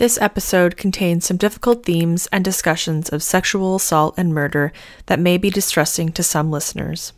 This 0.00 0.18
episode 0.18 0.78
contains 0.78 1.26
some 1.26 1.36
difficult 1.36 1.84
themes 1.84 2.26
and 2.32 2.42
discussions 2.42 3.10
of 3.10 3.22
sexual 3.22 3.76
assault 3.76 4.14
and 4.16 4.32
murder 4.32 4.72
that 5.04 5.20
may 5.20 5.36
be 5.36 5.50
distressing 5.50 6.10
to 6.12 6.22
some 6.22 6.50
listeners. 6.50 7.12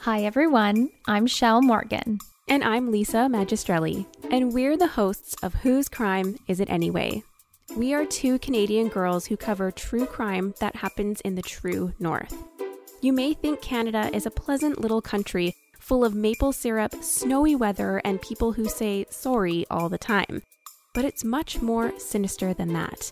Hi, 0.00 0.24
everyone. 0.24 0.90
I'm 1.06 1.28
Shell 1.28 1.62
Morgan. 1.62 2.18
And 2.48 2.64
I'm 2.64 2.90
Lisa 2.90 3.28
Magistrelli, 3.30 4.06
and 4.28 4.52
we're 4.52 4.76
the 4.76 4.88
hosts 4.88 5.36
of 5.40 5.54
Whose 5.54 5.88
Crime 5.88 6.36
Is 6.48 6.58
It 6.58 6.68
Anyway? 6.68 7.22
We 7.76 7.94
are 7.94 8.04
two 8.04 8.40
Canadian 8.40 8.88
girls 8.88 9.26
who 9.26 9.36
cover 9.36 9.70
true 9.70 10.04
crime 10.04 10.52
that 10.58 10.74
happens 10.74 11.20
in 11.20 11.36
the 11.36 11.42
true 11.42 11.92
North. 12.00 12.36
You 13.00 13.12
may 13.12 13.34
think 13.34 13.62
Canada 13.62 14.10
is 14.12 14.26
a 14.26 14.32
pleasant 14.32 14.80
little 14.80 15.00
country 15.00 15.54
full 15.78 16.04
of 16.04 16.16
maple 16.16 16.50
syrup, 16.50 16.92
snowy 17.04 17.54
weather, 17.54 18.02
and 18.04 18.20
people 18.20 18.54
who 18.54 18.68
say 18.68 19.06
sorry 19.10 19.64
all 19.70 19.88
the 19.88 19.96
time. 19.96 20.42
But 20.94 21.06
it's 21.06 21.24
much 21.24 21.62
more 21.62 21.98
sinister 21.98 22.52
than 22.52 22.74
that. 22.74 23.10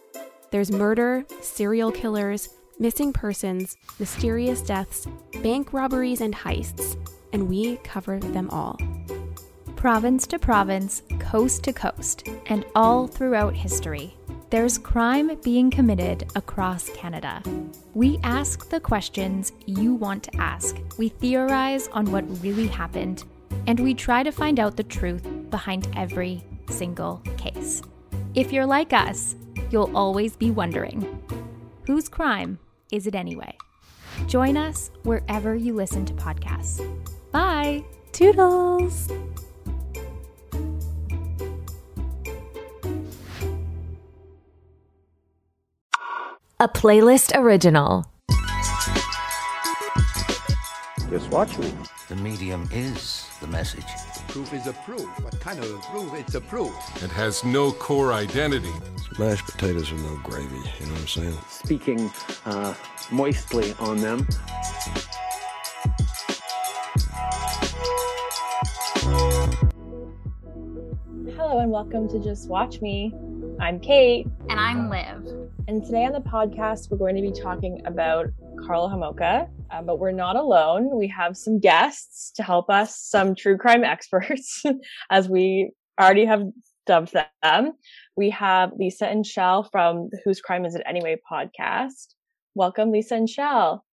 There's 0.51 0.71
murder, 0.71 1.25
serial 1.41 1.91
killers, 1.91 2.51
missing 2.79 3.11
persons, 3.11 3.79
mysterious 3.99 4.61
deaths, 4.61 5.07
bank 5.43 5.73
robberies, 5.73 6.21
and 6.21 6.35
heists, 6.35 6.99
and 7.33 7.49
we 7.49 7.79
cover 7.79 8.21
them 8.21 8.51
all. 8.51 8.79
Province 9.77 10.27
to 10.27 10.39
province, 10.39 11.03
coast 11.19 11.65
to 11.65 11.73
coast, 11.73 12.29
and 12.47 12.67
all 12.75 13.07
throughout 13.07 13.55
history, 13.55 14.15
there's 14.51 14.77
crime 14.77 15.39
being 15.43 15.71
committed 15.71 16.31
across 16.35 16.91
Canada. 16.91 17.43
We 17.95 18.19
ask 18.23 18.69
the 18.69 18.81
questions 18.81 19.53
you 19.65 19.95
want 19.95 20.25
to 20.25 20.37
ask. 20.37 20.77
We 20.99 21.09
theorize 21.09 21.89
on 21.89 22.13
what 22.13 22.43
really 22.43 22.67
happened, 22.67 23.25
and 23.67 23.81
we 23.81 23.95
try 23.95 24.23
to 24.23 24.33
find 24.33 24.61
out 24.61 24.77
the 24.77 24.83
truth 24.83 25.27
behind 25.49 25.89
every 25.97 26.45
single 26.71 27.23
case. 27.37 27.83
If 28.35 28.53
you're 28.53 28.67
like 28.67 28.93
us, 28.93 29.37
you'll 29.71 29.95
always 29.97 30.37
be 30.37 30.51
wondering 30.51 31.23
whose 31.87 32.09
crime 32.09 32.59
is 32.93 33.07
it 33.07 33.15
anyway? 33.15 33.57
Join 34.27 34.57
us 34.57 34.91
wherever 35.03 35.55
you 35.55 35.75
listen 35.75 36.05
to 36.07 36.15
podcasts. 36.15 36.81
Bye! 37.33 37.85
Toodles! 38.13 39.09
A 46.63 46.69
playlist 46.69 47.33
original. 47.35 48.05
Just 51.09 51.31
watch 51.31 51.57
me. 51.59 51.73
The 52.09 52.17
medium 52.17 52.69
is 52.73 53.27
the 53.41 53.47
message. 53.47 53.83
Proof 54.31 54.53
is 54.55 54.69
a 54.69 54.73
proof. 54.73 55.09
What 55.25 55.41
kind 55.41 55.59
of 55.59 55.69
a 55.69 55.79
proof? 55.79 56.15
It's 56.15 56.37
a 56.37 56.41
proof. 56.41 56.73
It 57.03 57.11
has 57.11 57.43
no 57.43 57.73
core 57.73 58.13
identity. 58.13 58.71
Mashed 59.19 59.45
potatoes 59.45 59.91
are 59.91 59.97
no 59.97 60.21
gravy, 60.23 60.55
you 60.55 60.87
know 60.87 60.93
what 60.93 61.01
I'm 61.01 61.09
saying? 61.09 61.39
Speaking 61.49 62.13
uh, 62.47 62.75
moistly 63.11 63.75
on 63.81 63.97
them. 63.97 64.25
Hello 71.35 71.59
and 71.59 71.73
welcome 71.73 72.09
to 72.11 72.21
Just 72.21 72.49
Watch 72.49 72.81
Me. 72.81 73.13
I'm 73.59 73.81
Kate. 73.81 74.29
And 74.49 74.61
I'm 74.61 74.89
Liv. 74.89 75.27
And 75.67 75.85
today 75.85 76.05
on 76.05 76.13
the 76.13 76.21
podcast, 76.21 76.89
we're 76.89 76.99
going 76.99 77.17
to 77.17 77.23
be 77.23 77.33
talking 77.33 77.83
about 77.85 78.29
Karla 78.71 78.89
Homolka, 78.89 79.49
uh, 79.73 79.83
but 79.83 79.99
we're 79.99 80.13
not 80.13 80.37
alone. 80.37 80.97
We 80.97 81.09
have 81.09 81.37
some 81.37 81.59
guests 81.59 82.31
to 82.37 82.45
help 82.45 82.71
us, 82.71 82.97
some 83.01 83.35
true 83.35 83.59
crime 83.59 83.83
experts, 83.95 84.63
as 85.11 85.29
we 85.29 85.73
already 86.01 86.25
have 86.25 86.45
dubbed 86.87 87.13
them. 87.43 87.73
We 88.17 88.31
have 88.31 88.71
Lisa 88.79 89.09
and 89.09 89.27
Shell 89.27 89.65
from 89.73 90.09
the 90.13 90.21
Whose 90.25 90.41
Crime 90.41 90.65
Is 90.65 90.77
It 90.77 90.83
Anyway 90.87 91.17
podcast. 91.29 92.15
Welcome, 92.55 92.93
Lisa 92.93 93.17
and 93.17 93.29
Shell. 93.29 93.85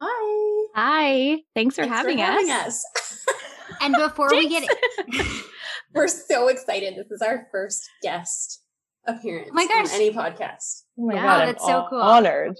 Hi. 0.00 0.66
Hi. 0.74 1.36
Thanks 1.54 1.76
for, 1.76 1.82
Thanks 1.82 1.96
having, 1.98 2.16
for 2.16 2.24
us. 2.24 2.30
having 2.30 2.50
us. 2.50 2.84
and 3.82 3.94
before 3.96 4.30
we 4.30 4.48
get 4.48 4.66
We're 5.94 6.08
so 6.08 6.48
excited. 6.48 6.94
This 6.96 7.10
is 7.10 7.20
our 7.20 7.48
first 7.52 7.86
guest 8.02 8.62
appearance 9.06 9.50
Oh 9.50 9.54
my 9.54 9.66
gosh. 9.66 9.90
on 9.90 9.94
any 9.94 10.10
podcast. 10.10 10.84
Oh 10.98 11.04
my 11.04 11.14
Yeah, 11.16 11.22
God, 11.22 11.40
I'm 11.42 11.46
that's 11.48 11.66
so 11.66 11.86
cool. 11.90 12.00
Honored. 12.00 12.56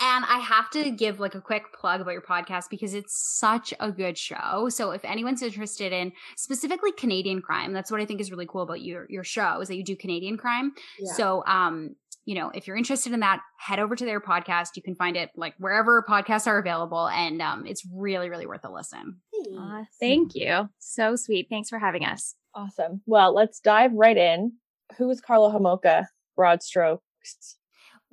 And 0.00 0.24
I 0.26 0.38
have 0.38 0.70
to 0.70 0.90
give 0.90 1.20
like 1.20 1.34
a 1.34 1.40
quick 1.40 1.64
plug 1.78 2.00
about 2.00 2.12
your 2.12 2.22
podcast 2.22 2.64
because 2.70 2.94
it's 2.94 3.16
such 3.38 3.72
a 3.80 3.90
good 3.90 4.18
show. 4.18 4.68
So 4.68 4.90
if 4.90 5.04
anyone's 5.04 5.42
interested 5.42 5.92
in 5.92 6.12
specifically 6.36 6.92
Canadian 6.92 7.40
crime, 7.42 7.72
that's 7.72 7.90
what 7.90 8.00
I 8.00 8.06
think 8.06 8.20
is 8.20 8.30
really 8.30 8.46
cool 8.46 8.62
about 8.62 8.80
your 8.80 9.06
your 9.08 9.24
show 9.24 9.60
is 9.60 9.68
that 9.68 9.76
you 9.76 9.84
do 9.84 9.96
Canadian 9.96 10.36
crime. 10.36 10.72
Yeah. 10.98 11.12
So 11.12 11.44
um 11.46 11.96
you 12.26 12.34
know, 12.34 12.50
if 12.54 12.66
you're 12.66 12.76
interested 12.76 13.12
in 13.12 13.20
that, 13.20 13.42
head 13.58 13.78
over 13.78 13.94
to 13.94 14.04
their 14.06 14.18
podcast. 14.18 14.76
You 14.76 14.82
can 14.82 14.94
find 14.94 15.14
it 15.14 15.28
like 15.36 15.52
wherever 15.58 16.02
podcasts 16.08 16.46
are 16.46 16.58
available 16.58 17.08
and 17.08 17.40
um 17.42 17.66
it's 17.66 17.86
really 17.92 18.30
really 18.30 18.46
worth 18.46 18.64
a 18.64 18.70
listen. 18.70 19.20
Aw, 19.58 19.84
thank 20.00 20.34
you. 20.34 20.68
So 20.78 21.16
sweet. 21.16 21.48
Thanks 21.50 21.68
for 21.68 21.78
having 21.78 22.04
us. 22.04 22.34
Awesome. 22.54 23.02
Well, 23.06 23.34
let's 23.34 23.60
dive 23.60 23.92
right 23.92 24.16
in. 24.16 24.52
Who 24.98 25.10
is 25.10 25.20
Karla 25.20 25.52
Homolka? 25.52 26.06
Broad 26.36 26.62
strokes. 26.62 27.56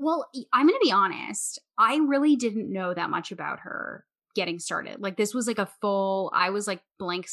Well, 0.01 0.27
I'm 0.51 0.65
going 0.65 0.79
to 0.79 0.83
be 0.83 0.91
honest. 0.91 1.59
I 1.77 1.97
really 1.97 2.35
didn't 2.35 2.73
know 2.73 2.91
that 2.91 3.11
much 3.11 3.31
about 3.31 3.59
her 3.59 4.03
getting 4.35 4.57
started. 4.57 4.99
Like 4.99 5.15
this 5.15 5.31
was 5.31 5.45
like 5.45 5.59
a 5.59 5.69
full 5.79 6.31
I 6.33 6.49
was 6.49 6.65
like 6.65 6.81
blank 6.97 7.27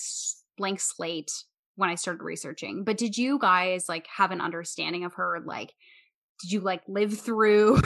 blank 0.58 0.78
slate 0.78 1.32
when 1.76 1.88
I 1.88 1.94
started 1.94 2.22
researching. 2.22 2.84
But 2.84 2.98
did 2.98 3.16
you 3.16 3.38
guys 3.38 3.88
like 3.88 4.06
have 4.14 4.32
an 4.32 4.42
understanding 4.42 5.04
of 5.04 5.14
her 5.14 5.40
like 5.46 5.72
did 6.42 6.52
you 6.52 6.60
like 6.60 6.82
live 6.86 7.18
through 7.18 7.80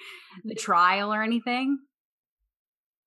the 0.44 0.54
trial 0.54 1.12
or 1.12 1.24
anything? 1.24 1.78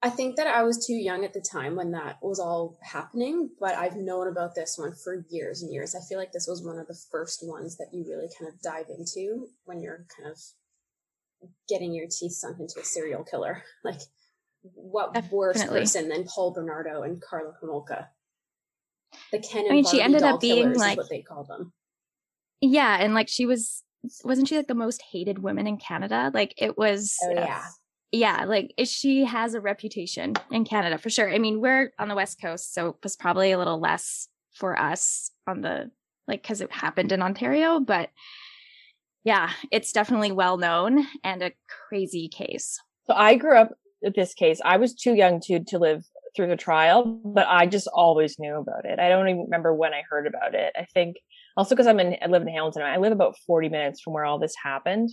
I 0.04 0.10
think 0.10 0.36
that 0.36 0.48
I 0.48 0.64
was 0.64 0.86
too 0.86 0.96
young 0.96 1.24
at 1.24 1.34
the 1.34 1.46
time 1.50 1.78
when 1.78 1.92
that 1.92 2.18
was 2.22 2.40
all 2.40 2.78
happening, 2.84 3.52
but 3.58 3.76
I've 3.76 3.96
known 3.96 4.28
about 4.28 4.54
this 4.54 4.76
one 4.78 4.94
for 5.02 5.26
years 5.30 5.62
and 5.62 5.72
years. 5.72 5.96
I 5.96 6.00
feel 6.10 6.18
like 6.18 6.34
this 6.34 6.48
was 6.50 6.66
one 6.66 6.78
of 6.78 6.88
the 6.88 7.00
first 7.10 7.40
ones 7.44 7.78
that 7.78 7.90
you 7.94 8.04
really 8.10 8.28
kind 8.38 8.52
of 8.52 8.62
dive 8.62 8.88
into 8.90 9.48
when 9.64 9.80
you're 9.80 10.08
kind 10.18 10.30
of 10.30 10.40
getting 11.68 11.94
your 11.94 12.08
teeth 12.08 12.34
sunk 12.34 12.60
into 12.60 12.80
a 12.80 12.84
serial 12.84 13.24
killer. 13.24 13.64
Like, 13.84 14.00
what 14.62 15.16
worse 15.32 15.58
Definitely. 15.58 15.80
person 15.80 16.10
than 16.10 16.26
Paul 16.26 16.52
Bernardo 16.52 17.02
and 17.02 17.20
Karla 17.20 17.54
Homolka? 17.64 18.08
The 19.32 19.40
Ken 19.40 19.66
I 19.68 19.74
mean, 19.74 19.86
she 19.86 20.02
ended 20.02 20.22
up 20.22 20.40
being, 20.40 20.74
like- 20.74 20.98
what 20.98 21.10
they 21.10 21.22
call 21.22 21.44
them. 21.44 21.74
Yeah, 22.62 22.96
and 23.00 23.16
like 23.16 23.28
she 23.28 23.48
was 23.48 23.84
wasn't 24.24 24.48
she 24.48 24.56
like 24.58 24.68
the 24.68 24.76
most 24.76 25.02
hated 25.12 25.40
woman 25.40 25.66
in 25.66 25.78
Canada? 25.78 26.32
Like 26.32 26.54
it 26.58 26.78
was 26.78 27.18
Oh 27.24 27.32
yeah. 27.34 27.64
yeah, 28.12 28.46
like 28.46 28.74
she 28.84 29.26
has 29.26 29.56
a 29.56 29.62
reputation 29.62 30.34
in 30.52 30.64
Canada 30.64 31.00
for 31.00 31.10
sure. 31.10 31.34
I 31.34 31.40
mean, 31.40 31.60
we're 31.60 31.92
on 31.98 32.08
the 32.08 32.16
West 32.16 32.40
Coast, 32.40 32.74
so 32.74 32.90
it 32.90 32.96
was 33.04 33.16
probably 33.16 33.52
a 33.52 33.58
little 33.58 33.80
less 33.80 34.28
for 34.54 34.80
us 34.80 35.32
on 35.48 35.62
the 35.62 35.90
like 36.28 36.44
because 36.44 36.62
it 36.62 36.72
happened 36.72 37.12
in 37.12 37.24
Ontario, 37.24 37.80
but 37.80 38.10
yeah, 39.24 39.52
it's 39.72 39.92
definitely 39.92 40.32
well 40.32 40.58
known 40.58 41.06
and 41.24 41.42
a 41.42 41.52
crazy 41.90 42.28
case. 42.28 42.80
So 43.08 43.14
I 43.14 43.36
grew 43.36 43.58
up 43.58 43.72
with 44.02 44.16
this 44.16 44.34
case. 44.34 44.60
I 44.64 44.78
was 44.78 44.96
too 44.96 45.14
young 45.14 45.40
to 45.42 45.64
to 45.64 45.78
live 45.78 46.04
through 46.36 46.48
the 46.48 46.56
trial, 46.56 47.20
but 47.26 47.46
I 47.48 47.66
just 47.66 47.88
always 47.94 48.40
knew 48.40 48.56
about 48.56 48.86
it. 48.86 49.00
I 49.00 49.10
don't 49.10 49.28
even 49.28 49.44
remember 49.44 49.74
when 49.74 49.94
I 49.94 50.04
heard 50.10 50.28
about 50.28 50.56
it. 50.56 50.74
I 50.78 50.86
think 50.94 51.18
Also, 51.58 51.76
because 51.76 51.88
I'm 51.88 52.00
in, 52.00 52.16
I 52.22 52.28
live 52.28 52.42
in 52.42 52.48
Hamilton. 52.48 52.84
I 52.84 52.98
live 52.98 53.12
about 53.12 53.36
40 53.46 53.70
minutes 53.70 54.02
from 54.02 54.14
where 54.14 54.24
all 54.24 54.40
this 54.40 54.56
happened. 54.62 55.10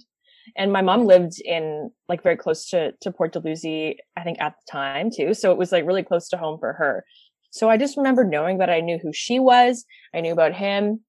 And 0.56 0.72
my 0.72 0.80
mom 0.80 1.04
lived 1.04 1.40
in 1.44 1.90
like 2.08 2.22
very 2.22 2.36
close 2.36 2.70
to, 2.70 2.92
to 3.00 3.10
Port 3.10 3.32
Dalhousie, 3.32 3.98
I 4.16 4.22
think 4.22 4.40
at 4.40 4.54
the 4.54 4.72
time 4.72 5.10
too. 5.14 5.34
So 5.34 5.50
it 5.52 5.58
was 5.58 5.72
like 5.72 5.84
really 5.84 6.04
close 6.04 6.28
to 6.28 6.38
home 6.38 6.58
for 6.58 6.72
her. 6.74 7.04
So 7.50 7.68
I 7.68 7.76
just 7.76 7.96
remember 7.96 8.24
knowing 8.24 8.58
that 8.58 8.70
I 8.70 8.80
knew 8.80 8.98
who 9.02 9.12
she 9.12 9.40
was. 9.40 9.84
I 10.14 10.20
knew 10.20 10.32
about 10.32 10.54
him 10.54 11.00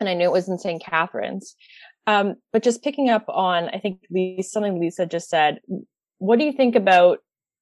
and 0.00 0.08
I 0.08 0.14
knew 0.14 0.24
it 0.24 0.32
was 0.32 0.48
in 0.48 0.58
St. 0.58 0.82
Catharines. 0.82 1.54
Um, 2.06 2.36
but 2.52 2.62
just 2.62 2.82
picking 2.82 3.10
up 3.10 3.24
on, 3.28 3.68
I 3.68 3.78
think 3.78 4.00
Lisa, 4.10 4.50
something 4.50 4.80
Lisa 4.80 5.06
just 5.06 5.28
said, 5.28 5.60
what 6.18 6.38
do 6.38 6.44
you 6.44 6.52
think 6.52 6.74
about 6.74 7.18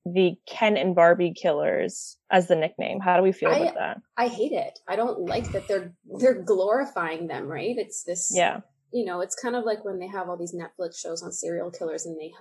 the 0.06 0.34
Ken 0.48 0.76
and 0.76 0.94
Barbie 0.94 1.34
killers 1.34 2.16
as 2.30 2.48
the 2.48 2.56
nickname? 2.56 3.00
How 3.00 3.16
do 3.16 3.22
we 3.22 3.32
feel 3.32 3.50
I, 3.50 3.56
about 3.56 3.74
that? 3.74 4.00
I 4.16 4.28
hate 4.28 4.52
it. 4.52 4.78
I 4.88 4.96
don't 4.96 5.20
like 5.20 5.52
that 5.52 5.68
they're 5.68 5.92
they're 6.18 6.42
glorifying 6.42 7.26
them, 7.26 7.46
right? 7.46 7.76
It's 7.76 8.02
this 8.04 8.32
Yeah. 8.34 8.60
You 8.92 9.04
know, 9.04 9.20
it's 9.20 9.36
kind 9.36 9.54
of 9.54 9.64
like 9.64 9.84
when 9.84 9.98
they 9.98 10.08
have 10.08 10.28
all 10.28 10.38
these 10.38 10.54
Netflix 10.54 10.98
shows 10.98 11.22
on 11.22 11.32
serial 11.32 11.70
killers 11.70 12.06
and 12.06 12.18
they 12.18 12.32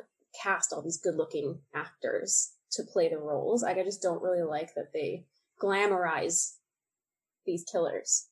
cast 0.41 0.73
all 0.73 0.81
these 0.81 0.99
good-looking 1.01 1.59
actors 1.75 2.53
to 2.71 2.83
play 2.83 3.09
the 3.09 3.17
roles. 3.17 3.61
Like 3.61 3.77
I 3.77 3.83
just 3.83 4.01
don't 4.01 4.21
really 4.21 4.41
like 4.41 4.73
that 4.75 4.93
they 4.93 5.25
glamorize 5.61 6.53
these 7.45 7.65
killers. 7.69 8.27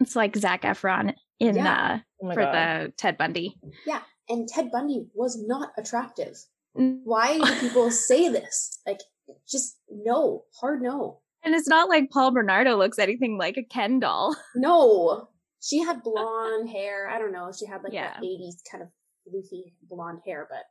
It's 0.00 0.16
like 0.16 0.36
Zac 0.36 0.62
Efron 0.62 1.14
in 1.48 1.56
Yeah. 1.56 1.94
uh 1.94 1.98
Oh 2.24 2.32
for 2.34 2.42
God. 2.42 2.54
the 2.54 2.92
Ted 2.96 3.18
Bundy. 3.18 3.56
Yeah, 3.86 4.02
and 4.28 4.48
Ted 4.48 4.70
Bundy 4.70 5.06
was 5.14 5.42
not 5.44 5.70
attractive. 5.76 6.36
Why 6.74 7.38
do 7.38 7.54
people 7.60 7.90
say 7.90 8.28
this? 8.28 8.80
Like, 8.86 9.00
just 9.48 9.76
no, 9.90 10.44
hard 10.60 10.80
no. 10.82 11.20
And 11.44 11.54
it's 11.54 11.68
not 11.68 11.88
like 11.88 12.10
Paul 12.10 12.30
Bernardo 12.30 12.76
looks 12.76 12.98
anything 13.00 13.36
like 13.38 13.56
a 13.56 13.64
Ken 13.64 13.98
doll. 13.98 14.36
No, 14.54 15.28
she 15.60 15.80
had 15.80 16.02
blonde 16.04 16.70
hair. 16.70 17.08
I 17.08 17.18
don't 17.18 17.32
know. 17.32 17.50
She 17.58 17.66
had 17.66 17.82
like 17.82 17.92
Yeah. 17.92 18.12
that 18.14 18.22
'80s 18.22 18.56
kind 18.70 18.82
of 18.84 18.88
floofy 19.26 19.72
blonde 19.88 20.20
hair, 20.24 20.46
but 20.48 20.62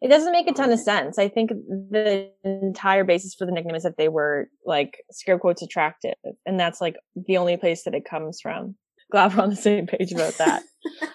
It 0.00 0.08
doesn't 0.08 0.32
make 0.32 0.48
a 0.48 0.52
ton 0.52 0.70
of 0.72 0.78
sense. 0.78 1.18
I 1.18 1.28
think 1.28 1.50
the 1.50 2.30
entire 2.44 3.04
basis 3.04 3.34
for 3.34 3.44
the 3.46 3.52
nickname 3.52 3.74
is 3.74 3.82
that 3.82 3.96
they 3.98 4.08
were 4.08 4.48
like 4.64 5.02
scare 5.10 5.38
quotes 5.40 5.62
attractive. 5.62 6.14
And 6.46 6.58
that's 6.60 6.80
like 6.80 6.96
the 7.16 7.36
only 7.36 7.56
place 7.56 7.82
that 7.84 7.94
it 7.94 8.04
comes 8.04 8.40
from. 8.40 8.76
Glad 9.10 9.34
we're 9.34 9.42
on 9.42 9.50
the 9.50 9.56
same 9.56 9.86
page 9.86 10.12
about 10.12 10.34
that. 10.34 10.62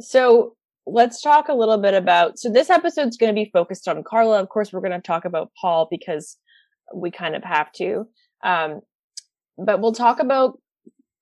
So 0.00 0.56
let's 0.86 1.20
talk 1.20 1.48
a 1.48 1.54
little 1.54 1.78
bit 1.78 1.94
about, 1.94 2.38
so 2.38 2.50
this 2.50 2.70
episode's 2.70 3.16
going 3.16 3.34
to 3.34 3.40
be 3.40 3.50
focused 3.52 3.88
on 3.88 4.02
Karla. 4.02 4.40
Of 4.40 4.48
course, 4.48 4.72
we're 4.72 4.80
going 4.80 4.92
to 4.92 5.00
talk 5.00 5.24
about 5.24 5.50
Paul 5.60 5.88
because 5.90 6.36
we 6.94 7.10
kind 7.10 7.34
of 7.34 7.42
have 7.42 7.72
to. 7.72 8.06
Um, 8.42 8.80
but 9.56 9.80
we'll 9.80 9.92
talk 9.92 10.20
about 10.20 10.58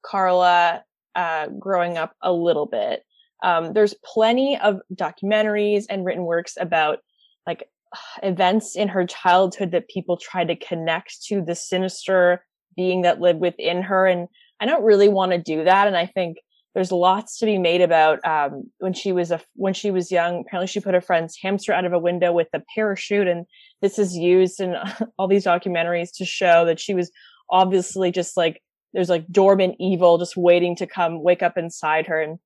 Karla, 0.04 0.82
uh, 1.14 1.48
growing 1.58 1.96
up 1.96 2.14
a 2.22 2.32
little 2.32 2.66
bit. 2.66 3.04
Um, 3.44 3.72
there's 3.72 3.94
plenty 4.04 4.58
of 4.58 4.80
documentaries 4.94 5.84
and 5.90 6.04
written 6.04 6.24
works 6.24 6.56
about 6.58 7.00
like 7.46 7.68
events 8.22 8.76
in 8.76 8.88
her 8.88 9.06
childhood 9.06 9.72
that 9.72 9.88
people 9.88 10.16
try 10.16 10.44
to 10.44 10.56
connect 10.56 11.22
to 11.26 11.42
the 11.42 11.54
sinister 11.54 12.44
being 12.74 13.02
that 13.02 13.20
lived 13.20 13.40
within 13.40 13.82
her. 13.82 14.06
And 14.06 14.28
I 14.62 14.66
don't 14.66 14.84
really 14.84 15.08
want 15.08 15.32
to 15.32 15.38
do 15.38 15.64
that. 15.64 15.88
And 15.88 15.96
I 15.96 16.06
think 16.06 16.36
there's 16.72 16.92
lots 16.92 17.38
to 17.38 17.46
be 17.46 17.58
made 17.58 17.80
about 17.80 18.24
um, 18.24 18.70
when 18.78 18.92
she 18.92 19.10
was 19.10 19.32
a 19.32 19.40
when 19.56 19.74
she 19.74 19.90
was 19.90 20.12
young. 20.12 20.44
Apparently, 20.46 20.68
she 20.68 20.78
put 20.78 20.94
her 20.94 21.00
friend's 21.00 21.36
hamster 21.42 21.72
out 21.72 21.84
of 21.84 21.92
a 21.92 21.98
window 21.98 22.32
with 22.32 22.46
a 22.54 22.62
parachute, 22.74 23.26
and 23.26 23.44
this 23.82 23.98
is 23.98 24.16
used 24.16 24.60
in 24.60 24.76
all 25.18 25.26
these 25.26 25.44
documentaries 25.44 26.10
to 26.16 26.24
show 26.24 26.64
that 26.64 26.78
she 26.78 26.94
was 26.94 27.10
obviously 27.50 28.12
just 28.12 28.36
like 28.36 28.62
there's 28.92 29.08
like 29.08 29.26
dormant 29.32 29.74
evil 29.80 30.16
just 30.16 30.36
waiting 30.36 30.76
to 30.76 30.86
come 30.86 31.24
wake 31.24 31.42
up 31.42 31.58
inside 31.58 32.06
her. 32.06 32.22
And 32.22 32.38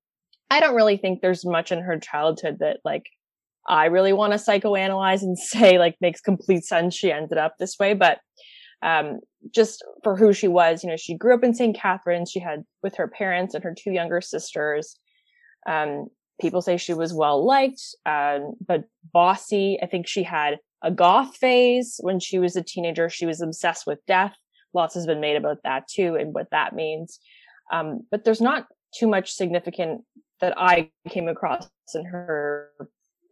I 0.51 0.61
don't 0.61 0.75
really 0.75 0.97
think 0.97 1.21
there's 1.21 1.45
much 1.45 1.71
in 1.71 1.81
her 1.81 1.99
childhood 1.99 2.61
that 2.61 2.79
like 2.83 3.05
I 3.69 3.87
really 3.87 4.15
want 4.15 4.33
to 4.33 4.39
psychoanalyze 4.39 5.23
and 5.23 5.39
say 5.39 5.79
like 5.79 5.97
makes 6.01 6.23
complete 6.23 6.65
sense 6.65 6.95
she 6.95 7.13
ended 7.13 7.37
up 7.37 7.57
this 7.59 7.79
way, 7.79 7.93
but 7.93 8.21
um, 8.83 9.21
just 9.55 9.85
for 10.03 10.17
who 10.17 10.33
she 10.33 10.49
was, 10.49 10.83
you 10.83 10.91
know, 10.91 10.97
she 10.97 11.17
grew 11.17 11.35
up 11.35 11.45
in 11.45 11.55
St. 11.55 11.77
Catharines. 11.77 12.31
She 12.31 12.41
had 12.41 12.65
with 12.83 12.97
her 12.97 13.09
parents 13.09 13.55
and 13.55 13.65
her 13.65 13.75
two 13.77 13.93
younger 13.93 14.21
sisters. 14.21 14.99
Um, 15.69 16.07
people 16.41 16.63
say 16.63 16.77
she 16.77 16.95
was 16.95 17.15
well 17.15 17.45
liked, 17.45 17.83
um, 18.05 18.55
but 18.67 18.85
bossy. 19.13 19.79
I 19.83 19.87
think 19.87 20.07
she 20.07 20.23
had 20.23 20.59
a 20.83 20.91
goth 20.91 21.37
phase 21.37 21.99
when 22.03 22.21
she 22.21 22.39
was 22.39 22.57
a 22.57 22.63
teenager. 22.63 23.09
She 23.09 23.27
was 23.27 23.41
obsessed 23.41 23.87
with 23.87 24.05
death. 24.07 24.35
Lots 24.75 24.95
has 24.95 25.07
been 25.07 25.21
made 25.21 25.37
about 25.37 25.59
that 25.65 25.89
too 25.89 26.17
and 26.17 26.35
what 26.35 26.51
that 26.51 26.75
means. 26.75 27.19
Um, 27.73 28.01
but 28.11 28.25
there's 28.25 28.41
not 28.41 28.67
too 28.95 29.09
much 29.09 29.33
significant 29.33 30.03
that 30.41 30.55
I 30.57 30.91
came 31.09 31.29
across 31.29 31.69
in 31.95 32.05
her, 32.05 32.71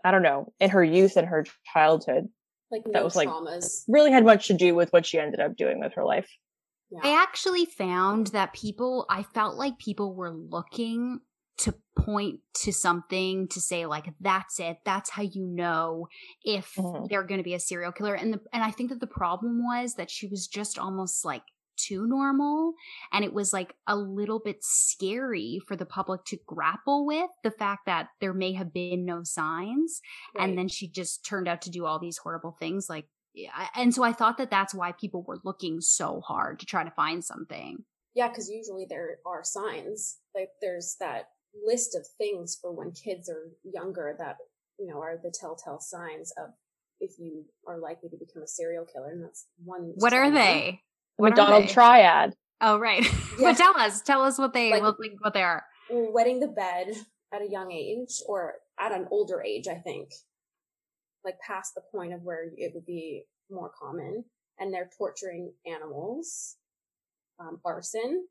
I 0.05 0.11
don't 0.11 0.23
know, 0.23 0.53
in 0.59 0.71
her 0.71 0.83
youth 0.83 1.17
and 1.17 1.29
her 1.29 1.45
childhood 1.73 2.29
like 2.71 2.83
no 2.87 2.93
that 2.93 3.05
was 3.05 3.17
like 3.17 3.29
traumas. 3.29 3.85
really 3.89 4.11
had 4.13 4.25
much 4.25 4.47
to 4.49 4.55
do 4.55 4.75
with 4.75 4.93
what 4.93 5.07
she 5.07 5.19
ended 5.19 5.41
up 5.41 5.57
doing 5.57 5.81
with 5.81 5.95
her 5.95 6.05
life. 6.05 6.29
I 7.03 7.21
actually 7.21 7.65
found 7.65 8.29
that 8.29 8.53
people, 8.53 9.05
I 9.11 9.25
felt 9.25 9.57
like 9.57 9.79
people 9.79 10.15
were 10.15 10.31
looking 10.31 11.21
to 11.59 11.75
point 11.97 12.41
to 12.55 12.73
something 12.73 13.47
to 13.49 13.61
say 13.61 13.87
like 13.87 14.07
that's 14.21 14.59
it 14.59 14.79
that's 14.85 15.09
how 15.11 15.23
you 15.23 15.47
know 15.47 16.09
if 16.45 16.75
Mhm. 16.75 17.09
they're 17.09 17.23
going 17.23 17.39
to 17.39 17.45
be 17.45 17.55
a 17.55 17.61
serial 17.61 17.93
killer 17.93 18.15
and 18.15 18.33
the, 18.33 18.41
and 18.53 18.63
I 18.65 18.73
think 18.73 18.91
that 18.91 18.99
the 18.99 19.07
problem 19.07 19.63
was 19.65 19.95
that 19.95 20.11
she 20.11 20.27
was 20.27 20.49
just 20.49 20.79
almost 20.79 21.25
like 21.25 21.45
too 21.87 22.07
normal 22.07 22.75
and 23.13 23.25
it 23.25 23.33
was 23.33 23.53
like 23.53 23.75
a 23.87 23.97
little 23.97 24.39
bit 24.39 24.59
scary 24.61 25.61
for 25.67 25.77
the 25.77 25.87
public 25.87 26.25
to 26.25 26.39
grapple 26.47 27.07
with 27.07 27.31
the 27.43 27.51
fact 27.51 27.87
that 27.87 28.09
there 28.21 28.35
may 28.35 28.53
have 28.53 28.73
been 28.73 29.05
no 29.05 29.23
signs 29.23 30.01
and 30.39 30.57
then 30.57 30.69
she 30.69 30.89
just 30.89 31.25
turned 31.25 31.49
out 31.49 31.63
to 31.63 31.71
do 31.71 31.85
all 31.85 31.99
these 31.99 32.19
horrible 32.19 32.57
things 32.59 32.89
like 32.89 33.07
and 33.75 33.95
so 33.95 34.03
I 34.03 34.13
thought 34.13 34.39
that 34.39 34.51
that's 34.51 34.75
why 34.75 34.93
people 34.93 35.25
were 35.27 35.41
looking 35.45 35.81
so 35.81 36.21
hard 36.21 36.61
to 36.61 36.67
try 36.67 36.85
to 36.85 36.91
find 36.91 37.25
something. 37.25 37.85
Yeah, 38.15 38.29
because 38.29 38.49
usually 38.49 38.87
there 38.89 39.19
are 39.27 39.43
signs. 39.43 40.19
Like 40.35 40.51
there's 40.61 40.97
that 41.01 41.31
list 41.65 41.97
of 41.97 42.07
things 42.19 42.57
for 42.61 42.73
when 42.73 42.93
kids 42.93 43.29
are 43.29 43.51
younger 43.65 44.15
that 44.19 44.37
you 44.79 44.87
know 44.87 45.01
are 45.01 45.19
the 45.21 45.35
telltale 45.39 45.81
signs 45.81 46.33
of 46.39 46.51
if 47.01 47.13
you 47.19 47.45
are 47.67 47.79
likely 47.79 48.09
to 48.09 48.17
become 48.17 48.43
a 48.43 48.49
serial 48.49 48.87
killer, 48.87 49.11
and 49.11 49.25
that's 49.25 49.47
one. 49.65 49.93
What 49.97 50.13
are 50.13 50.31
they? 50.31 50.81
The 51.19 51.23
What 51.23 51.31
McDonald 51.31 51.69
triad. 51.69 52.35
Oh, 52.61 52.79
right. 52.79 53.05
Yeah. 53.39 53.51
but 53.51 53.57
tell 53.57 53.77
us, 53.77 54.01
tell 54.03 54.23
us 54.23 54.39
what 54.39 54.53
they 54.53 54.71
Like- 54.71 54.83
what, 54.83 54.97
what 55.21 55.35
they 55.35 55.43
are. 55.43 55.65
Wetting 55.91 56.39
the 56.41 56.47
bed 56.47 56.95
at 57.33 57.43
a 57.43 57.49
young 57.51 57.73
age, 57.73 58.23
or 58.29 58.55
at 58.79 58.93
an 58.93 59.07
older 59.11 59.43
age, 59.43 59.67
I 59.69 59.75
think, 59.75 60.11
like 61.25 61.35
past 61.41 61.75
the 61.75 61.83
point 61.93 62.15
of 62.15 62.23
where 62.23 62.45
it 62.57 62.73
would 62.75 62.87
be 62.87 63.25
more 63.51 63.71
common, 63.77 64.25
and 64.59 64.73
they're 64.73 64.89
torturing 64.97 65.53
animals, 65.67 66.57
um, 67.41 67.61
arson. 67.65 68.27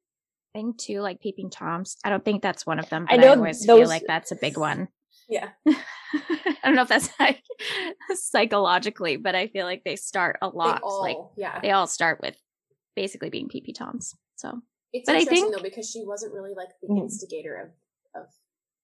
I 0.56 0.60
think 0.60 0.78
too, 0.78 1.02
like 1.02 1.20
peeping 1.20 1.50
toms. 1.50 1.98
I 2.04 2.10
don't 2.10 2.24
think 2.24 2.42
that's 2.42 2.66
one 2.66 2.80
of 2.80 2.90
them, 2.90 3.08
I 3.10 3.18
but 3.18 3.24
I, 3.26 3.28
know 3.28 3.36
always 3.36 3.66
feel 3.66 3.88
like 3.88 4.04
that's 4.08 4.32
a 4.32 4.36
big 4.38 4.58
one. 4.58 4.88
Yeah, 5.30 5.50
I 5.68 6.54
don't 6.66 6.76
know 6.76 6.82
if 6.82 6.90
that's 6.90 7.10
like 7.20 7.42
psychologically, 8.14 9.16
but 9.18 9.36
I 9.36 9.48
feel 9.48 9.66
like 9.66 9.84
they 9.86 9.96
start 9.96 10.38
a 10.42 10.48
lot. 10.48 10.82
all- 10.84 11.02
like 11.02 11.18
yeah. 11.38 11.60
they 11.62 11.72
all 11.72 11.88
start 11.88 12.20
with 12.22 12.36
basically 12.96 13.30
being 13.30 13.50
peepee 13.50 13.76
toms. 13.76 14.16
So, 14.36 14.62
it's 14.92 15.06
but 15.08 15.16
I 15.16 15.20
interesting 15.20 15.52
think 15.52 15.56
though 15.56 15.64
because 15.64 15.90
she 15.90 16.04
wasn't 16.06 16.34
really 16.34 16.54
like 16.56 16.70
the 16.82 16.88
Mm. 16.90 17.02
instigator 17.02 17.56
of 17.56 18.22
of 18.22 18.28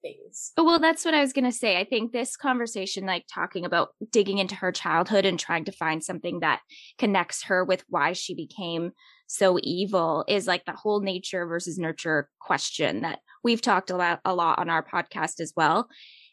things. 0.01 0.53
Oh, 0.57 0.63
well, 0.63 0.79
that's 0.79 1.03
what 1.05 1.13
I 1.13 1.21
was 1.21 1.33
going 1.33 1.45
to 1.45 1.51
say. 1.51 1.77
I 1.77 1.83
think 1.83 2.11
this 2.11 2.35
conversation, 2.37 3.05
like 3.05 3.25
talking 3.31 3.65
about 3.65 3.89
digging 4.11 4.37
into 4.37 4.55
her 4.55 4.71
childhood 4.71 5.25
and 5.25 5.37
trying 5.39 5.65
to 5.65 5.71
find 5.71 6.03
something 6.03 6.39
that 6.39 6.61
connects 6.97 7.43
her 7.43 7.63
with 7.65 7.83
why 7.89 8.13
she 8.13 8.33
became 8.33 8.91
so 9.27 9.59
evil, 9.61 10.23
is 10.27 10.47
like 10.47 10.65
the 10.65 10.71
whole 10.71 11.01
nature 11.01 11.45
versus 11.45 11.77
nurture 11.77 12.29
question 12.39 13.01
that 13.01 13.19
we've 13.43 13.61
talked 13.61 13.89
a 13.91 13.95
lot, 13.97 14.21
a 14.25 14.33
lot 14.33 14.57
on 14.57 14.69
our 14.69 14.83
podcast 14.83 15.39
as 15.39 15.53
well. 15.55 15.89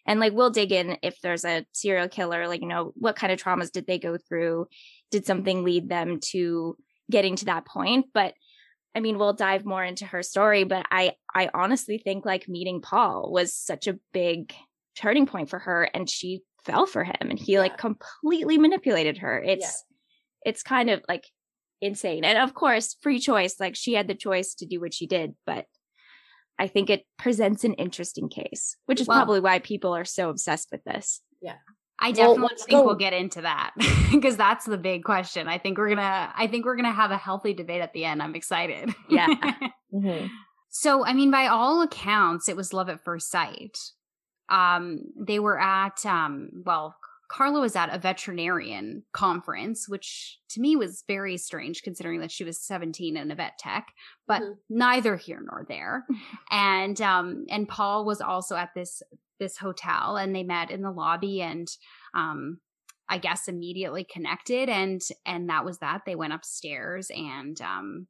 And 0.06 0.20
like, 0.20 0.32
we'll 0.32 0.50
dig 0.50 0.70
in 0.70 0.96
if 1.02 1.20
there's 1.20 1.44
a 1.44 1.66
serial 1.72 2.08
killer, 2.08 2.46
like, 2.46 2.60
you 2.62 2.68
know, 2.68 2.92
what 2.94 3.16
kind 3.16 3.32
of 3.32 3.42
traumas 3.42 3.72
did 3.72 3.86
they 3.88 3.98
go 3.98 4.16
through? 4.16 4.68
Did 5.10 5.26
something 5.26 5.64
lead 5.64 5.88
them 5.88 6.20
to 6.30 6.76
getting 7.10 7.36
to 7.36 7.46
that 7.46 7.66
point? 7.66 8.06
But 8.12 8.34
I 8.94 9.00
mean, 9.00 9.18
we'll 9.18 9.34
dive 9.34 9.64
more 9.64 9.84
into 9.84 10.06
her 10.06 10.22
story, 10.22 10.64
but 10.64 10.86
I 10.90 11.12
I 11.34 11.50
honestly 11.52 11.98
think 11.98 12.24
like 12.24 12.48
meeting 12.48 12.80
Paul 12.80 13.30
was 13.30 13.54
such 13.54 13.86
a 13.86 13.98
big 14.12 14.54
turning 14.96 15.26
point 15.26 15.50
for 15.50 15.58
her 15.58 15.88
and 15.92 16.08
she 16.08 16.40
fell 16.64 16.86
for 16.86 17.04
him 17.04 17.14
and 17.20 17.38
he 17.38 17.58
like 17.58 17.76
completely 17.78 18.58
manipulated 18.58 19.18
her. 19.18 19.38
It's 19.40 19.84
it's 20.44 20.62
kind 20.62 20.90
of 20.90 21.02
like 21.08 21.24
insane. 21.80 22.24
And 22.24 22.38
of 22.38 22.54
course, 22.54 22.96
free 23.00 23.18
choice, 23.18 23.56
like 23.60 23.76
she 23.76 23.94
had 23.94 24.08
the 24.08 24.14
choice 24.14 24.54
to 24.54 24.66
do 24.66 24.80
what 24.80 24.94
she 24.94 25.06
did, 25.06 25.34
but 25.44 25.66
I 26.58 26.68
think 26.68 26.88
it 26.88 27.04
presents 27.18 27.64
an 27.64 27.74
interesting 27.74 28.28
case, 28.28 28.76
which 28.86 29.00
is 29.00 29.06
probably 29.06 29.40
why 29.40 29.58
people 29.58 29.94
are 29.94 30.06
so 30.06 30.30
obsessed 30.30 30.68
with 30.72 30.82
this. 30.84 31.20
Yeah. 31.42 31.56
I 32.06 32.12
definitely 32.12 32.42
let's 32.42 32.64
think 32.64 32.78
go- 32.78 32.84
we'll 32.84 32.94
get 32.96 33.12
into 33.12 33.40
that 33.42 33.72
because 34.10 34.36
that's 34.36 34.64
the 34.64 34.78
big 34.78 35.04
question. 35.04 35.48
I 35.48 35.58
think 35.58 35.78
we're 35.78 35.88
gonna 35.88 36.32
I 36.36 36.46
think 36.46 36.64
we're 36.64 36.76
gonna 36.76 36.92
have 36.92 37.10
a 37.10 37.16
healthy 37.16 37.54
debate 37.54 37.80
at 37.82 37.92
the 37.92 38.04
end. 38.04 38.22
I'm 38.22 38.34
excited. 38.34 38.94
Yeah. 39.08 39.28
Mhm. 39.94 40.28
So, 40.68 41.06
I 41.06 41.14
mean, 41.14 41.30
by 41.30 41.46
all 41.46 41.80
accounts, 41.80 42.48
it 42.50 42.56
was 42.56 42.72
love 42.74 42.88
at 42.90 43.02
first 43.02 43.30
sight. 43.30 43.78
Um, 44.50 45.00
they 45.18 45.38
were 45.38 45.58
at, 45.58 46.04
um, 46.04 46.50
well, 46.66 46.96
Karla 47.28 47.60
was 47.60 47.76
at 47.76 47.94
a 47.94 47.98
veterinarian 47.98 49.04
conference, 49.12 49.88
which 49.88 50.38
to 50.50 50.60
me 50.60 50.76
was 50.76 51.04
very 51.06 51.36
strange 51.36 51.82
considering 51.82 52.20
that 52.20 52.30
she 52.30 52.44
was 52.44 52.60
17 52.60 53.16
and 53.16 53.32
a 53.32 53.34
vet 53.34 53.58
tech, 53.58 53.88
but 54.26 54.42
mm-hmm. 54.42 54.52
neither 54.68 55.16
here 55.16 55.40
nor 55.44 55.64
there. 55.68 56.04
and 56.50 57.00
um 57.00 57.44
and 57.48 57.68
Paul 57.68 58.04
was 58.04 58.20
also 58.20 58.56
at 58.56 58.70
this 58.74 59.02
this 59.38 59.56
hotel 59.56 60.16
and 60.16 60.34
they 60.34 60.42
met 60.42 60.70
in 60.70 60.82
the 60.82 60.90
lobby 60.90 61.42
and 61.42 61.68
um 62.14 62.58
I 63.08 63.18
guess 63.18 63.48
immediately 63.48 64.04
connected 64.04 64.68
and 64.68 65.00
and 65.24 65.48
that 65.48 65.64
was 65.64 65.78
that. 65.78 66.02
They 66.06 66.14
went 66.14 66.32
upstairs 66.32 67.08
and 67.10 67.60
um 67.60 68.06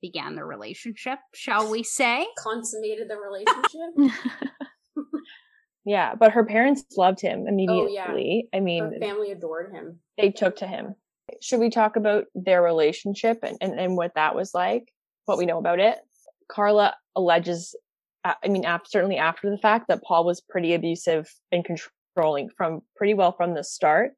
began 0.00 0.34
the 0.34 0.44
relationship, 0.44 1.18
shall 1.32 1.70
we 1.70 1.82
say? 1.82 2.26
Consummated 2.38 3.08
the 3.08 3.16
relationship. 3.16 4.20
Yeah, 5.84 6.14
but 6.14 6.32
her 6.32 6.44
parents 6.44 6.84
loved 6.96 7.20
him 7.20 7.46
immediately. 7.46 7.98
Oh, 7.98 8.48
yeah. 8.52 8.58
I 8.58 8.60
mean, 8.60 8.84
her 8.84 8.98
family 9.00 9.32
adored 9.32 9.72
him. 9.72 10.00
They 10.16 10.30
took 10.30 10.56
to 10.56 10.66
him. 10.66 10.94
Should 11.42 11.60
we 11.60 11.70
talk 11.70 11.96
about 11.96 12.24
their 12.34 12.62
relationship 12.62 13.40
and, 13.42 13.56
and, 13.60 13.78
and 13.78 13.96
what 13.96 14.14
that 14.14 14.34
was 14.34 14.54
like? 14.54 14.92
What 15.26 15.38
we 15.38 15.46
know 15.46 15.58
about 15.58 15.80
it? 15.80 15.98
Karla 16.50 16.94
alleges, 17.16 17.74
I 18.24 18.48
mean, 18.48 18.64
after, 18.64 18.88
certainly 18.88 19.16
after 19.16 19.50
the 19.50 19.58
fact, 19.58 19.88
that 19.88 20.02
Paul 20.02 20.24
was 20.24 20.40
pretty 20.40 20.74
abusive 20.74 21.30
and 21.52 21.64
controlling 21.64 22.50
from 22.56 22.80
pretty 22.96 23.14
well 23.14 23.32
from 23.32 23.54
the 23.54 23.64
start. 23.64 24.12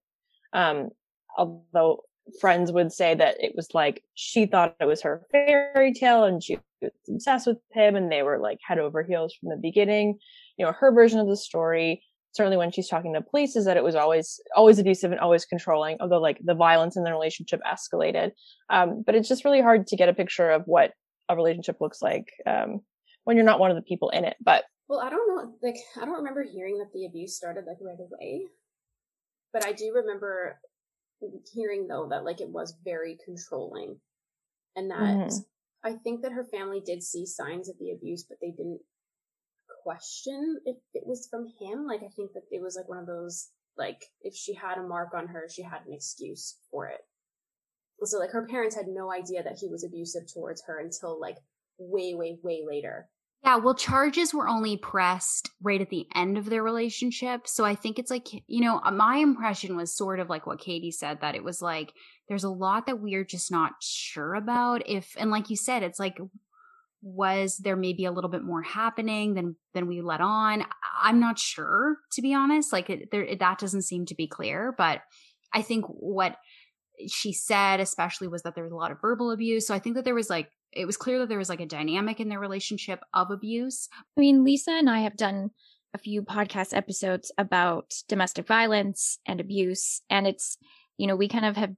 Um, 0.52 0.90
although 1.36 2.02
friends 2.40 2.72
would 2.72 2.92
say 2.92 3.14
that 3.14 3.36
it 3.42 3.52
was 3.54 3.68
like 3.72 4.02
she 4.14 4.46
thought 4.46 4.76
it 4.80 4.86
was 4.86 5.02
her 5.02 5.26
fairy 5.30 5.92
tale 5.92 6.24
and 6.24 6.42
she 6.42 6.58
was 6.82 6.90
obsessed 7.08 7.46
with 7.46 7.58
him 7.72 7.96
and 7.96 8.10
they 8.10 8.22
were 8.22 8.38
like 8.38 8.58
head 8.66 8.78
over 8.78 9.02
heels 9.02 9.34
from 9.34 9.50
the 9.50 9.56
beginning 9.56 10.18
you 10.56 10.64
know, 10.64 10.72
her 10.72 10.92
version 10.92 11.20
of 11.20 11.28
the 11.28 11.36
story, 11.36 12.02
certainly 12.32 12.56
when 12.56 12.70
she's 12.70 12.88
talking 12.88 13.14
to 13.14 13.20
police, 13.20 13.56
is 13.56 13.64
that 13.66 13.76
it 13.76 13.84
was 13.84 13.94
always, 13.94 14.40
always 14.54 14.78
abusive 14.78 15.12
and 15.12 15.20
always 15.20 15.44
controlling, 15.44 15.96
although 16.00 16.20
like 16.20 16.38
the 16.44 16.54
violence 16.54 16.96
in 16.96 17.04
the 17.04 17.12
relationship 17.12 17.60
escalated. 17.66 18.32
Um, 18.70 19.02
but 19.04 19.14
it's 19.14 19.28
just 19.28 19.44
really 19.44 19.60
hard 19.60 19.86
to 19.88 19.96
get 19.96 20.08
a 20.08 20.14
picture 20.14 20.50
of 20.50 20.62
what 20.66 20.92
a 21.28 21.36
relationship 21.36 21.80
looks 21.80 22.00
like, 22.02 22.28
um, 22.46 22.80
when 23.24 23.36
you're 23.36 23.46
not 23.46 23.60
one 23.60 23.70
of 23.70 23.76
the 23.76 23.82
people 23.82 24.10
in 24.10 24.24
it. 24.24 24.36
But 24.40 24.64
well, 24.88 25.00
I 25.00 25.10
don't 25.10 25.28
know, 25.28 25.54
like, 25.62 25.76
I 26.00 26.04
don't 26.04 26.14
remember 26.14 26.44
hearing 26.44 26.78
that 26.78 26.92
the 26.94 27.06
abuse 27.06 27.36
started 27.36 27.64
like 27.66 27.78
right 27.80 27.98
away, 27.98 28.42
but 29.52 29.66
I 29.66 29.72
do 29.72 29.92
remember 29.94 30.60
hearing 31.52 31.86
though 31.88 32.08
that 32.10 32.24
like 32.24 32.40
it 32.40 32.48
was 32.48 32.74
very 32.84 33.18
controlling 33.24 33.96
and 34.76 34.90
that 34.90 34.98
mm-hmm. 34.98 35.36
I 35.86 35.94
think 35.94 36.22
that 36.22 36.32
her 36.32 36.44
family 36.44 36.82
did 36.84 37.02
see 37.02 37.24
signs 37.26 37.68
of 37.68 37.78
the 37.78 37.92
abuse, 37.92 38.24
but 38.28 38.38
they 38.40 38.50
didn't 38.50 38.80
question 39.82 40.58
if 40.64 40.76
it 40.94 41.06
was 41.06 41.28
from 41.30 41.46
him. 41.60 41.86
Like 41.86 42.02
I 42.04 42.08
think 42.08 42.32
that 42.34 42.42
it 42.50 42.60
was 42.60 42.76
like 42.76 42.88
one 42.88 42.98
of 42.98 43.06
those 43.06 43.48
like 43.78 44.04
if 44.22 44.34
she 44.34 44.54
had 44.54 44.78
a 44.78 44.82
mark 44.82 45.14
on 45.14 45.28
her, 45.28 45.46
she 45.48 45.62
had 45.62 45.86
an 45.86 45.92
excuse 45.92 46.58
for 46.70 46.88
it. 46.88 47.00
So 48.02 48.18
like 48.18 48.30
her 48.30 48.46
parents 48.46 48.76
had 48.76 48.88
no 48.88 49.12
idea 49.12 49.42
that 49.42 49.58
he 49.58 49.68
was 49.68 49.84
abusive 49.84 50.24
towards 50.32 50.62
her 50.66 50.80
until 50.80 51.20
like 51.20 51.36
way, 51.78 52.14
way, 52.14 52.38
way 52.42 52.62
later. 52.66 53.08
Yeah, 53.46 53.58
well, 53.58 53.74
charges 53.74 54.34
were 54.34 54.48
only 54.48 54.76
pressed 54.76 55.52
right 55.62 55.80
at 55.80 55.88
the 55.88 56.08
end 56.16 56.36
of 56.36 56.46
their 56.46 56.64
relationship. 56.64 57.46
So 57.46 57.64
I 57.64 57.76
think 57.76 58.00
it's 58.00 58.10
like, 58.10 58.26
you 58.48 58.60
know, 58.60 58.80
uh, 58.82 58.90
my 58.90 59.18
impression 59.18 59.76
was 59.76 59.96
sort 59.96 60.18
of 60.18 60.28
like 60.28 60.48
what 60.48 60.58
Katie 60.58 60.90
said 60.90 61.20
that 61.20 61.36
it 61.36 61.44
was 61.44 61.62
like, 61.62 61.92
there's 62.28 62.42
a 62.42 62.50
lot 62.50 62.86
that 62.86 62.98
we're 62.98 63.24
just 63.24 63.52
not 63.52 63.74
sure 63.80 64.34
about. 64.34 64.82
If, 64.88 65.14
and 65.16 65.30
like 65.30 65.48
you 65.48 65.56
said, 65.56 65.84
it's 65.84 66.00
like, 66.00 66.18
was 67.02 67.58
there 67.58 67.76
maybe 67.76 68.04
a 68.04 68.10
little 68.10 68.30
bit 68.30 68.42
more 68.42 68.62
happening 68.62 69.34
than 69.34 69.54
than 69.74 69.86
we 69.86 70.00
let 70.00 70.20
on 70.20 70.64
i'm 71.00 71.20
not 71.20 71.38
sure 71.38 71.98
to 72.10 72.20
be 72.20 72.34
honest 72.34 72.72
like 72.72 72.90
it, 72.90 73.10
there 73.12 73.36
that 73.36 73.58
doesn't 73.58 73.82
seem 73.82 74.06
to 74.06 74.14
be 74.16 74.26
clear 74.26 74.74
but 74.76 75.02
i 75.52 75.62
think 75.62 75.84
what 75.86 76.36
she 77.08 77.32
said 77.32 77.80
especially 77.80 78.28
was 78.28 78.42
that 78.42 78.54
there 78.54 78.64
was 78.64 78.72
a 78.72 78.76
lot 78.76 78.90
of 78.90 79.00
verbal 79.00 79.30
abuse. 79.30 79.66
So 79.66 79.74
i 79.74 79.78
think 79.78 79.96
that 79.96 80.04
there 80.04 80.14
was 80.14 80.30
like 80.30 80.50
it 80.72 80.86
was 80.86 80.96
clear 80.96 81.18
that 81.20 81.28
there 81.28 81.38
was 81.38 81.48
like 81.48 81.60
a 81.60 81.66
dynamic 81.66 82.20
in 82.20 82.28
their 82.28 82.40
relationship 82.40 83.00
of 83.14 83.30
abuse. 83.30 83.88
I 84.16 84.20
mean 84.20 84.44
lisa 84.44 84.72
and 84.72 84.90
i 84.90 85.00
have 85.00 85.16
done 85.16 85.50
a 85.94 85.98
few 85.98 86.22
podcast 86.22 86.76
episodes 86.76 87.32
about 87.38 87.94
domestic 88.08 88.46
violence 88.46 89.18
and 89.26 89.40
abuse 89.40 90.02
and 90.10 90.26
it's 90.26 90.58
you 90.98 91.06
know 91.06 91.16
we 91.16 91.28
kind 91.28 91.46
of 91.46 91.56
have 91.56 91.74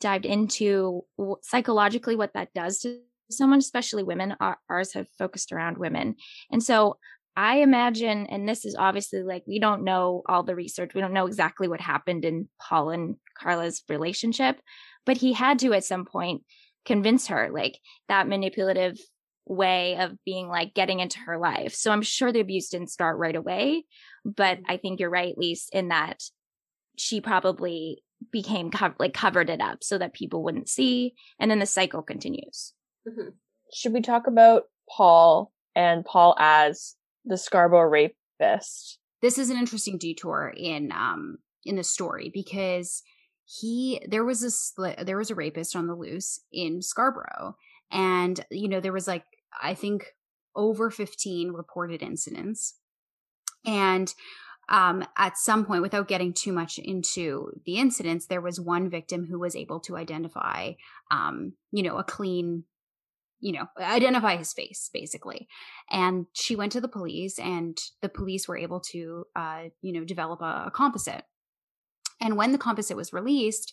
dived 0.00 0.24
into 0.24 1.02
psychologically 1.42 2.16
what 2.16 2.32
that 2.32 2.54
does 2.54 2.78
to 2.78 3.00
someone, 3.30 3.58
especially 3.58 4.02
women, 4.02 4.36
ours 4.68 4.94
have 4.94 5.08
focused 5.18 5.52
around 5.52 5.78
women. 5.78 6.16
And 6.50 6.62
so 6.62 6.98
I 7.36 7.58
imagine, 7.58 8.26
and 8.26 8.48
this 8.48 8.64
is 8.64 8.76
obviously 8.76 9.22
like 9.22 9.44
we 9.46 9.58
don't 9.58 9.84
know 9.84 10.22
all 10.26 10.42
the 10.42 10.54
research, 10.54 10.92
we 10.94 11.00
don't 11.00 11.12
know 11.12 11.26
exactly 11.26 11.68
what 11.68 11.80
happened 11.80 12.24
in 12.24 12.48
Paul 12.60 12.90
and 12.90 13.16
Karla's 13.40 13.82
relationship, 13.88 14.60
but 15.06 15.16
he 15.16 15.32
had 15.32 15.58
to 15.60 15.72
at 15.72 15.84
some 15.84 16.04
point 16.04 16.42
convince 16.84 17.28
her 17.28 17.50
like 17.52 17.78
that 18.08 18.28
manipulative 18.28 18.98
way 19.46 19.96
of 19.96 20.16
being 20.24 20.48
like 20.48 20.74
getting 20.74 21.00
into 21.00 21.18
her 21.20 21.38
life. 21.38 21.74
So 21.74 21.90
I'm 21.90 22.02
sure 22.02 22.32
the 22.32 22.40
abuse 22.40 22.68
didn't 22.68 22.90
start 22.90 23.18
right 23.18 23.36
away, 23.36 23.84
but 24.24 24.58
mm-hmm. 24.58 24.70
I 24.72 24.76
think 24.76 25.00
you're 25.00 25.10
right, 25.10 25.34
Lise, 25.36 25.68
in 25.72 25.88
that 25.88 26.22
she 26.96 27.20
probably 27.20 28.02
became 28.30 28.70
co- 28.70 28.94
like 28.98 29.14
covered 29.14 29.50
it 29.50 29.60
up 29.60 29.82
so 29.82 29.98
that 29.98 30.12
people 30.12 30.42
wouldn't 30.42 30.68
see, 30.68 31.14
and 31.38 31.50
then 31.50 31.58
the 31.58 31.66
cycle 31.66 32.02
continues. 32.02 32.74
Mm-hmm. 33.08 33.30
Should 33.72 33.92
we 33.92 34.02
talk 34.02 34.26
about 34.26 34.64
Paul 34.88 35.52
and 35.74 36.04
Paul 36.04 36.36
as 36.38 36.96
the 37.30 37.38
Scarborough 37.38 37.88
rapist? 37.88 38.98
This 39.22 39.38
is 39.38 39.48
an 39.48 39.56
interesting 39.56 39.96
detour 39.96 40.52
in 40.56 40.92
um 40.92 41.38
in 41.64 41.76
the 41.76 41.84
story 41.84 42.30
because 42.32 43.02
he 43.44 44.00
there 44.06 44.24
was 44.24 44.74
a 44.78 45.04
there 45.04 45.16
was 45.16 45.30
a 45.30 45.34
rapist 45.34 45.74
on 45.74 45.86
the 45.86 45.94
loose 45.94 46.40
in 46.52 46.82
Scarborough 46.82 47.56
and 47.90 48.44
you 48.50 48.68
know 48.68 48.80
there 48.80 48.92
was 48.92 49.08
like 49.08 49.24
I 49.60 49.74
think 49.74 50.14
over 50.54 50.90
15 50.90 51.52
reported 51.52 52.02
incidents 52.02 52.74
and 53.64 54.12
um, 54.70 55.04
at 55.16 55.36
some 55.36 55.66
point, 55.66 55.82
without 55.82 56.06
getting 56.06 56.32
too 56.32 56.52
much 56.52 56.78
into 56.78 57.50
the 57.66 57.78
incidents, 57.78 58.26
there 58.26 58.40
was 58.40 58.60
one 58.60 58.88
victim 58.88 59.26
who 59.26 59.40
was 59.40 59.56
able 59.56 59.80
to 59.80 59.96
identify, 59.96 60.72
um, 61.10 61.54
you 61.72 61.82
know, 61.82 61.98
a 61.98 62.04
clean 62.04 62.64
you 63.40 63.52
know, 63.52 63.66
identify 63.78 64.36
his 64.36 64.52
face 64.52 64.90
basically. 64.92 65.48
And 65.90 66.26
she 66.32 66.56
went 66.56 66.72
to 66.72 66.80
the 66.80 66.88
police 66.88 67.38
and 67.38 67.78
the 68.02 68.08
police 68.08 68.46
were 68.46 68.56
able 68.56 68.80
to, 68.92 69.24
uh, 69.34 69.64
you 69.82 69.92
know, 69.92 70.04
develop 70.04 70.40
a, 70.40 70.64
a 70.66 70.70
composite. 70.74 71.24
And 72.20 72.36
when 72.36 72.52
the 72.52 72.58
composite 72.58 72.96
was 72.96 73.12
released, 73.12 73.72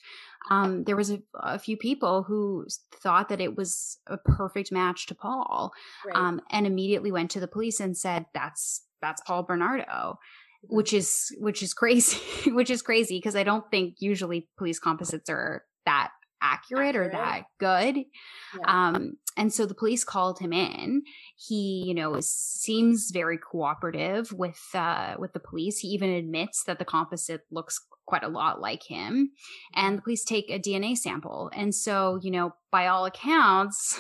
um, 0.50 0.86
there 0.86 0.96
was 0.96 1.12
a, 1.12 1.20
a, 1.36 1.60
few 1.60 1.76
people 1.76 2.24
who 2.24 2.66
thought 2.94 3.28
that 3.28 3.42
it 3.42 3.58
was 3.58 3.98
a 4.08 4.18
perfect 4.18 4.72
match 4.72 5.06
to 5.08 5.16
Paul, 5.16 5.74
right. 6.06 6.16
um, 6.16 6.42
and 6.50 6.66
immediately 6.66 7.12
went 7.12 7.30
to 7.32 7.42
the 7.42 7.48
police 7.48 7.82
and 7.82 7.98
said, 7.98 8.26
"That's 8.34 8.86
that's 9.02 9.22
Paul 9.28 9.44
Bernardo," 9.44 9.84
mm-hmm. 9.84 10.76
which 10.76 10.94
is 10.94 11.36
which 11.40 11.62
is 11.62 11.74
crazy, 11.74 12.22
which 12.52 12.70
is 12.70 12.82
crazy 12.82 13.18
because 13.18 13.36
I 13.36 13.44
don't 13.44 13.70
think 13.70 13.96
usually 14.00 14.48
police 14.58 14.80
composites 14.80 15.30
are 15.30 15.64
that 15.86 16.12
accurate, 16.42 16.90
accurate. 16.90 17.08
or 17.08 17.12
that 17.12 17.44
good. 17.60 17.98
Yeah. 17.98 18.62
Um, 18.66 19.18
and 19.36 19.54
so 19.54 19.66
the 19.66 19.76
police 19.76 20.04
called 20.04 20.40
him 20.40 20.52
in. 20.52 21.04
He, 21.36 21.84
you 21.86 21.94
know, 21.94 22.18
seems 22.22 23.12
very 23.12 23.38
cooperative 23.38 24.32
with 24.32 24.62
uh, 24.74 25.16
with 25.20 25.34
the 25.34 25.40
police. 25.40 25.80
He 25.80 25.90
even 25.90 26.10
admits 26.10 26.64
that 26.64 26.80
the 26.80 26.86
composite 26.86 27.42
looks 27.52 27.80
quite 28.06 28.24
a 28.24 28.30
lot 28.30 28.60
like 28.60 28.84
him. 28.84 29.32
And 29.76 29.98
the 29.98 30.02
police 30.02 30.24
take 30.24 30.50
a 30.50 30.60
DNA 30.60 30.98
sample. 30.98 31.52
And 31.54 31.76
so, 31.76 32.20
you 32.22 32.32
know, 32.32 32.56
by 32.72 32.88
all 32.88 33.06
accounts, 33.06 34.00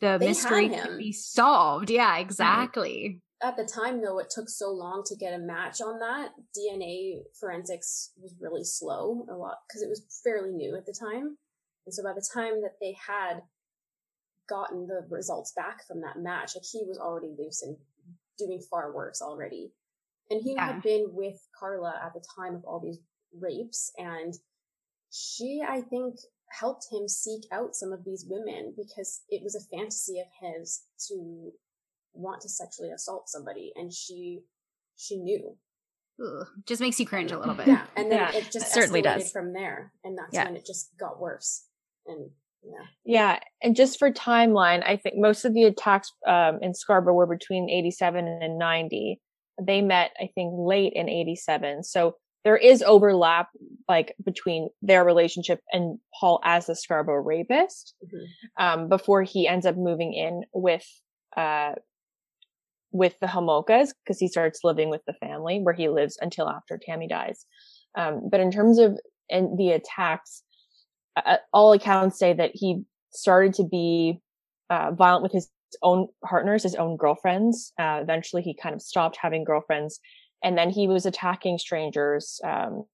the 0.00 0.18
they 0.18 0.28
mystery 0.28 0.68
can 0.68 0.98
be 0.98 1.12
solved. 1.12 1.90
Yeah, 1.90 2.18
exactly 2.18 3.22
at 3.42 3.56
the 3.56 3.64
time 3.64 4.02
though 4.02 4.18
it 4.18 4.30
took 4.30 4.48
so 4.48 4.70
long 4.70 5.02
to 5.04 5.16
get 5.16 5.34
a 5.34 5.38
match 5.38 5.80
on 5.80 5.98
that 5.98 6.30
dna 6.56 7.20
forensics 7.38 8.12
was 8.20 8.34
really 8.40 8.64
slow 8.64 9.24
a 9.30 9.34
lot 9.34 9.58
because 9.68 9.82
it 9.82 9.88
was 9.88 10.04
fairly 10.24 10.52
new 10.52 10.76
at 10.76 10.86
the 10.86 10.94
time 10.98 11.36
and 11.86 11.94
so 11.94 12.02
by 12.02 12.12
the 12.12 12.28
time 12.34 12.60
that 12.62 12.74
they 12.80 12.96
had 13.06 13.42
gotten 14.48 14.86
the 14.86 15.06
results 15.10 15.52
back 15.54 15.86
from 15.86 16.00
that 16.00 16.18
match 16.18 16.52
like 16.56 16.64
he 16.70 16.82
was 16.86 16.98
already 16.98 17.34
loose 17.38 17.62
and 17.62 17.76
doing 18.38 18.60
far 18.70 18.92
worse 18.92 19.20
already 19.20 19.72
and 20.30 20.42
he 20.42 20.54
yeah. 20.54 20.72
had 20.72 20.82
been 20.82 21.08
with 21.12 21.40
karla 21.58 21.94
at 22.04 22.12
the 22.14 22.24
time 22.36 22.54
of 22.54 22.64
all 22.64 22.80
these 22.80 22.98
rapes 23.40 23.92
and 23.98 24.34
she 25.10 25.62
i 25.66 25.80
think 25.80 26.16
helped 26.50 26.86
him 26.90 27.06
seek 27.06 27.42
out 27.52 27.74
some 27.74 27.92
of 27.92 28.04
these 28.04 28.24
women 28.28 28.72
because 28.76 29.22
it 29.28 29.42
was 29.42 29.54
a 29.54 29.76
fantasy 29.76 30.18
of 30.18 30.26
his 30.40 30.82
to 31.06 31.52
want 32.12 32.40
to 32.40 32.48
sexually 32.48 32.90
assault 32.90 33.28
somebody 33.28 33.72
and 33.76 33.92
she 33.92 34.40
she 34.96 35.16
knew 35.18 35.56
Ugh, 36.20 36.46
just 36.66 36.80
makes 36.80 36.98
you 36.98 37.06
cringe 37.06 37.30
a 37.30 37.38
little 37.38 37.54
bit 37.54 37.68
yeah 37.68 37.84
and 37.96 38.10
then 38.10 38.18
yeah, 38.18 38.32
it 38.32 38.44
just 38.50 38.66
it 38.66 38.72
certainly 38.72 39.02
does 39.02 39.30
from 39.30 39.52
there 39.52 39.92
and 40.04 40.18
that's 40.18 40.34
yeah. 40.34 40.44
when 40.44 40.56
it 40.56 40.66
just 40.66 40.90
got 40.98 41.20
worse 41.20 41.64
and 42.06 42.30
Yeah. 42.64 42.86
Yeah, 43.04 43.38
and 43.62 43.76
just 43.76 43.98
for 43.98 44.10
timeline, 44.10 44.82
I 44.84 44.96
think 44.96 45.16
most 45.16 45.44
of 45.44 45.54
the 45.54 45.64
attacks 45.64 46.12
um, 46.26 46.58
in 46.60 46.74
Scarborough 46.74 47.14
were 47.14 47.26
between 47.26 47.70
87 47.70 48.26
and 48.26 48.58
90. 48.58 49.20
They 49.60 49.80
met, 49.80 50.10
I 50.20 50.28
think, 50.34 50.52
late 50.56 50.92
in 50.94 51.08
87. 51.08 51.84
So 51.84 52.16
there 52.44 52.56
is 52.56 52.82
overlap, 52.82 53.48
like 53.88 54.14
between 54.24 54.68
their 54.82 55.04
relationship 55.04 55.60
and 55.72 55.98
Paul 56.18 56.40
as 56.44 56.66
the 56.66 56.76
Scarborough 56.76 57.22
rapist, 57.22 57.94
mm-hmm. 58.04 58.62
um, 58.62 58.88
before 58.88 59.22
he 59.22 59.48
ends 59.48 59.66
up 59.66 59.76
moving 59.76 60.12
in 60.12 60.42
with, 60.52 60.86
uh, 61.36 61.72
with 62.90 63.18
the 63.20 63.26
Homolkas 63.26 63.90
because 64.02 64.18
he 64.18 64.28
starts 64.28 64.60
living 64.64 64.88
with 64.90 65.02
the 65.06 65.12
family 65.14 65.60
where 65.60 65.74
he 65.74 65.88
lives 65.88 66.18
until 66.20 66.48
after 66.48 66.78
Tammy 66.78 67.08
dies. 67.08 67.44
Um, 67.96 68.28
but 68.30 68.40
in 68.40 68.50
terms 68.50 68.78
of 68.78 68.98
and 69.30 69.58
the 69.58 69.72
attacks, 69.72 70.42
uh, 71.16 71.36
all 71.52 71.72
accounts 71.72 72.18
say 72.18 72.32
that 72.32 72.52
he 72.54 72.82
started 73.12 73.54
to 73.54 73.64
be 73.64 74.20
uh, 74.70 74.92
violent 74.92 75.22
with 75.22 75.32
his 75.32 75.50
own 75.82 76.08
partners, 76.24 76.62
his 76.62 76.74
own 76.74 76.96
girlfriends. 76.96 77.72
Uh, 77.78 77.98
eventually, 78.00 78.42
he 78.42 78.54
kind 78.54 78.74
of 78.74 78.82
stopped 78.82 79.18
having 79.20 79.44
girlfriends, 79.44 80.00
and 80.42 80.56
then 80.56 80.70
he 80.70 80.86
was 80.86 81.06
attacking 81.06 81.58
strangers 81.58 82.40
um, 82.44 82.84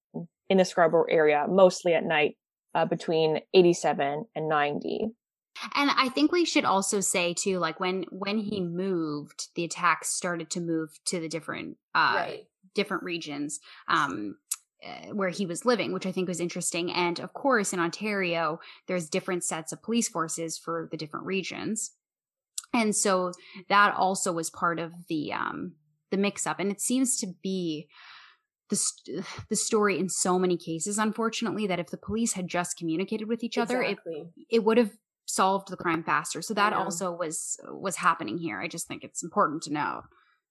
in 0.48 0.58
the 0.58 0.64
Scarborough 0.64 1.06
area, 1.08 1.46
mostly 1.48 1.94
at 1.94 2.04
night, 2.04 2.36
uh, 2.74 2.84
between 2.84 3.40
87 3.52 4.24
and 4.34 4.48
90. 4.48 5.10
And 5.74 5.90
I 5.90 6.08
think 6.08 6.32
we 6.32 6.44
should 6.44 6.64
also 6.64 7.00
say 7.00 7.34
too, 7.34 7.58
like 7.58 7.80
when 7.80 8.04
when 8.10 8.38
he 8.38 8.60
moved, 8.60 9.48
the 9.54 9.64
attacks 9.64 10.08
started 10.08 10.50
to 10.50 10.60
move 10.60 10.98
to 11.06 11.20
the 11.20 11.28
different 11.28 11.76
uh, 11.94 12.14
right. 12.16 12.46
different 12.74 13.02
regions. 13.02 13.60
Um, 13.88 14.36
uh, 14.86 15.14
where 15.14 15.30
he 15.30 15.46
was 15.46 15.64
living, 15.64 15.92
which 15.92 16.04
I 16.04 16.12
think 16.12 16.28
was 16.28 16.40
interesting. 16.40 16.92
And 16.92 17.18
of 17.18 17.32
course, 17.32 17.72
in 17.72 17.80
Ontario, 17.80 18.60
there's 18.86 19.08
different 19.08 19.42
sets 19.42 19.72
of 19.72 19.82
police 19.82 20.10
forces 20.10 20.58
for 20.58 20.88
the 20.90 20.98
different 20.98 21.24
regions, 21.24 21.92
and 22.74 22.94
so 22.94 23.32
that 23.70 23.94
also 23.94 24.30
was 24.30 24.50
part 24.50 24.78
of 24.78 24.92
the 25.08 25.32
um, 25.32 25.72
the 26.10 26.18
mix 26.18 26.46
up. 26.46 26.60
And 26.60 26.70
it 26.70 26.82
seems 26.82 27.18
to 27.20 27.28
be 27.42 27.88
the 28.68 28.76
st- 28.76 29.24
the 29.48 29.56
story 29.56 29.98
in 29.98 30.08
so 30.08 30.38
many 30.38 30.56
cases, 30.58 30.98
unfortunately, 30.98 31.66
that 31.66 31.78
if 31.78 31.88
the 31.88 31.96
police 31.96 32.34
had 32.34 32.48
just 32.48 32.76
communicated 32.76 33.28
with 33.28 33.42
each 33.42 33.56
other, 33.56 33.82
exactly. 33.82 34.26
it 34.36 34.56
it 34.56 34.64
would 34.64 34.76
have 34.76 34.90
solved 35.34 35.68
the 35.68 35.76
crime 35.76 36.02
faster. 36.02 36.42
So 36.42 36.54
that 36.54 36.72
also 36.72 37.12
was 37.12 37.58
was 37.68 37.96
happening 37.96 38.38
here. 38.38 38.60
I 38.60 38.68
just 38.68 38.86
think 38.86 39.04
it's 39.04 39.22
important 39.22 39.62
to 39.64 39.72
know. 39.72 40.02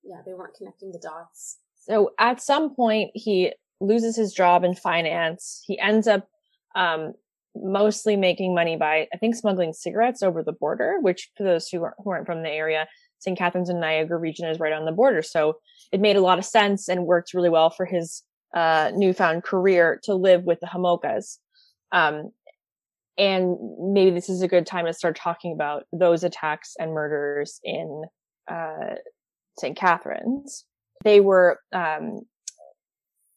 Yeah, 0.04 0.22
they 0.26 0.34
weren't 0.34 0.56
connecting 0.56 0.92
the 0.92 1.00
dots. 1.00 1.58
So 1.76 2.12
at 2.20 2.42
some 2.42 2.76
point, 2.76 3.12
he 3.14 3.54
loses 3.80 4.16
his 4.16 4.34
job 4.34 4.64
in 4.64 4.76
finance. 4.76 5.64
He 5.66 5.80
ends 5.80 6.08
up 6.08 6.28
um, 6.76 7.14
mostly 7.56 8.16
making 8.16 8.56
money 8.56 8.76
by, 8.78 9.08
I 9.14 9.18
think, 9.18 9.36
smuggling 9.36 9.74
cigarettes 9.74 10.24
over 10.24 10.44
the 10.44 10.54
border, 10.54 10.98
which 11.02 11.30
for 11.38 11.44
those 11.44 11.68
who 11.70 11.84
aren't, 11.84 11.96
who 12.04 12.10
aren't 12.12 12.26
from 12.26 12.44
the 12.44 12.50
area, 12.50 12.88
St. 13.20 13.38
Catharines 13.38 13.70
and 13.70 13.80
Niagara 13.80 14.18
region 14.18 14.48
is 14.48 14.60
right 14.60 14.74
on 14.74 14.86
the 14.86 14.92
border. 14.92 15.22
So 15.22 15.58
it 15.92 16.02
made 16.02 16.16
a 16.16 16.22
lot 16.22 16.40
of 16.40 16.46
sense 16.46 16.90
and 16.90 17.06
worked 17.06 17.34
really 17.34 17.50
well 17.50 17.70
for 17.70 17.86
his 17.86 18.24
uh, 18.54 18.92
newfound 18.96 19.44
career 19.44 20.00
to 20.04 20.14
live 20.14 20.44
with 20.44 20.60
the 20.60 20.68
Homolkas. 20.68 21.38
Um, 21.92 22.32
and 23.18 23.58
maybe 23.80 24.12
this 24.12 24.30
is 24.30 24.42
a 24.42 24.48
good 24.48 24.66
time 24.66 24.86
to 24.86 24.94
start 24.94 25.16
talking 25.16 25.54
about 25.54 25.84
those 25.92 26.24
attacks 26.24 26.76
and 26.80 26.94
murders 26.94 27.60
in 27.64 28.04
uh, 28.52 28.96
St. 29.60 29.78
Catharines. 29.78 30.66
They 31.04 31.20
were 31.20 31.60
um, 31.72 32.22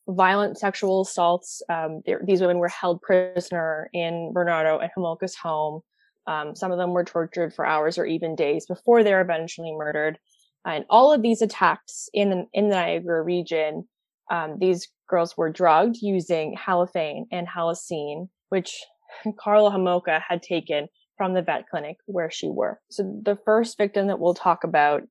violent 0.08 0.58
sexual 0.58 1.02
assaults. 1.02 1.62
Um, 1.68 2.02
these 2.24 2.40
women 2.40 2.58
were 2.58 2.68
held 2.68 3.02
prisoner 3.02 3.90
in 3.92 4.32
Bernardo 4.32 4.78
and 4.78 4.90
Homolka's 4.96 5.34
home. 5.34 5.82
Um, 6.26 6.56
some 6.56 6.72
of 6.72 6.78
them 6.78 6.92
were 6.92 7.04
tortured 7.04 7.54
for 7.54 7.66
hours 7.66 7.98
or 7.98 8.06
even 8.06 8.34
days 8.34 8.66
before 8.66 9.04
they 9.04 9.12
were 9.12 9.20
eventually 9.20 9.72
murdered. 9.72 10.18
And 10.64 10.84
all 10.90 11.12
of 11.12 11.22
these 11.22 11.42
attacks 11.42 12.08
in 12.12 12.30
the, 12.30 12.46
in 12.52 12.68
the 12.68 12.74
Niagara 12.74 13.22
region, 13.22 13.86
um, 14.30 14.56
these 14.58 14.88
girls 15.08 15.36
were 15.36 15.50
drugged 15.50 15.98
using 16.00 16.56
halothane 16.56 17.26
and 17.30 17.46
Halcion, 17.46 18.28
which 18.48 18.82
Karla 19.38 19.70
Homolka 19.70 20.20
had 20.26 20.42
taken 20.42 20.88
from 21.16 21.34
the 21.34 21.42
vet 21.42 21.68
clinic 21.68 21.96
where 22.06 22.30
she 22.30 22.48
worked. 22.48 22.82
So 22.90 23.20
the 23.22 23.38
first 23.44 23.78
victim 23.78 24.08
that 24.08 24.18
we'll 24.18 24.34
talk 24.34 24.64
about 24.64 25.02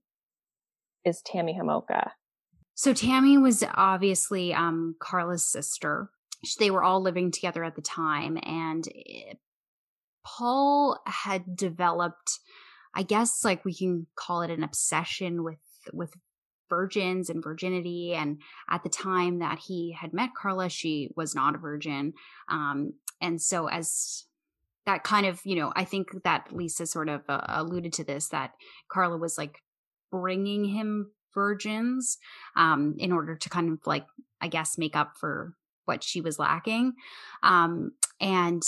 is 1.03 1.21
Tammy 1.21 1.57
Homolka. 1.59 2.11
So 2.75 2.93
Tammy 2.93 3.37
was 3.37 3.63
obviously 3.73 4.53
um, 4.53 4.95
Karla's 4.99 5.49
sister. 5.49 6.09
They 6.59 6.71
were 6.71 6.83
all 6.83 7.01
living 7.01 7.31
together 7.31 7.63
at 7.63 7.75
the 7.75 7.81
time, 7.81 8.37
and 8.43 8.85
it, 8.87 9.37
Paul 10.25 10.99
had 11.05 11.55
developed, 11.55 12.39
I 12.93 13.03
guess, 13.03 13.43
like 13.43 13.63
we 13.63 13.73
can 13.73 14.07
call 14.15 14.41
it 14.41 14.51
an 14.51 14.63
obsession 14.63 15.43
with 15.43 15.59
with 15.93 16.13
virgins 16.69 17.29
and 17.29 17.43
virginity. 17.43 18.13
And 18.13 18.41
at 18.69 18.83
the 18.83 18.89
time 18.89 19.39
that 19.39 19.59
he 19.59 19.91
had 19.91 20.13
met 20.13 20.31
Karla, 20.35 20.69
she 20.69 21.09
was 21.15 21.35
not 21.35 21.55
a 21.55 21.59
virgin, 21.59 22.13
um, 22.49 22.93
and 23.21 23.41
so 23.41 23.67
as 23.67 24.25
that 24.85 25.03
kind 25.03 25.25
of, 25.25 25.41
you 25.43 25.55
know, 25.55 25.73
I 25.75 25.83
think 25.83 26.23
that 26.23 26.49
Lisa 26.51 26.85
sort 26.85 27.09
of 27.09 27.21
uh, 27.27 27.41
alluded 27.47 27.93
to 27.93 28.03
this 28.03 28.27
that 28.29 28.51
Karla 28.91 29.17
was 29.17 29.37
like 29.37 29.63
bringing 30.11 30.65
him 30.65 31.11
virgins 31.33 32.17
um, 32.55 32.95
in 32.99 33.11
order 33.11 33.35
to 33.35 33.49
kind 33.49 33.71
of 33.71 33.79
like, 33.85 34.05
I 34.41 34.47
guess, 34.47 34.77
make 34.77 34.95
up 34.95 35.13
for 35.19 35.53
what 35.85 36.03
she 36.03 36.21
was 36.21 36.39
lacking. 36.39 36.93
Um, 37.41 37.91
and 38.21 38.61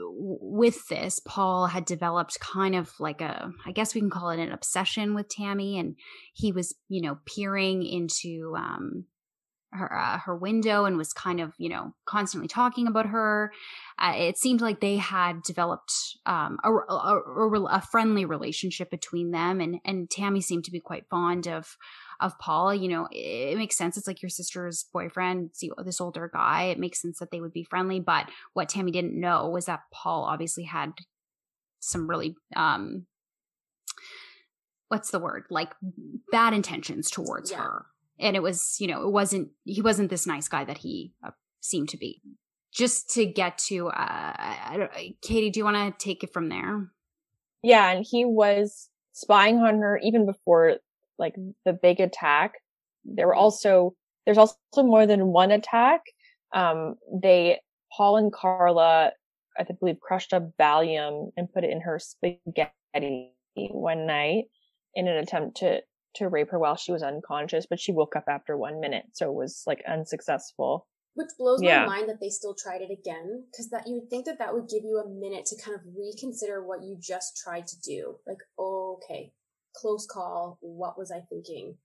with 0.00 0.88
this, 0.88 1.20
Paul 1.20 1.66
had 1.66 1.84
developed 1.84 2.40
kind 2.40 2.74
of 2.74 2.92
like 2.98 3.20
a, 3.20 3.52
I 3.66 3.72
guess 3.72 3.94
we 3.94 4.00
can 4.00 4.10
call 4.10 4.30
it 4.30 4.40
an 4.40 4.52
obsession 4.52 5.14
with 5.14 5.28
Tammy. 5.28 5.78
And 5.78 5.96
he 6.32 6.52
was, 6.52 6.74
you 6.88 7.02
know, 7.02 7.18
peering 7.26 7.84
into, 7.84 8.54
um, 8.56 9.04
her 9.72 9.94
uh, 9.94 10.18
her 10.18 10.36
window 10.36 10.84
and 10.84 10.96
was 10.96 11.12
kind 11.12 11.40
of 11.40 11.52
you 11.58 11.68
know 11.68 11.94
constantly 12.06 12.48
talking 12.48 12.86
about 12.86 13.06
her. 13.06 13.52
Uh, 13.98 14.14
it 14.16 14.38
seemed 14.38 14.60
like 14.60 14.80
they 14.80 14.96
had 14.96 15.42
developed 15.42 15.92
um, 16.26 16.58
a, 16.64 16.70
a, 16.72 17.20
a, 17.66 17.80
friendly 17.80 18.24
relationship 18.24 18.90
between 18.90 19.30
them, 19.30 19.60
and 19.60 19.78
and 19.84 20.08
Tammy 20.10 20.40
seemed 20.40 20.64
to 20.64 20.70
be 20.70 20.80
quite 20.80 21.08
fond 21.10 21.46
of 21.46 21.76
of 22.20 22.38
Paul. 22.38 22.74
You 22.74 22.88
know, 22.88 23.08
it, 23.10 23.52
it 23.52 23.58
makes 23.58 23.76
sense. 23.76 23.96
It's 23.96 24.06
like 24.06 24.22
your 24.22 24.30
sister's 24.30 24.86
boyfriend, 24.92 25.50
see 25.54 25.70
this 25.84 26.00
older 26.00 26.30
guy. 26.32 26.64
It 26.64 26.78
makes 26.78 27.02
sense 27.02 27.18
that 27.18 27.30
they 27.30 27.40
would 27.40 27.52
be 27.52 27.64
friendly. 27.64 28.00
But 28.00 28.28
what 28.54 28.68
Tammy 28.68 28.90
didn't 28.90 29.18
know 29.18 29.48
was 29.48 29.66
that 29.66 29.80
Paul 29.92 30.24
obviously 30.24 30.64
had 30.64 30.92
some 31.80 32.08
really 32.08 32.36
um 32.56 33.06
what's 34.88 35.10
the 35.10 35.18
word 35.18 35.44
like 35.50 35.72
bad 36.32 36.52
intentions 36.52 37.10
towards 37.10 37.50
yeah. 37.50 37.58
her 37.58 37.86
and 38.18 38.36
it 38.36 38.42
was 38.42 38.76
you 38.80 38.86
know 38.86 39.06
it 39.06 39.12
wasn't 39.12 39.48
he 39.64 39.80
wasn't 39.80 40.10
this 40.10 40.26
nice 40.26 40.48
guy 40.48 40.64
that 40.64 40.78
he 40.78 41.12
uh, 41.24 41.30
seemed 41.60 41.88
to 41.88 41.96
be 41.96 42.20
just 42.72 43.10
to 43.10 43.26
get 43.26 43.58
to 43.58 43.88
uh 43.88 44.88
katie 45.22 45.50
do 45.50 45.60
you 45.60 45.64
want 45.64 45.98
to 45.98 46.04
take 46.04 46.24
it 46.24 46.32
from 46.32 46.48
there 46.48 46.88
yeah 47.62 47.90
and 47.90 48.06
he 48.08 48.24
was 48.24 48.88
spying 49.12 49.58
on 49.58 49.78
her 49.78 50.00
even 50.02 50.26
before 50.26 50.76
like 51.18 51.34
the 51.64 51.72
big 51.72 52.00
attack 52.00 52.54
there 53.04 53.26
were 53.26 53.34
also 53.34 53.94
there's 54.24 54.38
also 54.38 54.56
more 54.76 55.06
than 55.06 55.28
one 55.28 55.50
attack 55.50 56.02
um 56.54 56.94
they 57.22 57.58
paul 57.96 58.16
and 58.16 58.32
Karla, 58.32 59.12
i 59.58 59.64
believe 59.80 60.00
crushed 60.00 60.32
up 60.32 60.50
valium 60.60 61.30
and 61.36 61.52
put 61.52 61.64
it 61.64 61.70
in 61.70 61.80
her 61.80 61.98
spaghetti 61.98 63.32
one 63.54 64.06
night 64.06 64.44
in 64.94 65.08
an 65.08 65.16
attempt 65.16 65.58
to 65.58 65.80
to 66.18 66.28
rape 66.28 66.50
her 66.50 66.58
while 66.58 66.76
she 66.76 66.92
was 66.92 67.02
unconscious, 67.02 67.66
but 67.68 67.80
she 67.80 67.92
woke 67.92 68.16
up 68.16 68.24
after 68.28 68.56
one 68.56 68.80
minute, 68.80 69.04
so 69.12 69.28
it 69.30 69.34
was 69.34 69.62
like 69.66 69.82
unsuccessful. 69.88 70.86
Which 71.14 71.28
blows 71.38 71.62
yeah. 71.62 71.80
my 71.80 71.96
mind 71.96 72.08
that 72.08 72.20
they 72.20 72.28
still 72.28 72.54
tried 72.54 72.80
it 72.82 72.90
again, 72.90 73.44
because 73.50 73.70
that 73.70 73.86
you 73.86 73.94
would 73.94 74.10
think 74.10 74.26
that 74.26 74.38
that 74.38 74.54
would 74.54 74.68
give 74.68 74.84
you 74.84 75.02
a 75.04 75.08
minute 75.08 75.46
to 75.46 75.62
kind 75.62 75.74
of 75.74 75.80
reconsider 75.96 76.64
what 76.64 76.82
you 76.82 76.96
just 77.00 77.36
tried 77.42 77.66
to 77.66 77.80
do. 77.80 78.16
Like, 78.26 78.38
okay, 78.58 79.32
close 79.74 80.06
call. 80.06 80.58
What 80.60 80.98
was 80.98 81.10
I 81.10 81.20
thinking? 81.28 81.76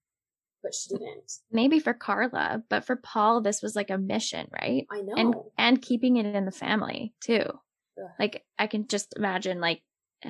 But 0.62 0.74
she 0.74 0.90
didn't. 0.90 1.32
Maybe 1.52 1.80
for 1.80 1.94
Karla, 1.94 2.64
but 2.70 2.86
for 2.86 2.96
Paul, 2.96 3.42
this 3.42 3.62
was 3.62 3.76
like 3.76 3.90
a 3.90 3.98
mission, 3.98 4.48
right? 4.52 4.88
I 4.92 5.02
know, 5.02 5.14
and 5.18 5.36
and 5.58 5.82
keeping 5.82 6.18
it 6.18 6.26
in 6.26 6.46
the 6.46 6.52
family 6.52 7.14
too. 7.22 7.44
Ugh. 8.02 8.10
Like 8.20 8.44
I 8.58 8.68
can 8.68 8.88
just 8.88 9.14
imagine, 9.18 9.60
like 9.60 9.82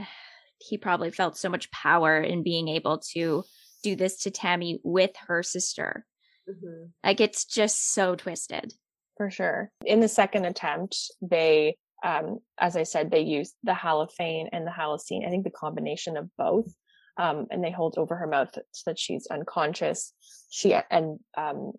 he 0.59 0.77
probably 0.77 1.11
felt 1.11 1.37
so 1.37 1.49
much 1.49 1.71
power 1.71 2.19
in 2.19 2.41
being 2.43 2.67
able 2.67 2.99
to 3.13 3.43
do 3.83 3.95
this 3.95 4.21
to 4.21 4.31
Tammy 4.31 4.79
with 4.83 5.11
her 5.27 5.43
sister. 5.43 6.05
Mm-hmm. 6.49 6.85
Like 7.03 7.21
it's 7.21 7.45
just 7.45 7.93
so 7.93 8.15
twisted. 8.15 8.73
For 9.17 9.29
sure. 9.29 9.71
In 9.85 9.99
the 9.99 10.07
second 10.07 10.45
attempt, 10.45 10.97
they, 11.21 11.77
um, 12.03 12.39
as 12.57 12.75
I 12.75 12.83
said, 12.83 13.11
they 13.11 13.21
used 13.21 13.53
the 13.63 13.73
halothane 13.73 14.49
and 14.51 14.65
the 14.65 14.71
Halcion. 14.71 15.23
I 15.25 15.29
think 15.29 15.43
the 15.43 15.51
combination 15.51 16.17
of 16.17 16.29
both. 16.37 16.73
Um, 17.17 17.45
and 17.51 17.63
they 17.63 17.71
hold 17.71 17.95
over 17.97 18.15
her 18.15 18.27
mouth 18.27 18.49
so 18.71 18.83
that 18.87 18.97
she's 18.97 19.27
unconscious. 19.27 20.13
She 20.49 20.75
and 20.89 21.19
um, 21.37 21.73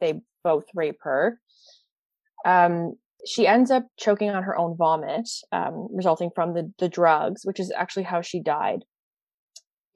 they 0.00 0.20
both 0.42 0.64
rape 0.74 0.98
her. 1.02 1.38
Um, 2.44 2.94
she 3.26 3.46
ends 3.46 3.70
up 3.70 3.86
choking 3.98 4.30
on 4.30 4.42
her 4.42 4.56
own 4.56 4.76
vomit, 4.76 5.28
um, 5.52 5.88
resulting 5.92 6.30
from 6.34 6.54
the, 6.54 6.72
the 6.78 6.88
drugs, 6.88 7.42
which 7.44 7.60
is 7.60 7.72
actually 7.76 8.04
how 8.04 8.22
she 8.22 8.42
died. 8.42 8.80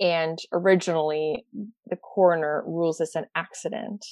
And 0.01 0.39
originally, 0.53 1.47
the 1.87 1.97
coroner 1.97 2.63
rules 2.67 2.99
this 2.99 3.15
an 3.15 3.27
accident. 3.35 4.05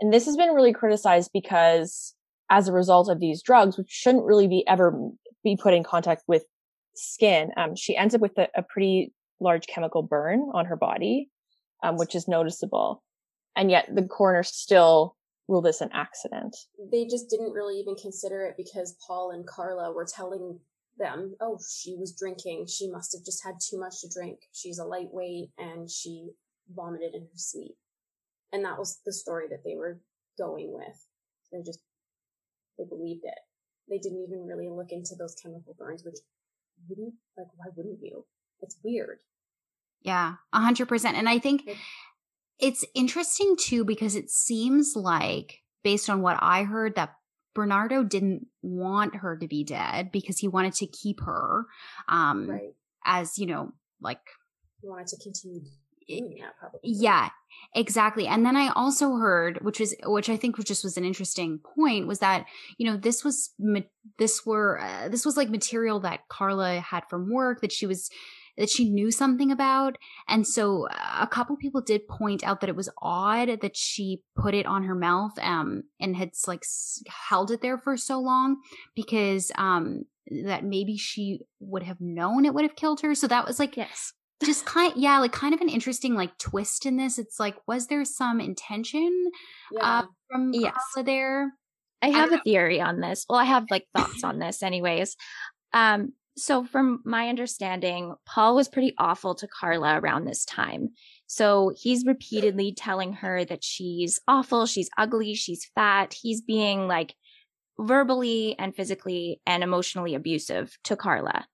And 0.00 0.12
this 0.12 0.26
has 0.26 0.36
been 0.36 0.54
really 0.54 0.72
criticized 0.72 1.30
because 1.32 2.14
as 2.50 2.68
a 2.68 2.72
result 2.72 3.08
of 3.08 3.20
these 3.20 3.42
drugs, 3.42 3.76
which 3.76 3.90
shouldn't 3.90 4.24
really 4.24 4.48
be 4.48 4.66
ever 4.66 4.92
be 5.44 5.56
put 5.56 5.74
in 5.74 5.82
contact 5.82 6.22
with 6.28 6.44
skin, 6.94 7.50
um, 7.56 7.74
she 7.74 7.96
ends 7.96 8.14
up 8.14 8.20
with 8.20 8.36
a, 8.38 8.48
a, 8.54 8.62
pretty 8.62 9.12
large 9.42 9.66
chemical 9.66 10.02
burn 10.02 10.50
on 10.54 10.66
her 10.66 10.76
body, 10.76 11.30
um, 11.82 11.96
which 11.96 12.14
is 12.14 12.28
noticeable. 12.28 13.02
And 13.56 13.70
yet 13.70 13.88
the 13.94 14.02
coroner 14.02 14.42
still 14.42 15.16
ruled 15.48 15.64
this 15.64 15.80
an 15.80 15.90
accident. 15.92 16.56
They 16.90 17.04
just 17.04 17.28
didn't 17.28 17.52
really 17.52 17.78
even 17.78 17.96
consider 17.96 18.46
it 18.46 18.54
because 18.56 18.96
Paul 19.06 19.32
and 19.32 19.46
Karla 19.46 19.92
were 19.92 20.06
telling 20.06 20.60
them, 20.98 21.34
oh, 21.40 21.58
she 21.58 21.96
was 21.96 22.14
drinking. 22.16 22.66
She 22.68 22.90
must 22.90 23.12
have 23.12 23.24
just 23.24 23.44
had 23.44 23.56
too 23.60 23.78
much 23.78 24.00
to 24.00 24.08
drink. 24.08 24.38
She's 24.52 24.78
a 24.78 24.84
lightweight 24.84 25.50
and 25.58 25.90
she 25.90 26.30
vomited 26.74 27.14
in 27.14 27.22
her 27.22 27.36
sleep. 27.36 27.76
And 28.52 28.64
that 28.64 28.78
was 28.78 29.00
the 29.04 29.12
story 29.12 29.46
that 29.50 29.64
they 29.64 29.74
were 29.74 30.00
going 30.38 30.72
with. 30.72 31.06
They 31.50 31.62
just, 31.62 31.80
they 32.78 32.84
believed 32.84 33.24
it. 33.24 33.38
They 33.90 33.98
didn't 33.98 34.24
even 34.26 34.46
really 34.46 34.68
look 34.70 34.92
into 34.92 35.14
those 35.18 35.34
chemical 35.34 35.74
burns, 35.78 36.04
which 36.04 36.18
wouldn't, 36.88 37.14
like, 37.36 37.48
why 37.56 37.66
wouldn't 37.74 37.98
you? 38.00 38.24
It's 38.60 38.78
weird. 38.82 39.18
Yeah, 40.02 40.34
a 40.52 40.60
hundred 40.60 40.88
percent. 40.88 41.16
And 41.16 41.28
I 41.28 41.38
think 41.38 41.68
it's 42.58 42.84
interesting 42.94 43.56
too, 43.58 43.84
because 43.84 44.16
it 44.16 44.30
seems 44.30 44.94
like 44.96 45.60
based 45.82 46.10
on 46.10 46.22
what 46.22 46.38
I 46.40 46.64
heard 46.64 46.96
that 46.96 47.14
Bernardo 47.54 48.02
didn't 48.02 48.46
want 48.62 49.16
her 49.16 49.36
to 49.36 49.46
be 49.46 49.64
dead 49.64 50.10
because 50.12 50.38
he 50.38 50.48
wanted 50.48 50.74
to 50.74 50.86
keep 50.86 51.20
her, 51.20 51.66
um, 52.08 52.48
right. 52.48 52.74
as, 53.04 53.38
you 53.38 53.46
know, 53.46 53.72
like. 54.00 54.20
He 54.80 54.88
wanted 54.88 55.08
to 55.08 55.16
continue 55.22 55.60
that 56.08 56.58
probably. 56.58 56.80
Yeah, 56.82 57.28
exactly. 57.74 58.26
And 58.26 58.44
then 58.44 58.56
I 58.56 58.68
also 58.74 59.16
heard, 59.16 59.58
which 59.62 59.80
was, 59.80 59.94
which 60.04 60.28
I 60.28 60.36
think 60.36 60.56
was 60.56 60.66
just 60.66 60.84
was 60.84 60.96
an 60.96 61.04
interesting 61.04 61.60
point, 61.76 62.06
was 62.06 62.18
that 62.20 62.46
you 62.78 62.90
know 62.90 62.96
this 62.96 63.24
was 63.24 63.50
this 64.18 64.44
were 64.44 64.80
uh, 64.80 65.08
this 65.08 65.24
was 65.24 65.36
like 65.36 65.50
material 65.50 66.00
that 66.00 66.28
Karla 66.28 66.80
had 66.80 67.04
from 67.08 67.30
work 67.30 67.60
that 67.60 67.72
she 67.72 67.86
was 67.86 68.10
that 68.56 68.70
she 68.70 68.90
knew 68.90 69.10
something 69.10 69.50
about. 69.50 69.96
And 70.28 70.46
so 70.46 70.88
a 71.18 71.26
couple 71.26 71.56
people 71.56 71.80
did 71.80 72.08
point 72.08 72.44
out 72.44 72.60
that 72.60 72.70
it 72.70 72.76
was 72.76 72.90
odd 73.00 73.60
that 73.60 73.76
she 73.76 74.22
put 74.36 74.54
it 74.54 74.66
on 74.66 74.84
her 74.84 74.94
mouth 74.94 75.32
um, 75.40 75.84
and 76.00 76.16
had 76.16 76.30
like 76.46 76.64
held 77.28 77.50
it 77.50 77.62
there 77.62 77.78
for 77.78 77.96
so 77.96 78.20
long 78.20 78.58
because 78.94 79.50
um, 79.56 80.04
that 80.44 80.64
maybe 80.64 80.96
she 80.96 81.40
would 81.60 81.82
have 81.82 82.00
known 82.00 82.44
it 82.44 82.54
would 82.54 82.64
have 82.64 82.76
killed 82.76 83.00
her. 83.00 83.14
So 83.14 83.26
that 83.28 83.46
was 83.46 83.58
like, 83.58 83.76
yes. 83.76 84.12
Just 84.44 84.66
kind, 84.66 84.92
yeah, 84.96 85.20
like 85.20 85.30
kind 85.30 85.54
of 85.54 85.60
an 85.60 85.68
interesting 85.68 86.14
like 86.14 86.36
twist 86.36 86.84
in 86.84 86.96
this. 86.96 87.16
It's 87.16 87.38
like, 87.38 87.54
was 87.68 87.86
there 87.86 88.04
some 88.04 88.40
intention 88.40 89.30
yeah. 89.70 90.00
uh, 90.00 90.06
from 90.28 90.52
yes. 90.52 90.74
Karla 90.94 91.06
there? 91.06 91.52
I 92.02 92.08
have 92.08 92.32
I 92.32 92.36
a 92.36 92.40
theory 92.40 92.80
on 92.80 93.00
this. 93.00 93.24
Well, 93.28 93.38
I 93.38 93.44
have 93.44 93.66
like 93.70 93.86
thoughts 93.96 94.24
on 94.24 94.40
this, 94.40 94.62
anyways. 94.62 95.16
Um, 95.72 96.12
so, 96.36 96.64
from 96.64 97.00
my 97.04 97.28
understanding, 97.28 98.14
Paul 98.24 98.56
was 98.56 98.68
pretty 98.68 98.94
awful 98.96 99.34
to 99.34 99.48
Karla 99.48 100.00
around 100.00 100.24
this 100.24 100.44
time. 100.44 100.90
So, 101.26 101.72
he's 101.76 102.06
repeatedly 102.06 102.72
telling 102.72 103.12
her 103.14 103.44
that 103.44 103.62
she's 103.62 104.18
awful, 104.26 104.66
she's 104.66 104.90
ugly, 104.96 105.34
she's 105.34 105.70
fat. 105.74 106.14
He's 106.14 106.40
being 106.40 106.88
like 106.88 107.14
verbally 107.78 108.56
and 108.58 108.74
physically 108.74 109.40
and 109.46 109.62
emotionally 109.62 110.14
abusive 110.14 110.76
to 110.84 110.96
Karla. 110.96 111.46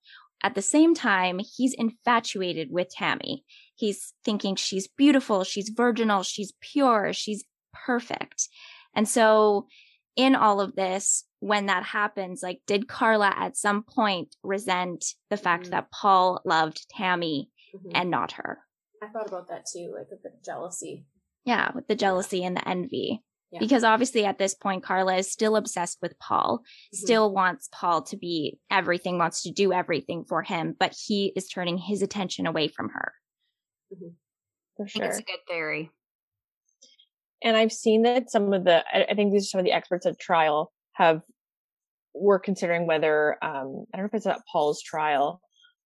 At 0.42 0.54
the 0.54 0.62
same 0.62 0.94
time, 0.94 1.40
he's 1.40 1.74
infatuated 1.74 2.70
with 2.70 2.90
Tammy. 2.90 3.44
He's 3.74 4.14
thinking 4.24 4.54
she's 4.54 4.86
beautiful, 4.86 5.42
she's 5.42 5.70
virginal, 5.70 6.22
she's 6.22 6.52
pure, 6.60 7.12
she's 7.12 7.44
perfect. 7.72 8.48
And 8.94 9.08
so, 9.08 9.66
in 10.18 10.35
all 10.35 10.61
of 10.61 10.74
this, 10.74 11.24
when 11.38 11.66
that 11.66 11.85
happens, 11.85 12.42
like, 12.42 12.61
did 12.66 12.88
Karla 12.88 13.33
at 13.35 13.57
some 13.57 13.85
point 13.85 14.35
resent 14.42 15.14
the 15.31 15.37
fact 15.37 15.62
mm-hmm. 15.62 15.70
that 15.70 15.90
Paul 15.92 16.42
loved 16.44 16.85
Tammy 16.90 17.50
mm-hmm. 17.74 17.92
and 17.94 18.11
not 18.11 18.33
her? 18.33 18.59
I 19.00 19.07
thought 19.07 19.28
about 19.28 19.48
that 19.48 19.64
too, 19.72 19.94
like 19.96 20.09
a 20.12 20.16
bit 20.20 20.33
of 20.37 20.44
jealousy. 20.44 21.07
Yeah, 21.44 21.70
with 21.72 21.87
the 21.87 21.94
jealousy 21.94 22.44
and 22.44 22.57
the 22.57 22.68
envy. 22.68 23.22
Yeah. 23.52 23.61
Because 23.61 23.85
obviously 23.85 24.26
at 24.26 24.38
this 24.38 24.54
point, 24.54 24.83
Karla 24.83 25.16
is 25.16 25.31
still 25.31 25.57
obsessed 25.57 25.98
with 26.02 26.18
Paul, 26.18 26.59
mm-hmm. 26.59 26.96
still 26.96 27.33
wants 27.33 27.68
Paul 27.72 28.02
to 28.02 28.16
be 28.16 28.59
everything, 28.70 29.18
wants 29.18 29.44
to 29.44 29.52
do 29.52 29.72
everything 29.72 30.24
for 30.28 30.42
him, 30.42 30.74
but 30.78 30.94
he 31.07 31.33
is 31.37 31.46
turning 31.46 31.78
his 31.78 32.02
attention 32.02 32.46
away 32.46 32.66
from 32.66 32.90
her. 32.90 33.14
Mm-hmm. 33.94 34.09
For 34.76 34.88
sure. 34.88 35.04
It's 35.04 35.18
a 35.18 35.22
good 35.22 35.46
theory. 35.48 35.92
And 37.42 37.57
I've 37.57 37.72
seen 37.72 38.03
that 38.03 38.31
some 38.31 38.53
of 38.53 38.64
the, 38.64 38.85
I 38.92 39.14
think 39.14 39.33
these 39.33 39.44
are 39.44 39.51
some 39.51 39.59
of 39.61 39.64
the 39.64 39.72
experts 39.72 40.07
at 40.07 40.18
trial 40.18 40.72
have 40.94 41.22
we're 42.14 42.38
considering 42.38 42.87
whether 42.87 43.37
um, 43.42 43.85
I 43.92 43.96
don't 43.96 44.05
know 44.05 44.07
if 44.07 44.14
it's 44.14 44.27
at 44.27 44.40
Paul's 44.51 44.83
trial. 44.83 45.40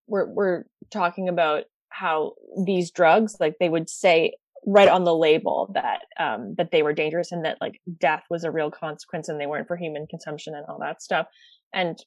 We're 0.07 0.27
we're 0.27 0.65
talking 0.91 1.29
about 1.29 1.65
how 1.91 2.33
these 2.65 2.91
drugs, 2.91 3.37
like 3.39 3.57
they 3.61 3.69
would 3.69 3.89
say 3.89 4.35
right 4.65 4.89
on 4.89 5.05
the 5.05 5.15
label 5.15 5.71
that 5.75 6.01
um, 6.19 6.55
that 6.57 6.71
they 6.71 6.83
were 6.83 6.93
dangerous 6.93 7.33
and 7.33 7.45
that 7.45 7.59
like 7.61 7.81
death 8.01 8.23
was 8.31 8.45
a 8.45 8.51
real 8.51 8.71
consequence 8.71 9.29
and 9.29 9.41
they 9.41 9.47
weren't 9.47 9.69
for 9.69 9.77
human 9.77 10.07
consumption 10.07 10.55
and 10.55 10.65
all 10.69 10.79
that 10.81 11.03
stuff. 11.03 11.27
And 11.75 11.99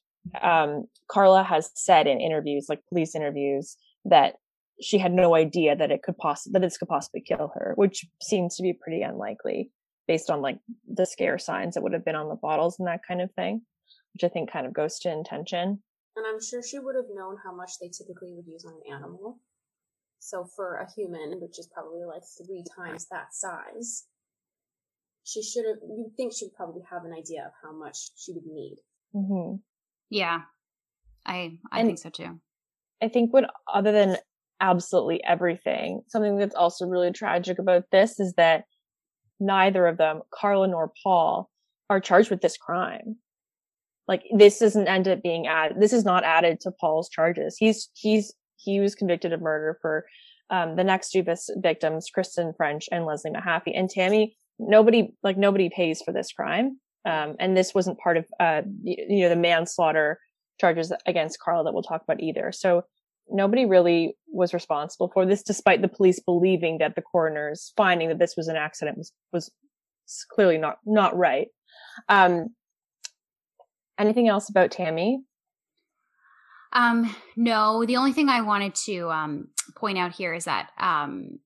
um, 0.42 0.86
Karla 1.08 1.42
has 1.42 1.70
said 1.74 2.06
in 2.06 2.20
interviews, 2.20 2.66
like 2.68 2.80
police 2.88 3.14
interviews, 3.14 3.76
that 4.04 4.34
she 4.80 4.98
had 4.98 5.12
no 5.12 5.34
idea 5.34 5.74
that 5.74 5.90
it 5.90 6.02
could 6.02 6.16
possibly 6.18 6.52
that 6.52 6.66
this 6.66 6.78
could 6.78 6.88
possibly 6.88 7.20
kill 7.20 7.52
her, 7.54 7.72
which 7.76 8.06
seems 8.20 8.56
to 8.56 8.62
be 8.62 8.72
pretty 8.72 9.02
unlikely 9.02 9.70
based 10.06 10.30
on 10.30 10.40
like 10.40 10.58
the 10.86 11.06
scare 11.06 11.38
signs 11.38 11.74
that 11.74 11.82
would 11.82 11.92
have 11.92 12.04
been 12.04 12.14
on 12.14 12.28
the 12.28 12.36
bottles 12.36 12.78
and 12.78 12.86
that 12.86 13.00
kind 13.06 13.20
of 13.20 13.32
thing, 13.32 13.62
which 14.12 14.24
I 14.24 14.32
think 14.32 14.50
kind 14.50 14.66
of 14.66 14.72
goes 14.72 14.98
to 15.00 15.10
intention. 15.10 15.82
And 16.16 16.26
I'm 16.26 16.40
sure 16.40 16.62
she 16.62 16.78
would 16.78 16.94
have 16.94 17.06
known 17.12 17.36
how 17.44 17.54
much 17.54 17.72
they 17.80 17.88
typically 17.88 18.32
would 18.34 18.46
use 18.46 18.64
on 18.64 18.74
an 18.74 18.94
animal. 18.94 19.38
So 20.18 20.46
for 20.56 20.76
a 20.76 20.90
human, 20.92 21.40
which 21.40 21.58
is 21.58 21.68
probably 21.72 22.04
like 22.04 22.22
three 22.38 22.64
times 22.76 23.06
that 23.10 23.34
size, 23.34 24.04
she 25.24 25.42
should 25.42 25.66
have, 25.66 25.76
you'd 25.82 26.14
think 26.16 26.32
she 26.32 26.46
would 26.46 26.54
probably 26.54 26.82
have 26.90 27.04
an 27.04 27.12
idea 27.12 27.44
of 27.44 27.52
how 27.62 27.76
much 27.76 28.10
she 28.16 28.32
would 28.32 28.46
need. 28.46 28.76
Mm-hmm. 29.14 29.56
Yeah. 30.10 30.42
I, 31.26 31.58
I 31.70 31.80
and 31.80 31.88
think 31.88 31.98
so 31.98 32.10
too. 32.10 32.40
I 33.02 33.08
think 33.08 33.32
what, 33.32 33.50
other 33.72 33.92
than 33.92 34.16
absolutely 34.60 35.22
everything, 35.24 36.02
something 36.08 36.38
that's 36.38 36.54
also 36.54 36.86
really 36.86 37.12
tragic 37.12 37.58
about 37.58 37.84
this 37.90 38.18
is 38.18 38.34
that 38.34 38.64
neither 39.40 39.86
of 39.86 39.98
them, 39.98 40.22
Karla 40.32 40.68
nor 40.68 40.92
Paul, 41.02 41.50
are 41.90 42.00
charged 42.00 42.30
with 42.30 42.40
this 42.40 42.56
crime. 42.56 43.16
Like 44.08 44.22
this 44.36 44.58
doesn't 44.58 44.88
end 44.88 45.08
up 45.08 45.22
being 45.22 45.46
added. 45.46 45.80
This 45.80 45.92
is 45.92 46.04
not 46.04 46.24
added 46.24 46.60
to 46.60 46.70
Paul's 46.70 47.08
charges. 47.08 47.56
He's 47.58 47.90
he's 47.94 48.32
he 48.56 48.80
was 48.80 48.94
convicted 48.94 49.32
of 49.32 49.40
murder 49.40 49.78
for 49.82 50.06
um, 50.50 50.76
the 50.76 50.84
next 50.84 51.10
two 51.10 51.24
victims, 51.56 52.08
Kristen 52.12 52.52
French 52.56 52.88
and 52.92 53.04
Leslie 53.04 53.32
Mahaffey, 53.32 53.72
and 53.74 53.90
Tammy. 53.90 54.36
Nobody 54.58 55.12
like 55.22 55.36
nobody 55.36 55.70
pays 55.70 56.00
for 56.02 56.12
this 56.12 56.32
crime, 56.32 56.78
um, 57.04 57.34
and 57.40 57.56
this 57.56 57.74
wasn't 57.74 57.98
part 57.98 58.16
of 58.16 58.26
uh, 58.38 58.62
you 58.82 59.22
know 59.22 59.28
the 59.28 59.36
manslaughter 59.36 60.20
charges 60.60 60.92
against 61.04 61.40
Karla 61.40 61.64
that 61.64 61.74
we'll 61.74 61.82
talk 61.82 62.02
about 62.02 62.22
either. 62.22 62.52
So 62.52 62.84
nobody 63.28 63.66
really 63.66 64.16
was 64.28 64.54
responsible 64.54 65.10
for 65.12 65.26
this, 65.26 65.42
despite 65.42 65.82
the 65.82 65.88
police 65.88 66.20
believing 66.20 66.78
that 66.78 66.94
the 66.94 67.02
coroner's 67.02 67.72
finding 67.76 68.08
that 68.08 68.18
this 68.18 68.36
was 68.36 68.48
an 68.48 68.56
accident 68.56 68.98
was, 68.98 69.12
was 69.32 69.50
clearly 70.30 70.58
not, 70.58 70.78
not 70.84 71.16
right. 71.16 71.48
Um, 72.08 72.48
anything 73.98 74.28
else 74.28 74.48
about 74.48 74.70
Tammy? 74.70 75.20
Um, 76.72 77.14
no, 77.36 77.84
the 77.84 77.96
only 77.96 78.12
thing 78.12 78.28
I 78.28 78.42
wanted 78.42 78.74
to, 78.86 79.10
um, 79.10 79.48
point 79.76 79.98
out 79.98 80.12
here 80.12 80.34
is 80.34 80.44
that, 80.44 80.70
um, 80.78 81.38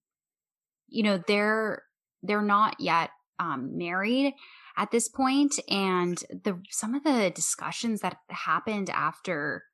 you 0.89 1.03
know, 1.03 1.23
they're, 1.27 1.83
they're 2.23 2.43
not 2.43 2.77
yet, 2.81 3.11
um, 3.39 3.79
married 3.79 4.35
at 4.77 4.91
this 4.91 5.09
point 5.09 5.59
and 5.69 6.19
the, 6.31 6.61
some 6.71 6.95
of 6.95 7.05
the 7.05 7.31
discussions 7.35 8.01
that 8.01 8.17
happened 8.29 8.91
after, 8.91 9.65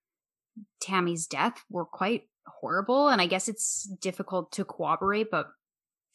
Tammy's 0.81 1.27
death 1.27 1.65
were 1.71 1.85
quite 1.85 2.25
horrible. 2.47 3.09
And 3.09 3.21
I 3.21 3.27
guess 3.27 3.49
it's 3.49 3.85
difficult 4.01 4.53
to 4.53 4.65
corroborate, 4.65 5.31
but 5.31 5.49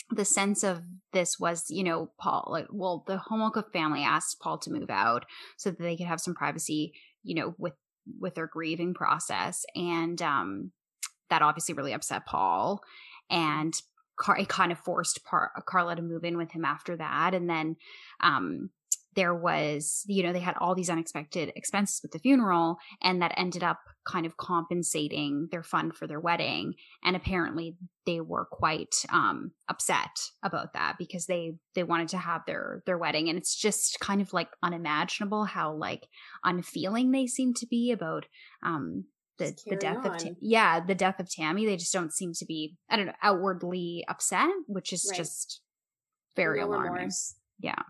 the 0.09 0.25
sense 0.25 0.63
of 0.63 0.81
this 1.13 1.39
was, 1.39 1.65
you 1.69 1.83
know, 1.83 2.11
Paul, 2.19 2.47
like, 2.51 2.67
well, 2.71 3.03
the 3.07 3.17
Homolka 3.17 3.71
family 3.71 4.03
asked 4.03 4.39
Paul 4.41 4.57
to 4.59 4.71
move 4.71 4.89
out 4.89 5.25
so 5.57 5.71
that 5.71 5.79
they 5.79 5.95
could 5.95 6.07
have 6.07 6.19
some 6.19 6.35
privacy, 6.35 6.93
you 7.23 7.35
know, 7.35 7.55
with 7.57 7.73
with 8.19 8.35
their 8.35 8.47
grieving 8.47 8.93
process. 8.93 9.63
And 9.75 10.21
um 10.21 10.71
that 11.29 11.41
obviously 11.41 11.75
really 11.75 11.93
upset 11.93 12.25
Paul. 12.25 12.81
And 13.29 13.73
Car- 14.17 14.37
it 14.37 14.49
kind 14.49 14.71
of 14.71 14.77
forced 14.79 15.23
Par- 15.23 15.51
Karla 15.65 15.95
to 15.95 16.01
move 16.01 16.25
in 16.25 16.37
with 16.37 16.51
him 16.51 16.65
after 16.65 16.97
that. 16.97 17.33
And 17.33 17.49
then 17.49 17.77
um 18.21 18.69
there 19.15 19.35
was, 19.35 20.03
you 20.07 20.23
know, 20.23 20.31
they 20.31 20.39
had 20.39 20.55
all 20.59 20.73
these 20.73 20.89
unexpected 20.89 21.51
expenses 21.55 22.01
with 22.01 22.11
the 22.11 22.19
funeral, 22.19 22.77
and 23.01 23.21
that 23.21 23.33
ended 23.35 23.63
up 23.63 23.79
kind 24.05 24.25
of 24.25 24.37
compensating 24.37 25.47
their 25.51 25.63
fund 25.63 25.95
for 25.95 26.07
their 26.07 26.19
wedding. 26.19 26.75
And 27.03 27.15
apparently, 27.15 27.75
they 28.05 28.21
were 28.21 28.45
quite 28.45 28.95
um, 29.11 29.51
upset 29.67 30.09
about 30.43 30.73
that 30.73 30.95
because 30.97 31.25
they 31.25 31.55
they 31.75 31.83
wanted 31.83 32.09
to 32.09 32.17
have 32.17 32.41
their 32.47 32.83
their 32.85 32.97
wedding, 32.97 33.27
and 33.27 33.37
it's 33.37 33.55
just 33.55 33.99
kind 33.99 34.21
of 34.21 34.33
like 34.33 34.49
unimaginable 34.63 35.45
how 35.45 35.73
like 35.73 36.07
unfeeling 36.43 37.11
they 37.11 37.27
seem 37.27 37.53
to 37.55 37.67
be 37.67 37.91
about 37.91 38.25
um, 38.63 39.05
the, 39.37 39.55
the 39.67 39.75
death 39.75 40.05
on. 40.05 40.07
of 40.07 40.17
Tam- 40.17 40.37
yeah 40.39 40.79
the 40.79 40.95
death 40.95 41.19
of 41.19 41.29
Tammy. 41.29 41.65
They 41.65 41.77
just 41.77 41.93
don't 41.93 42.13
seem 42.13 42.33
to 42.33 42.45
be 42.45 42.77
I 42.89 42.95
don't 42.95 43.07
know 43.07 43.13
outwardly 43.21 44.05
upset, 44.07 44.49
which 44.67 44.93
is 44.93 45.05
right. 45.09 45.17
just 45.17 45.61
very 46.35 46.59
no 46.59 46.67
alarming. 46.67 46.93
Remorse. 46.93 47.35
Yeah. 47.59 47.81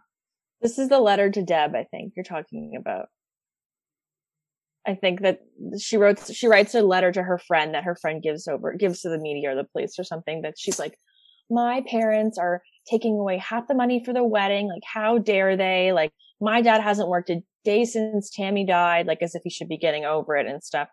This 0.61 0.77
is 0.77 0.89
the 0.89 0.99
letter 0.99 1.29
to 1.29 1.43
Deb, 1.43 1.75
I 1.75 1.85
think 1.85 2.13
you're 2.15 2.23
talking 2.23 2.75
about. 2.79 3.07
I 4.85 4.95
think 4.95 5.21
that 5.21 5.41
she 5.79 5.97
wrote 5.97 6.19
she 6.33 6.47
writes 6.47 6.73
a 6.73 6.81
letter 6.81 7.11
to 7.11 7.21
her 7.21 7.37
friend 7.37 7.75
that 7.75 7.83
her 7.83 7.95
friend 7.95 8.21
gives 8.21 8.47
over 8.47 8.73
gives 8.73 9.01
to 9.01 9.09
the 9.09 9.19
media 9.19 9.51
or 9.51 9.55
the 9.55 9.63
police 9.63 9.99
or 9.99 10.03
something 10.03 10.41
that 10.41 10.55
she's 10.57 10.79
like 10.79 10.95
my 11.51 11.83
parents 11.87 12.37
are 12.37 12.61
taking 12.89 13.19
away 13.19 13.37
half 13.37 13.67
the 13.67 13.75
money 13.75 14.03
for 14.03 14.13
the 14.13 14.23
wedding. 14.23 14.67
Like 14.67 14.83
how 14.85 15.17
dare 15.17 15.57
they? 15.57 15.91
Like 15.91 16.11
my 16.39 16.61
dad 16.61 16.81
hasn't 16.81 17.09
worked 17.09 17.29
a 17.29 17.43
day 17.63 17.85
since 17.85 18.31
Tammy 18.31 18.65
died 18.65 19.05
like 19.05 19.21
as 19.21 19.35
if 19.35 19.43
he 19.43 19.49
should 19.49 19.69
be 19.69 19.77
getting 19.77 20.05
over 20.05 20.35
it 20.35 20.47
and 20.47 20.63
stuff. 20.63 20.87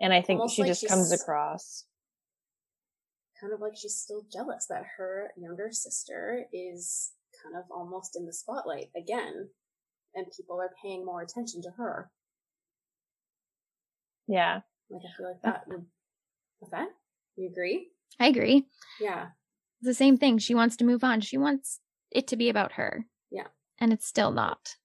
And 0.00 0.12
I 0.12 0.22
think 0.22 0.40
Almost 0.40 0.56
she 0.56 0.62
like 0.62 0.70
just 0.70 0.88
comes 0.88 1.12
across. 1.12 1.84
kind 3.40 3.52
of 3.52 3.60
like 3.60 3.76
she's 3.76 3.96
still 3.96 4.22
jealous 4.32 4.66
that 4.70 4.84
her 4.96 5.30
younger 5.36 5.68
sister 5.72 6.46
is 6.52 7.12
kind 7.42 7.56
of 7.56 7.64
almost 7.70 8.16
in 8.16 8.26
the 8.26 8.32
spotlight 8.32 8.90
again, 8.96 9.48
and 10.14 10.26
people 10.36 10.60
are 10.60 10.70
paying 10.82 11.04
more 11.04 11.22
attention 11.22 11.62
to 11.62 11.70
her. 11.76 12.10
Yeah. 14.26 14.60
Like 14.90 15.02
I 15.04 15.16
feel 15.16 15.26
like 15.28 15.42
that 15.42 15.64
would 15.68 15.86
with 16.60 16.70
that? 16.70 16.88
You 17.36 17.48
agree? 17.48 17.88
I 18.18 18.28
agree. 18.28 18.66
Yeah. 19.00 19.26
It's 19.80 19.88
the 19.88 19.94
same 19.94 20.16
thing. 20.16 20.38
She 20.38 20.54
wants 20.54 20.76
to 20.76 20.84
move 20.84 21.04
on. 21.04 21.20
She 21.20 21.36
wants 21.36 21.80
it 22.10 22.26
to 22.28 22.36
be 22.36 22.48
about 22.48 22.72
her. 22.72 23.06
Yeah. 23.30 23.48
And 23.78 23.92
it's 23.92 24.06
still 24.06 24.32
not. 24.32 24.76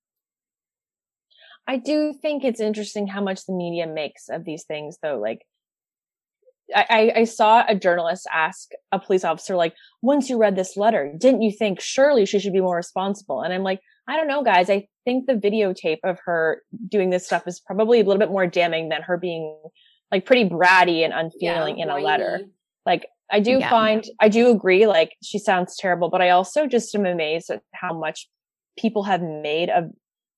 I 1.68 1.78
do 1.78 2.14
think 2.14 2.44
it's 2.44 2.60
interesting 2.60 3.08
how 3.08 3.22
much 3.22 3.46
the 3.46 3.54
media 3.54 3.88
makes 3.88 4.28
of 4.30 4.44
these 4.44 4.66
things 4.66 4.98
though. 5.02 5.20
Like 5.20 5.46
I, 6.76 7.12
I 7.16 7.24
saw 7.24 7.64
a 7.68 7.76
journalist 7.76 8.28
ask 8.32 8.70
a 8.92 9.00
police 9.00 9.24
officer, 9.24 9.56
like, 9.56 9.74
once 10.02 10.30
you 10.30 10.38
read 10.38 10.56
this 10.56 10.78
letter, 10.78 11.14
didn't 11.18 11.42
you 11.42 11.52
think 11.52 11.80
surely 11.80 12.26
she 12.26 12.40
should 12.40 12.54
be 12.54 12.62
more 12.62 12.76
responsible? 12.76 13.42
And 13.42 13.54
I'm 13.54 13.64
like, 13.64 13.80
I 14.08 14.18
don't 14.18 14.28
know, 14.28 14.44
guys. 14.44 14.70
I 14.70 14.88
think 15.06 15.28
the 15.28 15.34
videotape 15.34 16.00
of 16.04 16.20
her 16.26 16.62
doing 16.88 17.10
this 17.10 17.26
stuff 17.26 17.44
is 17.48 17.60
probably 17.60 18.00
a 18.00 18.04
little 18.04 18.20
bit 18.20 18.32
more 18.32 18.48
damning 18.48 18.90
than 18.90 19.02
her 19.04 19.18
being 19.18 19.58
like 20.12 20.26
pretty 20.26 20.50
bratty 20.50 21.04
and 21.04 21.14
unfeeling 21.14 21.78
yeah, 21.78 21.86
in 21.86 21.90
a 21.90 22.00
letter. 22.00 22.42
Like, 22.86 23.08
I 23.32 23.40
do 23.40 23.60
yeah. 23.60 23.70
find, 23.70 24.04
I 24.20 24.28
do 24.28 24.50
agree, 24.50 24.88
like, 24.88 25.14
she 25.24 25.40
sounds 25.40 25.78
terrible, 25.78 26.10
but 26.10 26.22
I 26.22 26.32
also 26.32 26.68
just 26.68 26.94
am 26.96 27.06
amazed 27.06 27.50
at 27.50 27.62
how 27.74 27.98
much 27.98 28.28
people 28.78 29.04
have 29.04 29.22
made 29.22 29.70
of 29.70 29.86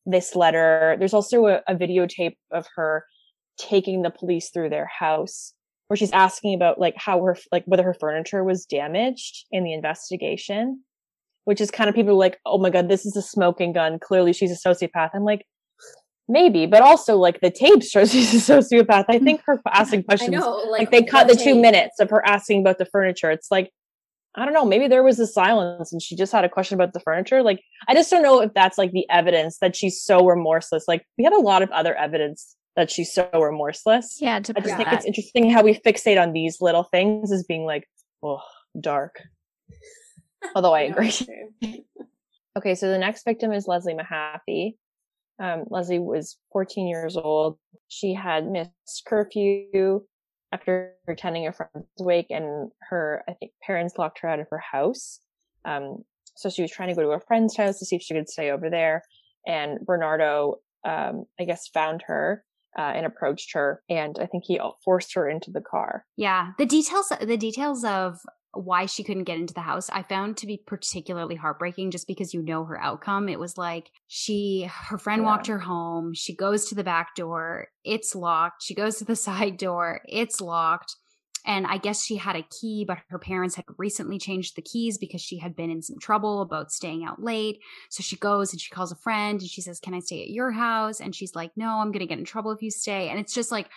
this 0.05 0.35
letter. 0.35 0.95
There's 0.99 1.13
also 1.13 1.47
a, 1.47 1.61
a 1.67 1.75
videotape 1.75 2.35
of 2.51 2.67
her 2.75 3.05
taking 3.57 4.01
the 4.01 4.09
police 4.09 4.49
through 4.49 4.69
their 4.69 4.89
house 4.99 5.53
where 5.87 5.97
she's 5.97 6.11
asking 6.11 6.55
about 6.55 6.79
like 6.79 6.95
how 6.97 7.21
her 7.23 7.37
like 7.51 7.63
whether 7.65 7.83
her 7.83 7.93
furniture 7.93 8.43
was 8.43 8.65
damaged 8.65 9.45
in 9.51 9.63
the 9.63 9.73
investigation 9.73 10.81
which 11.45 11.59
is 11.59 11.71
kind 11.71 11.89
of 11.89 11.95
people 11.95 12.17
like 12.17 12.39
oh 12.45 12.57
my 12.57 12.69
god 12.69 12.89
this 12.89 13.05
is 13.05 13.15
a 13.15 13.21
smoking 13.21 13.73
gun. 13.73 13.99
Clearly 13.99 14.33
she's 14.33 14.51
a 14.51 14.67
sociopath. 14.67 15.11
I'm 15.13 15.23
like 15.23 15.45
maybe 16.29 16.65
but 16.65 16.81
also 16.81 17.17
like 17.17 17.41
the 17.41 17.51
tape 17.51 17.83
shows 17.83 18.11
she's 18.11 18.33
a 18.49 18.53
sociopath. 18.53 19.05
I 19.09 19.19
think 19.19 19.41
her 19.45 19.61
asking 19.71 20.03
questions 20.03 20.31
know, 20.31 20.63
like, 20.69 20.79
like, 20.79 20.91
they 20.91 21.03
cut 21.03 21.27
the 21.27 21.35
two 21.35 21.59
minutes 21.59 21.99
of 21.99 22.09
her 22.09 22.25
asking 22.25 22.61
about 22.61 22.77
the 22.77 22.85
furniture. 22.85 23.31
It's 23.31 23.51
like 23.51 23.71
i 24.35 24.45
don't 24.45 24.53
know 24.55 24.65
maybe 24.65 24.87
there 24.87 25.03
was 25.03 25.19
a 25.19 25.27
silence 25.27 25.93
and 25.93 26.01
she 26.01 26.15
just 26.15 26.31
had 26.31 26.43
a 26.43 26.49
question 26.49 26.75
about 26.75 26.93
the 26.93 26.99
furniture. 27.01 27.43
Like 27.43 27.61
i 27.87 27.93
just 27.93 28.09
don't 28.09 28.23
know 28.23 28.41
if 28.41 28.53
that's 28.53 28.77
like 28.77 28.91
the 28.91 29.07
evidence 29.09 29.57
that 29.59 29.75
she's 29.75 30.01
so 30.01 30.25
remorseless. 30.25 30.85
Like 30.87 31.05
we 31.17 31.23
have 31.23 31.33
a 31.33 31.41
lot 31.41 31.61
of 31.61 31.69
other 31.71 31.95
evidence 31.95 32.55
that 32.75 32.89
she's 32.89 33.13
so 33.13 33.29
remorseless. 33.33 34.17
Yeah, 34.19 34.35
I 34.35 34.39
just 34.39 34.77
think 34.77 34.91
it's 34.91 35.05
interesting 35.05 35.49
how 35.49 35.63
we 35.63 35.75
fixate 35.75 36.21
on 36.21 36.33
these 36.33 36.59
little 36.59 36.83
things 36.83 37.31
as 37.31 37.43
being 37.43 37.65
like, 37.65 37.87
oh, 38.23 38.41
dark. 38.79 39.21
Although 40.55 40.73
I 40.73 40.81
agree. 40.81 41.13
okay, 42.57 42.75
so 42.75 42.89
the 42.89 42.97
next 42.97 43.25
victim 43.25 43.51
is 43.51 43.67
Leslie 43.67 43.95
Mahaffey. 43.95 44.75
Um, 45.39 45.65
Leslie 45.69 45.99
was 45.99 46.37
14 46.51 46.87
years 46.87 47.17
old. 47.17 47.57
She 47.87 48.13
had 48.13 48.49
missed 48.49 49.03
curfew 49.05 50.01
after 50.51 50.93
attending 51.07 51.47
a 51.47 51.51
friend's 51.51 51.87
wake, 51.99 52.27
and 52.29 52.71
her, 52.89 53.23
I 53.27 53.33
think, 53.33 53.51
parents 53.65 53.97
locked 53.97 54.19
her 54.19 54.29
out 54.29 54.39
of 54.39 54.47
her 54.51 54.59
house. 54.59 55.19
Um, 55.65 56.03
so 56.35 56.49
she 56.49 56.61
was 56.61 56.71
trying 56.71 56.89
to 56.89 56.95
go 56.95 57.01
to 57.01 57.09
a 57.09 57.19
friend's 57.19 57.55
house 57.55 57.79
to 57.79 57.85
see 57.85 57.95
if 57.95 58.01
she 58.01 58.13
could 58.13 58.29
stay 58.29 58.51
over 58.51 58.69
there. 58.69 59.03
And 59.45 59.79
Bernardo, 59.85 60.55
um, 60.85 61.25
I 61.39 61.45
guess, 61.45 61.67
found 61.67 62.03
her 62.07 62.43
uh, 62.77 62.81
and 62.81 63.05
approached 63.05 63.53
her, 63.53 63.81
and 63.89 64.17
I 64.19 64.25
think 64.25 64.43
he 64.45 64.59
forced 64.83 65.13
her 65.15 65.29
into 65.29 65.51
the 65.51 65.61
car. 65.61 66.05
Yeah, 66.17 66.51
the 66.57 66.65
details 66.65 67.11
the 67.21 67.37
details 67.37 67.83
of 67.83 68.19
why 68.53 68.85
she 68.85 69.03
couldn't 69.03 69.23
get 69.23 69.39
into 69.39 69.53
the 69.53 69.61
house 69.61 69.89
I 69.89 70.03
found 70.03 70.37
to 70.37 70.47
be 70.47 70.61
particularly 70.65 71.35
heartbreaking 71.35 71.89
just 71.89 72.07
because 72.07 72.33
you 72.33 72.43
know 72.43 72.65
her 72.65 72.79
outcome. 72.79 73.27
It 73.27 73.39
was 73.39 73.57
like 73.57 73.89
she 74.07 74.69
her 74.89 74.97
friend 74.97 75.21
yeah. 75.23 75.25
walked 75.25 75.47
her 75.47 75.59
home, 75.59 76.13
she 76.13 76.35
goes 76.35 76.65
to 76.65 76.75
the 76.75 76.83
back 76.83 77.15
door, 77.15 77.67
it's 77.83 78.15
locked. 78.15 78.63
She 78.63 78.75
goes 78.75 78.97
to 78.97 79.05
the 79.05 79.15
side 79.27 79.57
door, 79.57 80.01
it's 80.05 80.39
locked. 80.39 80.95
And 81.45 81.67
I 81.67 81.77
guess 81.77 82.03
she 82.03 82.15
had 82.15 82.35
a 82.35 82.43
key, 82.43 82.85
but 82.85 82.99
her 83.09 83.19
parents 83.19 83.55
had 83.55 83.65
recently 83.77 84.17
changed 84.17 84.55
the 84.55 84.61
keys 84.61 84.97
because 84.97 85.21
she 85.21 85.37
had 85.37 85.55
been 85.55 85.69
in 85.69 85.81
some 85.81 85.99
trouble 85.99 86.41
about 86.41 86.71
staying 86.71 87.03
out 87.03 87.21
late. 87.21 87.59
So 87.89 88.01
she 88.01 88.15
goes 88.15 88.51
and 88.51 88.61
she 88.61 88.71
calls 88.71 88.91
a 88.91 88.97
friend 88.97 89.41
and 89.41 89.49
she 89.49 89.61
says, 89.61 89.79
Can 89.79 89.93
I 89.93 89.99
stay 89.99 90.21
at 90.21 90.29
your 90.29 90.51
house? 90.51 90.99
And 90.99 91.15
she's 91.15 91.35
like, 91.35 91.51
No, 91.55 91.67
I'm 91.67 91.91
going 91.91 91.99
to 91.99 92.07
get 92.07 92.19
in 92.19 92.25
trouble 92.25 92.51
if 92.51 92.61
you 92.61 92.71
stay. 92.71 93.09
And 93.09 93.19
it's 93.19 93.33
just 93.33 93.51
like, 93.51 93.69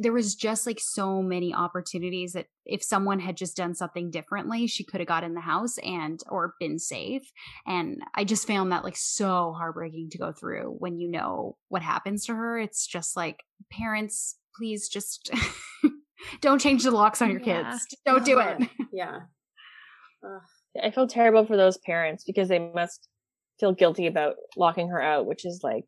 there 0.00 0.12
was 0.12 0.34
just 0.34 0.66
like 0.66 0.80
so 0.80 1.22
many 1.22 1.54
opportunities 1.54 2.32
that 2.32 2.46
if 2.64 2.82
someone 2.82 3.20
had 3.20 3.36
just 3.36 3.56
done 3.56 3.74
something 3.74 4.10
differently 4.10 4.66
she 4.66 4.84
could 4.84 5.00
have 5.00 5.08
got 5.08 5.24
in 5.24 5.34
the 5.34 5.40
house 5.40 5.76
and 5.78 6.22
or 6.28 6.54
been 6.58 6.78
safe 6.78 7.30
and 7.66 8.00
i 8.14 8.24
just 8.24 8.46
found 8.46 8.72
that 8.72 8.84
like 8.84 8.96
so 8.96 9.52
heartbreaking 9.56 10.08
to 10.10 10.18
go 10.18 10.32
through 10.32 10.74
when 10.78 10.98
you 10.98 11.10
know 11.10 11.56
what 11.68 11.82
happens 11.82 12.24
to 12.24 12.34
her 12.34 12.58
it's 12.58 12.86
just 12.86 13.16
like 13.16 13.42
parents 13.70 14.36
please 14.56 14.88
just 14.88 15.30
Don't 16.40 16.60
change 16.60 16.84
the 16.84 16.90
locks 16.90 17.22
on 17.22 17.30
your 17.30 17.40
yeah. 17.40 17.70
kids. 17.70 17.86
Don't 18.04 18.24
do 18.24 18.38
it. 18.40 18.68
yeah. 18.92 19.20
Ugh. 20.24 20.42
I 20.82 20.90
feel 20.90 21.06
terrible 21.06 21.46
for 21.46 21.56
those 21.56 21.78
parents 21.78 22.24
because 22.24 22.48
they 22.48 22.58
must 22.58 23.08
feel 23.58 23.72
guilty 23.72 24.06
about 24.06 24.36
locking 24.56 24.88
her 24.88 25.02
out, 25.02 25.26
which 25.26 25.44
is 25.44 25.60
like, 25.62 25.84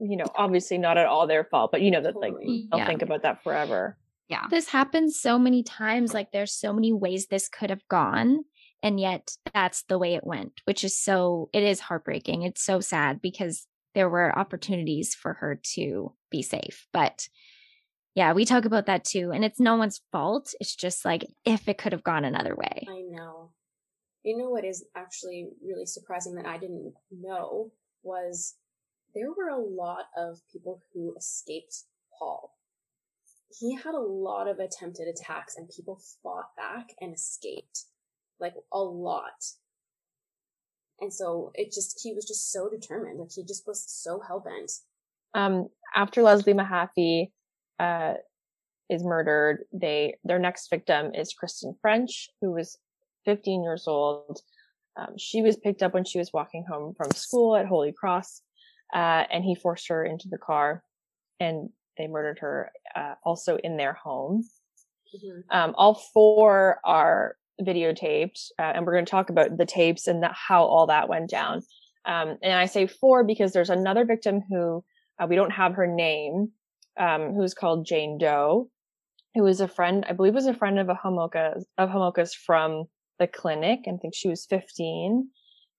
you 0.00 0.16
know, 0.16 0.26
obviously 0.34 0.78
not 0.78 0.98
at 0.98 1.06
all 1.06 1.26
their 1.26 1.44
fault, 1.44 1.70
but 1.72 1.82
you 1.82 1.90
know 1.90 2.02
that 2.02 2.16
like 2.16 2.34
they'll 2.34 2.80
yeah. 2.80 2.86
think 2.86 3.02
about 3.02 3.22
that 3.22 3.42
forever. 3.42 3.96
Yeah. 4.28 4.46
This 4.50 4.68
happens 4.68 5.20
so 5.20 5.38
many 5.38 5.62
times. 5.62 6.12
Like 6.12 6.32
there's 6.32 6.52
so 6.52 6.72
many 6.72 6.92
ways 6.92 7.26
this 7.26 7.48
could 7.48 7.70
have 7.70 7.86
gone. 7.88 8.44
And 8.82 9.00
yet 9.00 9.30
that's 9.54 9.84
the 9.84 9.98
way 9.98 10.14
it 10.14 10.26
went, 10.26 10.60
which 10.64 10.84
is 10.84 10.98
so, 10.98 11.48
it 11.52 11.62
is 11.62 11.80
heartbreaking. 11.80 12.42
It's 12.42 12.62
so 12.62 12.80
sad 12.80 13.22
because 13.22 13.66
there 13.94 14.08
were 14.08 14.36
opportunities 14.38 15.14
for 15.14 15.34
her 15.34 15.58
to 15.74 16.12
be 16.30 16.42
safe. 16.42 16.86
But 16.92 17.28
yeah, 18.16 18.32
we 18.32 18.46
talk 18.46 18.64
about 18.64 18.86
that 18.86 19.04
too. 19.04 19.30
And 19.30 19.44
it's 19.44 19.60
no 19.60 19.76
one's 19.76 20.00
fault. 20.10 20.54
It's 20.58 20.74
just 20.74 21.04
like 21.04 21.26
if 21.44 21.68
it 21.68 21.76
could 21.76 21.92
have 21.92 22.02
gone 22.02 22.24
another 22.24 22.56
way. 22.56 22.86
I 22.88 23.02
know. 23.10 23.50
You 24.24 24.38
know 24.38 24.48
what 24.48 24.64
is 24.64 24.86
actually 24.96 25.50
really 25.62 25.84
surprising 25.84 26.34
that 26.36 26.46
I 26.46 26.56
didn't 26.56 26.94
know 27.12 27.72
was 28.02 28.54
there 29.14 29.30
were 29.30 29.50
a 29.50 29.60
lot 29.60 30.06
of 30.16 30.40
people 30.50 30.80
who 30.94 31.14
escaped 31.16 31.84
Paul. 32.18 32.54
He 33.60 33.74
had 33.76 33.94
a 33.94 34.00
lot 34.00 34.48
of 34.48 34.60
attempted 34.60 35.08
attacks 35.08 35.56
and 35.56 35.68
people 35.68 36.00
fought 36.22 36.56
back 36.56 36.94
and 37.02 37.14
escaped. 37.14 37.84
Like 38.40 38.54
a 38.72 38.78
lot. 38.78 39.44
And 41.00 41.12
so 41.12 41.52
it 41.54 41.70
just, 41.70 42.00
he 42.02 42.14
was 42.14 42.24
just 42.24 42.50
so 42.50 42.70
determined. 42.70 43.18
Like 43.18 43.32
he 43.34 43.44
just 43.44 43.66
was 43.66 43.84
so 43.86 44.22
hell 44.26 44.40
bent. 44.40 44.72
Um, 45.34 45.68
after 45.94 46.22
Leslie 46.22 46.54
Mahaffey, 46.54 47.30
uh, 47.78 48.14
is 48.88 49.04
murdered. 49.04 49.64
They 49.72 50.16
their 50.24 50.38
next 50.38 50.68
victim 50.68 51.12
is 51.14 51.32
Kristen 51.32 51.74
French, 51.80 52.28
who 52.40 52.52
was 52.52 52.78
15 53.24 53.62
years 53.62 53.84
old. 53.86 54.40
Um, 54.96 55.18
she 55.18 55.42
was 55.42 55.56
picked 55.56 55.82
up 55.82 55.92
when 55.92 56.04
she 56.04 56.18
was 56.18 56.32
walking 56.32 56.64
home 56.68 56.94
from 56.94 57.10
school 57.10 57.56
at 57.56 57.66
Holy 57.66 57.92
Cross, 57.92 58.42
uh, 58.94 59.24
and 59.30 59.44
he 59.44 59.54
forced 59.54 59.88
her 59.88 60.04
into 60.04 60.28
the 60.28 60.38
car, 60.38 60.82
and 61.38 61.68
they 61.98 62.06
murdered 62.06 62.38
her 62.40 62.72
uh, 62.94 63.14
also 63.24 63.56
in 63.58 63.76
their 63.76 63.92
home. 63.92 64.44
Mm-hmm. 65.14 65.56
Um, 65.56 65.74
all 65.76 65.94
four 65.94 66.80
are 66.84 67.36
videotaped, 67.60 68.50
uh, 68.58 68.72
and 68.74 68.86
we're 68.86 68.92
going 68.92 69.04
to 69.04 69.10
talk 69.10 69.30
about 69.30 69.56
the 69.56 69.66
tapes 69.66 70.06
and 70.06 70.22
the, 70.22 70.30
how 70.32 70.64
all 70.64 70.86
that 70.86 71.08
went 71.08 71.30
down. 71.30 71.62
Um, 72.04 72.38
and 72.42 72.52
I 72.52 72.66
say 72.66 72.86
four 72.86 73.24
because 73.24 73.52
there's 73.52 73.70
another 73.70 74.04
victim 74.04 74.42
who 74.48 74.84
uh, 75.18 75.26
we 75.28 75.36
don't 75.36 75.50
have 75.50 75.74
her 75.74 75.86
name, 75.86 76.52
um, 76.98 77.34
who's 77.34 77.54
called 77.54 77.86
Jane 77.86 78.18
Doe, 78.18 78.70
who 79.34 79.42
was 79.42 79.60
a 79.60 79.68
friend, 79.68 80.04
I 80.08 80.12
believe 80.12 80.34
was 80.34 80.46
a 80.46 80.54
friend 80.54 80.78
of 80.78 80.88
a 80.88 80.94
Homoka 80.94 81.62
of 81.78 81.90
Homolka's 81.90 82.34
from 82.34 82.84
the 83.18 83.26
clinic 83.26 83.80
I 83.86 83.96
think 84.00 84.14
she 84.14 84.28
was 84.28 84.46
15. 84.46 85.28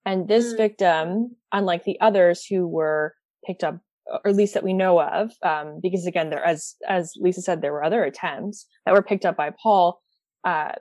And 0.05 0.27
this 0.27 0.53
mm. 0.53 0.57
victim, 0.57 1.35
unlike 1.51 1.83
the 1.83 1.99
others 1.99 2.45
who 2.45 2.67
were 2.67 3.13
picked 3.45 3.63
up, 3.63 3.79
or 4.07 4.29
at 4.29 4.35
least 4.35 4.53
that 4.53 4.63
we 4.63 4.73
know 4.73 5.01
of, 5.01 5.31
um, 5.43 5.79
because 5.81 6.05
again, 6.05 6.29
there, 6.29 6.43
as, 6.43 6.75
as 6.87 7.13
Lisa 7.19 7.41
said, 7.41 7.61
there 7.61 7.73
were 7.73 7.83
other 7.83 8.03
attempts 8.03 8.67
that 8.85 8.93
were 8.93 9.03
picked 9.03 9.25
up 9.25 9.35
by 9.35 9.51
Paul. 9.61 10.01
Uh, 10.43 10.71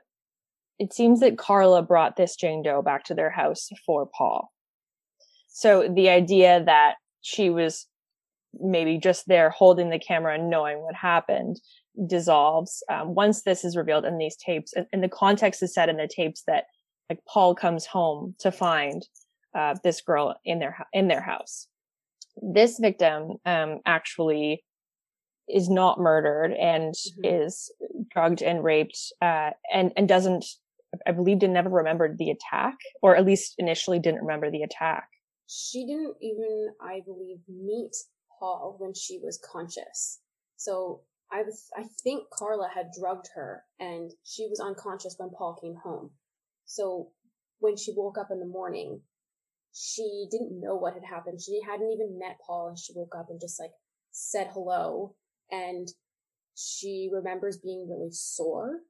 it 0.79 0.93
seems 0.93 1.21
that 1.21 1.39
Carla 1.39 1.83
brought 1.83 2.17
this 2.17 2.37
Jane 2.37 2.63
Doe 2.63 2.83
back 2.83 3.05
to 3.05 3.15
their 3.15 3.31
house 3.31 3.69
for 3.85 4.09
Paul. 4.17 4.53
So 5.49 5.89
the 5.93 6.11
idea 6.11 6.63
that 6.65 6.97
she 7.23 7.51
was 7.51 7.87
maybe 8.61 8.99
just 8.99 9.27
there 9.27 9.51
holding 9.51 9.91
the 9.91 9.99
camera 9.99 10.35
and 10.35 10.51
knowing 10.51 10.83
what 10.83 10.95
happened 10.95 11.61
dissolves 12.07 12.83
um, 12.91 13.15
once 13.15 13.43
this 13.43 13.65
is 13.65 13.77
revealed 13.77 14.05
in 14.05 14.19
these 14.19 14.37
tapes 14.37 14.73
and, 14.75 14.87
and, 14.93 15.03
the 15.03 15.09
context 15.09 15.63
is 15.63 15.73
set 15.73 15.89
in 15.89 15.97
the 15.97 16.09
tapes 16.15 16.43
that 16.47 16.65
like 17.09 17.19
paul 17.27 17.55
comes 17.55 17.87
home 17.87 18.35
to 18.39 18.53
find 18.53 19.07
uh, 19.57 19.75
this 19.83 20.01
girl 20.03 20.35
in 20.45 20.59
their 20.59 20.77
in 20.93 21.09
their 21.09 21.23
house 21.23 21.69
this 22.43 22.79
victim 22.79 23.37
um, 23.47 23.81
actually 23.87 24.63
is 25.49 25.71
not 25.71 25.99
murdered 25.99 26.53
and 26.53 26.95
mm-hmm. 26.95 27.43
is 27.43 27.73
drugged 28.11 28.43
and 28.43 28.63
raped 28.63 28.99
uh, 29.23 29.51
and 29.73 29.93
and 29.97 30.09
doesn't 30.09 30.45
i 31.07 31.13
believe 31.13 31.39
did 31.39 31.51
never 31.51 31.71
remembered 31.71 32.19
the 32.19 32.31
attack 32.31 32.75
or 33.03 33.17
at 33.17 33.25
least 33.25 33.55
initially 33.59 33.99
didn't 33.99 34.21
remember 34.21 34.51
the 34.51 34.63
attack 34.63 35.09
she 35.47 35.87
didn't 35.87 36.15
even 36.21 36.69
i 36.83 37.01
believe 37.07 37.39
meet 37.49 37.95
paul 38.39 38.77
when 38.79 38.95
she 38.95 39.19
was 39.23 39.41
conscious 39.53 40.21
so 40.57 41.03
I 41.33 41.43
was, 41.43 41.69
I 41.77 41.85
think 42.03 42.25
Karla 42.31 42.69
had 42.73 42.91
drugged 42.99 43.29
her 43.35 43.65
and 43.81 44.13
she 44.25 44.47
was 44.49 44.61
unconscious 44.61 45.17
when 45.19 45.31
Paul 45.31 45.59
came 45.61 45.77
home. 45.83 46.11
So 46.67 47.11
when 47.59 47.77
she 47.77 47.93
woke 47.97 48.19
up 48.19 48.29
in 48.31 48.39
the 48.39 48.47
morning, 48.47 49.01
she 49.73 50.27
didn't 50.31 50.61
know 50.61 50.77
what 50.77 50.95
had 50.95 51.05
happened. 51.05 51.41
She 51.41 51.61
hadn't 51.67 51.91
even 51.91 52.19
met 52.19 52.39
Paul 52.47 52.69
and 52.69 52.79
she 52.79 52.93
woke 52.95 53.15
up 53.19 53.27
and 53.29 53.41
just 53.41 53.61
like 53.61 53.73
said 54.13 54.49
hello 54.53 55.15
and 55.51 55.89
she 56.55 57.11
remembers 57.13 57.59
being 57.59 57.89
really 57.89 58.11
sore 58.11 58.81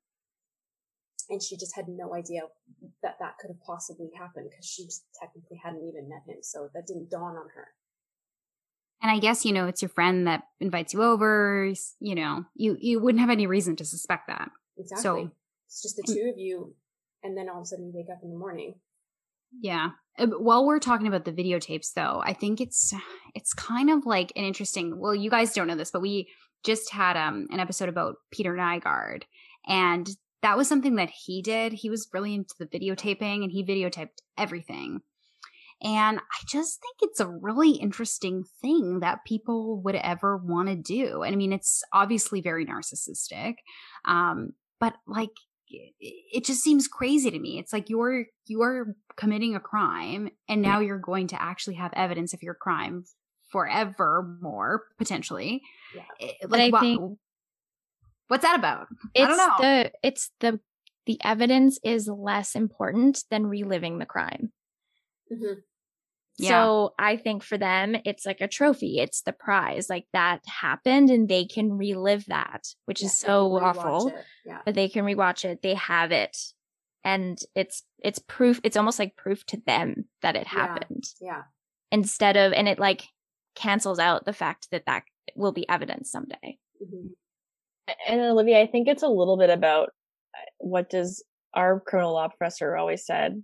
and 1.28 1.42
she 1.42 1.56
just 1.56 1.74
had 1.74 1.88
no 1.88 2.14
idea 2.14 2.42
that 3.02 3.16
that 3.18 3.38
could 3.40 3.48
have 3.48 3.61
possibly 3.66 4.11
happened 4.16 4.48
because 4.50 4.66
she 4.66 4.85
just 4.85 5.04
technically 5.20 5.61
hadn't 5.62 5.82
even 5.82 6.09
met 6.09 6.22
him. 6.28 6.42
So 6.42 6.68
that 6.74 6.87
didn't 6.87 7.11
dawn 7.11 7.35
on 7.35 7.48
her. 7.56 7.68
And 9.02 9.11
I 9.11 9.18
guess, 9.18 9.44
you 9.44 9.52
know, 9.52 9.66
it's 9.66 9.82
your 9.82 9.88
friend 9.88 10.26
that 10.26 10.44
invites 10.61 10.94
you 10.94 11.02
over, 11.02 11.72
you 12.00 12.14
know, 12.14 12.44
you, 12.54 12.76
you 12.80 13.00
wouldn't 13.00 13.20
have 13.20 13.30
any 13.30 13.46
reason 13.46 13.76
to 13.76 13.85
suspect 13.85 14.28
that. 14.28 14.50
Exactly. 14.78 15.02
So 15.02 15.30
it's 15.66 15.82
just 15.82 15.96
the 15.96 16.02
two 16.06 16.30
of 16.32 16.38
you. 16.38 16.74
And 17.22 17.37
then 17.37 17.48
all 17.48 17.59
of 17.59 17.62
a 17.62 17.66
sudden 17.66 17.87
you 17.87 17.92
wake 17.94 18.09
up 18.11 18.20
in 18.22 18.30
the 18.30 18.38
morning. 18.38 18.74
Yeah. 19.61 19.90
Uh, 20.18 20.26
while 20.26 20.64
we're 20.64 20.78
talking 20.78 21.06
about 21.06 21.24
the 21.24 21.32
videotapes 21.32 21.92
though, 21.92 22.22
I 22.24 22.32
think 22.32 22.61
it's, 22.61 22.94
it's 23.35 23.52
kind 23.52 23.90
of 23.90 24.06
like 24.06 24.32
an 24.35 24.44
interesting, 24.44 24.98
well, 24.98 25.14
you 25.14 25.30
guys 25.30 25.52
don't 25.52 25.66
know 25.66 25.76
this, 25.76 25.90
but 25.90 26.02
we 26.02 26.28
just 26.64 26.90
had 26.90 27.16
um, 27.16 27.46
an 27.50 27.61
episode 27.61 27.88
about 27.88 28.16
Peter 28.30 28.54
Nygard 28.54 29.22
and 29.66 30.09
that 30.42 30.56
was 30.56 30.68
something 30.68 30.96
that 30.96 31.11
he 31.11 31.42
did. 31.42 31.72
He 31.72 31.90
was 31.90 32.09
really 32.12 32.35
into 32.35 32.54
the 32.59 32.66
videotaping 32.66 33.42
and 33.42 33.50
he 33.50 33.64
videotaped 33.64 34.18
everything. 34.38 35.00
And 35.82 36.18
I 36.18 36.44
just 36.48 36.80
think 36.80 36.96
it's 37.02 37.20
a 37.20 37.28
really 37.28 37.72
interesting 37.72 38.44
thing 38.62 39.00
that 39.00 39.24
people 39.26 39.80
would 39.82 39.94
ever 39.94 40.36
want 40.36 40.68
to 40.68 40.76
do. 40.76 41.22
And 41.22 41.34
I 41.34 41.36
mean, 41.36 41.52
it's 41.52 41.82
obviously 41.92 42.40
very 42.40 42.64
narcissistic. 42.64 43.56
Um, 44.06 44.52
but 44.80 44.94
like, 45.06 45.30
it 45.68 46.44
just 46.44 46.62
seems 46.62 46.88
crazy 46.88 47.30
to 47.30 47.38
me. 47.38 47.58
It's 47.58 47.72
like 47.72 47.90
you're 47.90 48.26
you're 48.46 48.94
committing 49.16 49.56
a 49.56 49.60
crime 49.60 50.30
and 50.48 50.62
now 50.62 50.78
you're 50.78 50.98
going 50.98 51.26
to 51.28 51.42
actually 51.42 51.74
have 51.74 51.92
evidence 51.94 52.32
of 52.32 52.42
your 52.42 52.54
crime 52.54 53.04
forever 53.50 54.38
more 54.40 54.84
potentially. 54.96 55.62
Yeah. 55.94 56.02
Like, 56.20 56.48
but 56.48 56.60
I 56.60 56.70
think 56.80 57.18
what's 58.28 58.44
that 58.44 58.58
about? 58.58 58.86
It's 59.14 59.24
I 59.24 59.26
don't 59.26 59.36
know. 59.36 59.54
The, 59.58 59.92
it's 60.02 60.30
the 60.40 60.60
the 61.06 61.18
evidence 61.24 61.78
is 61.84 62.08
less 62.08 62.54
important 62.54 63.24
than 63.30 63.46
reliving 63.46 63.98
the 63.98 64.06
crime. 64.06 64.52
Mm-hmm. 65.32 65.60
Yeah. 66.38 66.48
So 66.50 66.94
I 66.98 67.16
think 67.16 67.42
for 67.42 67.56
them, 67.56 67.96
it's 68.04 68.26
like 68.26 68.40
a 68.42 68.48
trophy. 68.48 68.98
It's 68.98 69.22
the 69.22 69.32
prize. 69.32 69.88
Like 69.88 70.06
that 70.12 70.42
happened 70.46 71.08
and 71.08 71.28
they 71.28 71.46
can 71.46 71.72
relive 71.72 72.26
that, 72.26 72.66
which 72.84 73.00
yeah, 73.00 73.06
is 73.06 73.16
so 73.16 73.56
awful. 73.58 74.12
Yeah. 74.44 74.60
But 74.64 74.74
they 74.74 74.88
can 74.88 75.04
rewatch 75.04 75.44
it. 75.44 75.62
They 75.62 75.74
have 75.74 76.12
it. 76.12 76.36
And 77.04 77.38
it's, 77.54 77.84
it's 78.00 78.18
proof. 78.18 78.60
It's 78.64 78.76
almost 78.76 78.98
like 78.98 79.16
proof 79.16 79.46
to 79.46 79.62
them 79.66 80.06
that 80.20 80.36
it 80.36 80.46
happened. 80.46 81.04
Yeah. 81.20 81.42
Instead 81.90 82.36
of, 82.36 82.52
and 82.52 82.68
it 82.68 82.78
like 82.78 83.04
cancels 83.54 83.98
out 83.98 84.26
the 84.26 84.34
fact 84.34 84.68
that 84.72 84.84
that 84.86 85.04
will 85.36 85.52
be 85.52 85.68
evidence 85.68 86.10
someday. 86.10 86.58
Mm-hmm. 86.82 87.06
And 88.08 88.20
Olivia, 88.20 88.60
I 88.60 88.66
think 88.66 88.88
it's 88.88 89.04
a 89.04 89.08
little 89.08 89.38
bit 89.38 89.50
about 89.50 89.88
uh, 90.34 90.50
what 90.58 90.90
does 90.90 91.24
our 91.54 91.80
criminal 91.80 92.12
law 92.12 92.28
professor 92.28 92.76
always 92.76 93.06
said? 93.06 93.42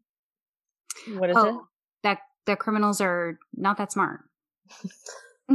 What 1.15 1.31
is 1.31 1.37
oh, 1.39 1.49
it? 1.49 1.55
That 2.03 2.19
the 2.47 2.57
criminals 2.57 3.01
are 3.01 3.39
not 3.55 3.79
that 3.79 3.93
smart. 3.93 4.21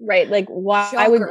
right. 0.00 0.28
Like 0.28 0.46
why 0.48 0.90
Shocker. 0.90 1.10
would 1.10 1.22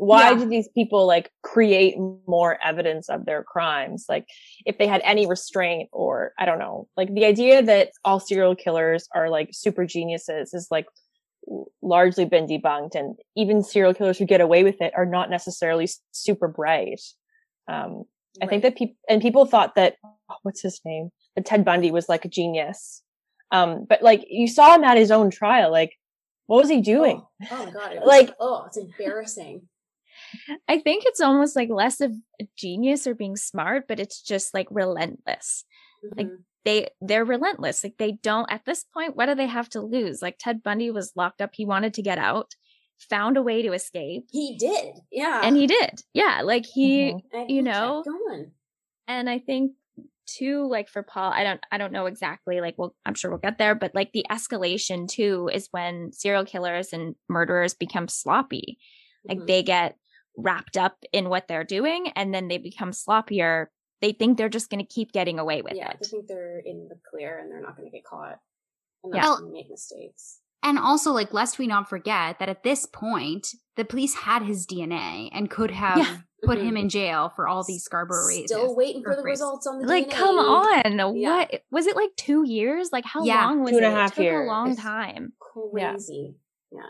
why 0.00 0.30
yeah. 0.30 0.38
did 0.38 0.48
these 0.48 0.68
people 0.68 1.06
like 1.06 1.30
create 1.42 1.96
more 2.26 2.58
evidence 2.64 3.10
of 3.10 3.26
their 3.26 3.42
crimes? 3.42 4.06
Like 4.08 4.26
if 4.64 4.78
they 4.78 4.86
had 4.86 5.02
any 5.04 5.26
restraint 5.26 5.90
or 5.92 6.32
I 6.38 6.46
don't 6.46 6.58
know, 6.58 6.88
like 6.96 7.12
the 7.12 7.26
idea 7.26 7.62
that 7.62 7.90
all 8.02 8.18
serial 8.18 8.56
killers 8.56 9.08
are 9.14 9.28
like 9.28 9.50
super 9.52 9.84
geniuses 9.84 10.54
is 10.54 10.68
like 10.70 10.86
largely 11.82 12.24
been 12.24 12.46
debunked 12.46 12.94
and 12.94 13.16
even 13.36 13.62
serial 13.62 13.92
killers 13.92 14.16
who 14.16 14.24
get 14.24 14.40
away 14.40 14.64
with 14.64 14.80
it 14.80 14.94
are 14.96 15.04
not 15.04 15.28
necessarily 15.28 15.88
super 16.12 16.48
bright. 16.48 17.00
Um, 17.68 18.04
I 18.40 18.46
think 18.46 18.62
that 18.62 18.76
people, 18.76 18.96
and 19.08 19.20
people 19.20 19.44
thought 19.44 19.74
that, 19.74 19.96
oh, 20.04 20.36
what's 20.42 20.62
his 20.62 20.80
name? 20.84 21.10
That 21.36 21.46
Ted 21.46 21.64
Bundy 21.64 21.90
was 21.90 22.08
like 22.08 22.24
a 22.24 22.28
genius. 22.28 23.02
Um, 23.52 23.86
but 23.88 24.02
like 24.02 24.24
you 24.28 24.48
saw 24.48 24.74
him 24.74 24.84
at 24.84 24.96
his 24.96 25.10
own 25.10 25.30
trial, 25.30 25.70
like 25.70 25.96
what 26.46 26.62
was 26.62 26.68
he 26.68 26.80
doing? 26.80 27.22
Oh, 27.44 27.46
oh 27.52 27.66
my 27.66 27.70
god! 27.70 27.98
like, 28.04 28.34
oh, 28.40 28.64
it's 28.66 28.76
embarrassing. 28.76 29.68
I 30.68 30.80
think 30.80 31.04
it's 31.06 31.20
almost 31.20 31.56
like 31.56 31.68
less 31.70 32.00
of 32.00 32.12
a 32.40 32.48
genius 32.56 33.06
or 33.06 33.14
being 33.14 33.36
smart, 33.36 33.86
but 33.88 34.00
it's 34.00 34.20
just 34.20 34.52
like 34.54 34.66
relentless. 34.70 35.64
Mm-hmm. 36.04 36.18
Like 36.18 36.30
they 36.64 36.88
they're 37.00 37.24
relentless. 37.24 37.84
Like 37.84 37.96
they 37.98 38.12
don't 38.12 38.50
at 38.50 38.64
this 38.64 38.84
point, 38.84 39.16
what 39.16 39.26
do 39.26 39.34
they 39.34 39.46
have 39.46 39.68
to 39.70 39.80
lose? 39.80 40.22
Like 40.22 40.38
Ted 40.38 40.62
Bundy 40.62 40.90
was 40.90 41.12
locked 41.14 41.40
up, 41.40 41.50
he 41.54 41.64
wanted 41.64 41.94
to 41.94 42.02
get 42.02 42.18
out, 42.18 42.54
found 42.98 43.36
a 43.36 43.42
way 43.42 43.62
to 43.62 43.72
escape. 43.72 44.24
He 44.30 44.56
did. 44.58 44.96
Yeah. 45.10 45.42
And 45.44 45.56
he 45.56 45.66
did. 45.66 46.02
Yeah. 46.12 46.42
Like 46.42 46.66
he 46.66 47.12
mm-hmm. 47.12 47.48
you 47.48 47.62
know 47.62 48.02
going. 48.04 48.50
And 49.06 49.28
I 49.30 49.38
think 49.38 49.72
too 50.38 50.68
like 50.68 50.88
for 50.88 51.02
paul 51.02 51.32
i 51.32 51.42
don't 51.42 51.60
i 51.72 51.78
don't 51.78 51.92
know 51.92 52.06
exactly 52.06 52.60
like 52.60 52.74
well 52.76 52.94
i'm 53.04 53.14
sure 53.14 53.30
we'll 53.30 53.38
get 53.38 53.58
there 53.58 53.74
but 53.74 53.94
like 53.94 54.10
the 54.12 54.24
escalation 54.30 55.08
too 55.08 55.50
is 55.52 55.68
when 55.70 56.12
serial 56.12 56.44
killers 56.44 56.92
and 56.92 57.14
murderers 57.28 57.74
become 57.74 58.08
sloppy 58.08 58.78
like 59.28 59.38
mm-hmm. 59.38 59.46
they 59.46 59.62
get 59.62 59.96
wrapped 60.36 60.76
up 60.76 60.96
in 61.12 61.28
what 61.28 61.48
they're 61.48 61.64
doing 61.64 62.08
and 62.16 62.32
then 62.32 62.48
they 62.48 62.58
become 62.58 62.92
sloppier 62.92 63.66
they 64.00 64.12
think 64.12 64.38
they're 64.38 64.48
just 64.48 64.70
going 64.70 64.84
to 64.84 64.94
keep 64.94 65.12
getting 65.12 65.38
away 65.38 65.60
with 65.60 65.72
it. 65.72 65.78
yeah, 65.78 65.90
it 65.90 65.98
they 66.00 66.08
think 66.08 66.26
they're 66.26 66.60
in 66.60 66.88
the 66.88 66.96
clear 67.10 67.38
and 67.38 67.50
they're 67.50 67.60
not 67.60 67.76
going 67.76 67.90
to 67.90 67.94
get 67.94 68.04
caught 68.04 68.38
and 69.04 69.12
they're 69.12 69.20
yeah. 69.20 69.28
going 69.28 69.46
to 69.46 69.52
make 69.52 69.70
mistakes 69.70 70.38
and 70.62 70.78
also 70.78 71.12
like 71.12 71.32
lest 71.32 71.58
we 71.58 71.66
not 71.66 71.88
forget 71.88 72.38
that 72.38 72.48
at 72.48 72.62
this 72.62 72.86
point 72.86 73.48
the 73.76 73.84
police 73.84 74.14
had 74.14 74.42
his 74.42 74.66
dna 74.66 75.28
and 75.32 75.50
could 75.50 75.70
have 75.70 75.98
yeah 75.98 76.16
put 76.42 76.58
him 76.58 76.68
mm-hmm. 76.68 76.76
in 76.78 76.88
jail 76.88 77.32
for 77.34 77.48
all 77.48 77.64
these 77.64 77.84
Scarborough 77.84 78.26
raids. 78.26 78.52
Still 78.52 78.74
waiting 78.74 79.02
for 79.02 79.14
the 79.14 79.22
results 79.22 79.66
on 79.66 79.80
the 79.80 79.86
like. 79.86 80.08
DNA. 80.08 80.12
Come 80.12 80.38
on, 80.38 81.16
yeah. 81.16 81.36
what 81.36 81.62
was 81.70 81.86
it 81.86 81.96
like? 81.96 82.10
Two 82.16 82.44
years? 82.46 82.90
Like 82.92 83.04
how 83.04 83.24
yeah, 83.24 83.46
long 83.46 83.62
was 83.62 83.70
two 83.70 83.76
and 83.78 83.86
it? 83.86 83.88
a 83.88 83.90
half 83.92 84.18
it 84.18 84.22
years. 84.22 84.46
A 84.46 84.50
long 84.50 84.76
time. 84.76 85.32
Crazy. 85.38 86.34
Yeah. 86.72 86.80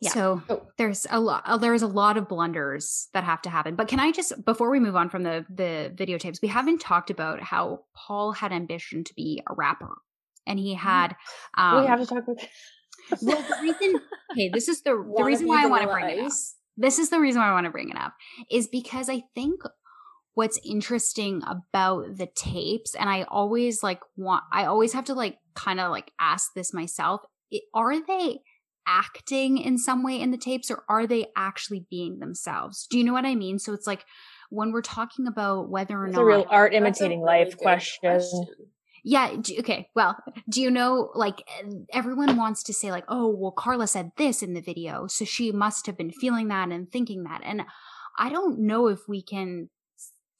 yeah. 0.00 0.10
So 0.10 0.42
oh. 0.48 0.66
there's 0.76 1.06
a 1.10 1.20
lot. 1.20 1.42
Uh, 1.46 1.56
there's 1.56 1.82
a 1.82 1.86
lot 1.86 2.16
of 2.16 2.28
blunders 2.28 3.08
that 3.12 3.24
have 3.24 3.42
to 3.42 3.50
happen. 3.50 3.76
But 3.76 3.88
can 3.88 4.00
I 4.00 4.12
just, 4.12 4.44
before 4.44 4.70
we 4.70 4.80
move 4.80 4.96
on 4.96 5.10
from 5.10 5.22
the 5.22 5.44
the 5.48 5.92
videotapes, 5.94 6.40
we 6.42 6.48
haven't 6.48 6.80
talked 6.80 7.10
about 7.10 7.42
how 7.42 7.84
Paul 7.94 8.32
had 8.32 8.52
ambition 8.52 9.04
to 9.04 9.14
be 9.14 9.42
a 9.48 9.54
rapper, 9.54 9.98
and 10.46 10.58
he 10.58 10.74
mm-hmm. 10.74 10.86
had. 10.86 11.16
Um, 11.56 11.82
we 11.82 11.86
have 11.88 12.00
to 12.00 12.06
talk 12.06 12.24
about. 12.24 12.38
well, 13.22 13.42
the 13.42 13.56
reason. 13.62 14.00
Okay, 14.30 14.48
this 14.48 14.68
is 14.68 14.82
the 14.82 14.90
the 14.92 15.24
reason 15.24 15.48
why 15.48 15.64
I 15.64 15.66
want 15.66 15.82
to 15.82 15.88
bring 15.88 16.08
it 16.08 16.20
up 16.20 16.30
this 16.76 16.98
is 16.98 17.10
the 17.10 17.20
reason 17.20 17.40
why 17.40 17.48
I 17.48 17.52
want 17.52 17.66
to 17.66 17.70
bring 17.70 17.90
it 17.90 17.96
up 17.96 18.14
is 18.50 18.68
because 18.68 19.08
I 19.08 19.22
think 19.34 19.62
what's 20.34 20.58
interesting 20.64 21.42
about 21.46 22.16
the 22.16 22.28
tapes 22.34 22.94
and 22.94 23.10
I 23.10 23.24
always 23.24 23.82
like 23.82 24.00
want 24.16 24.44
I 24.52 24.64
always 24.66 24.92
have 24.92 25.04
to 25.06 25.14
like 25.14 25.38
kind 25.54 25.80
of 25.80 25.90
like 25.90 26.12
ask 26.20 26.52
this 26.54 26.72
myself, 26.72 27.22
it, 27.50 27.62
are 27.74 28.04
they 28.04 28.40
acting 28.86 29.58
in 29.58 29.78
some 29.78 30.02
way 30.02 30.20
in 30.20 30.30
the 30.30 30.38
tapes 30.38 30.70
or 30.70 30.84
are 30.88 31.06
they 31.06 31.26
actually 31.36 31.86
being 31.90 32.18
themselves? 32.18 32.86
Do 32.90 32.98
you 32.98 33.04
know 33.04 33.12
what 33.12 33.26
I 33.26 33.34
mean? 33.34 33.58
So 33.58 33.72
it's 33.72 33.86
like 33.86 34.04
when 34.50 34.72
we're 34.72 34.82
talking 34.82 35.26
about 35.26 35.68
whether 35.68 35.98
or 35.98 36.06
it's 36.06 36.16
not 36.16 36.22
a 36.22 36.24
real 36.24 36.46
art 36.48 36.74
imitating 36.74 37.22
really 37.22 37.44
life 37.44 37.56
question. 37.56 38.10
question. 38.10 38.46
Yeah. 39.04 39.36
Okay. 39.58 39.88
Well, 39.94 40.16
do 40.48 40.60
you 40.60 40.70
know, 40.70 41.10
like, 41.14 41.42
everyone 41.92 42.36
wants 42.36 42.62
to 42.64 42.72
say, 42.72 42.90
like, 42.90 43.04
oh, 43.08 43.28
well, 43.28 43.52
Karla 43.52 43.86
said 43.86 44.12
this 44.16 44.42
in 44.42 44.54
the 44.54 44.60
video. 44.60 45.06
So 45.06 45.24
she 45.24 45.52
must 45.52 45.86
have 45.86 45.96
been 45.96 46.10
feeling 46.10 46.48
that 46.48 46.70
and 46.70 46.90
thinking 46.90 47.24
that. 47.24 47.40
And 47.44 47.62
I 48.18 48.28
don't 48.28 48.60
know 48.60 48.88
if 48.88 49.00
we 49.08 49.22
can 49.22 49.70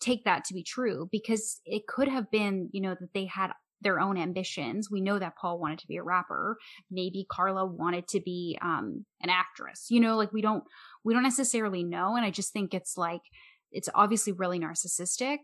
take 0.00 0.24
that 0.24 0.44
to 0.46 0.54
be 0.54 0.62
true 0.62 1.08
because 1.10 1.60
it 1.64 1.86
could 1.86 2.08
have 2.08 2.30
been, 2.30 2.68
you 2.72 2.80
know, 2.80 2.96
that 2.98 3.12
they 3.14 3.26
had 3.26 3.52
their 3.82 4.00
own 4.00 4.18
ambitions. 4.18 4.90
We 4.90 5.00
know 5.00 5.18
that 5.18 5.36
Paul 5.36 5.58
wanted 5.58 5.78
to 5.80 5.86
be 5.86 5.96
a 5.96 6.02
rapper. 6.02 6.58
Maybe 6.90 7.26
Karla 7.30 7.64
wanted 7.64 8.08
to 8.08 8.20
be 8.20 8.58
um, 8.60 9.06
an 9.22 9.30
actress. 9.30 9.86
You 9.88 10.00
know, 10.00 10.16
like 10.16 10.32
we 10.32 10.42
don't 10.42 10.64
we 11.04 11.14
don't 11.14 11.22
necessarily 11.22 11.82
know. 11.82 12.16
And 12.16 12.24
I 12.24 12.30
just 12.30 12.52
think 12.52 12.74
it's 12.74 12.96
like 12.96 13.22
it's 13.72 13.88
obviously 13.94 14.32
really 14.32 14.58
narcissistic 14.58 15.38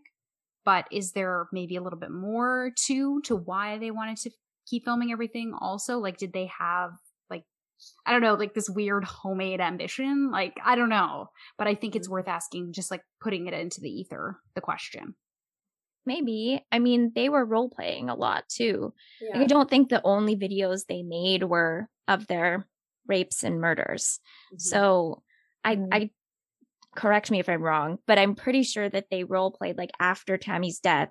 but 0.67 0.85
is 0.91 1.13
there 1.13 1.47
maybe 1.53 1.77
a 1.77 1.81
little 1.81 1.97
bit 1.97 2.11
more 2.11 2.71
to 2.87 3.21
to 3.21 3.37
why 3.37 3.77
they 3.77 3.89
wanted 3.89 4.17
to 4.17 4.29
keep 4.69 4.83
filming 4.83 5.13
everything 5.13 5.53
also? 5.57 5.97
Like 5.97 6.17
did 6.17 6.33
they 6.33 6.51
have 6.59 6.91
like 7.29 7.45
i 8.05 8.11
don't 8.11 8.21
know 8.21 8.33
like 8.33 8.53
this 8.53 8.69
weird 8.69 9.05
homemade 9.05 9.61
ambition? 9.61 10.29
Like 10.29 10.57
i 10.63 10.75
don't 10.75 10.89
know 10.89 11.29
but 11.57 11.67
i 11.67 11.73
think 11.73 11.95
it's 11.95 12.09
worth 12.09 12.27
asking 12.27 12.73
just 12.73 12.91
like 12.91 13.01
putting 13.21 13.47
it 13.47 13.53
into 13.53 13.79
the 13.79 13.89
ether 13.89 14.41
the 14.55 14.61
question. 14.61 15.15
Maybe. 16.05 16.61
I 16.69 16.79
mean 16.79 17.13
they 17.15 17.29
were 17.29 17.45
role 17.45 17.69
playing 17.69 18.09
a 18.09 18.15
lot 18.15 18.43
too. 18.49 18.93
Yeah. 19.21 19.37
like, 19.37 19.43
i 19.43 19.47
don't 19.47 19.69
think 19.69 19.87
the 19.87 20.01
only 20.03 20.35
videos 20.35 20.81
they 20.85 21.01
made 21.01 21.43
were 21.45 21.87
of 22.09 22.27
their 22.27 22.67
rapes 23.07 23.41
and 23.41 23.61
murders. 23.61 24.19
Mm-hmm. 24.51 24.57
so 24.59 25.23
i 25.63 25.77
mm-hmm. 25.77 25.93
i 25.93 26.09
correct 26.97 27.29
me 27.29 27.39
if 27.39 27.47
I'm 27.47 27.61
wrong, 27.61 27.99
but 28.07 28.17
I'm 28.17 28.33
pretty 28.35 28.63
sure 28.63 28.89
that 28.89 29.05
they 29.11 29.23
role 29.23 29.51
played 29.51 29.77
like 29.77 29.91
after 29.99 30.35
Tammy's 30.35 30.79
death, 30.79 31.09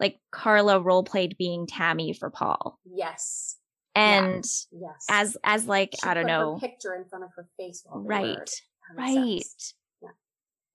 like 0.00 0.16
Karla 0.32 0.80
role 0.80 1.04
played 1.04 1.36
being 1.36 1.66
Tammy 1.66 2.14
for 2.14 2.30
Paul. 2.30 2.78
Yes. 2.90 3.56
And 3.94 4.44
yeah. 4.72 4.88
yes. 4.88 5.06
as 5.10 5.36
as 5.44 5.66
like 5.66 5.90
she 6.02 6.08
I 6.08 6.14
don't 6.14 6.26
know 6.26 6.58
picture 6.58 6.94
in 6.94 7.04
front 7.04 7.24
of 7.24 7.30
her 7.36 7.46
face 7.58 7.84
right 7.92 8.50
right 8.96 9.44
yeah. 10.00 10.08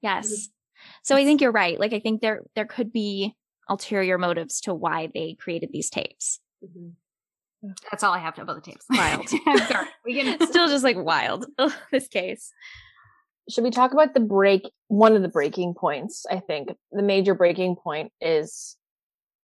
yes 0.02 0.28
mm-hmm. 0.28 0.90
so 1.02 1.16
I 1.16 1.24
think 1.24 1.40
you're 1.40 1.54
right 1.54 1.80
like 1.80 1.94
I 1.94 2.02
think 2.02 2.22
there 2.22 2.44
there 2.56 2.66
could 2.66 2.92
be 2.92 3.34
ulterior 3.70 4.18
motives 4.18 4.60
to 4.62 4.74
why 4.74 5.10
they 5.14 5.38
created 5.40 5.70
these 5.72 5.90
tapes. 5.90 6.40
Mm-hmm. 6.64 7.70
That's 7.90 8.04
all 8.04 8.14
I 8.14 8.20
have 8.20 8.36
to 8.36 8.42
about 8.42 8.64
the 8.64 8.72
tapes. 8.72 8.86
Wild. 8.90 9.30
Sorry. 9.70 9.88
We 10.06 10.22
can 10.22 10.46
still 10.48 10.68
just 10.68 10.84
like 10.84 10.98
wild. 10.98 11.46
Ugh, 11.58 11.72
this 11.92 12.10
case 12.10 12.52
should 13.50 13.64
we 13.64 13.72
talk 13.72 13.94
about 13.94 14.14
the 14.14 14.20
break 14.20 14.70
one 14.88 15.16
of 15.16 15.22
the 15.22 15.28
breaking 15.28 15.74
points 15.74 16.26
i 16.32 16.40
think? 16.40 16.70
The 16.92 17.04
major 17.04 17.36
breaking 17.36 17.76
point 17.76 18.12
is 18.22 18.78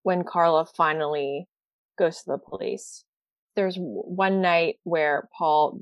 when 0.04 0.24
karla 0.24 0.66
finally 0.66 1.47
goes 1.97 2.18
to 2.24 2.32
the 2.32 2.38
police. 2.38 3.04
There's 3.56 3.78
one 3.78 4.41
night 4.41 4.78
where 4.84 5.30
paul 5.38 5.82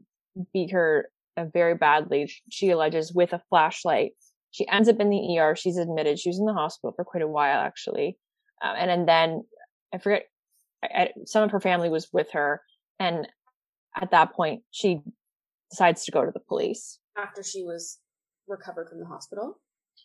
beat 0.54 0.72
her 0.72 1.10
very 1.54 1.76
badly. 1.76 2.32
She 2.50 2.70
alleges 2.72 3.14
with 3.14 3.32
a 3.34 3.42
flashlight. 3.50 4.12
She 4.52 4.68
ends 4.68 4.90
up 4.90 5.00
in 5.00 5.10
the 5.10 5.40
er 5.40 5.56
she's 5.56 5.78
admitted. 5.78 6.20
She 6.20 6.30
was 6.30 6.40
in 6.40 6.46
the 6.46 6.54
hospital 6.54 6.94
for 6.96 7.06
quite 7.06 7.24
a 7.24 7.28
while 7.28 7.60
actually. 7.60 8.18
Um, 8.62 8.76
and, 8.78 8.92
and 8.92 9.08
then 9.08 9.44
i 9.94 9.98
forget 9.98 10.24
I, 10.84 10.88
I, 10.88 11.10
some 11.26 11.44
of 11.44 11.52
her 11.52 11.62
family 11.62 11.90
was 11.90 12.10
with 12.12 12.32
her. 12.32 12.62
And 13.00 13.28
at 14.00 14.12
that 14.12 14.34
point 14.34 14.64
she 14.72 15.00
decides 15.72 16.04
to 16.06 16.12
go 16.12 16.26
to 16.26 16.32
the 16.32 16.42
police. 16.42 17.00
After 17.18 17.44
she 17.44 17.64
was 17.64 18.00
recovered 18.50 18.90
from 18.90 19.00
the 19.00 19.06
hospital. 19.06 19.60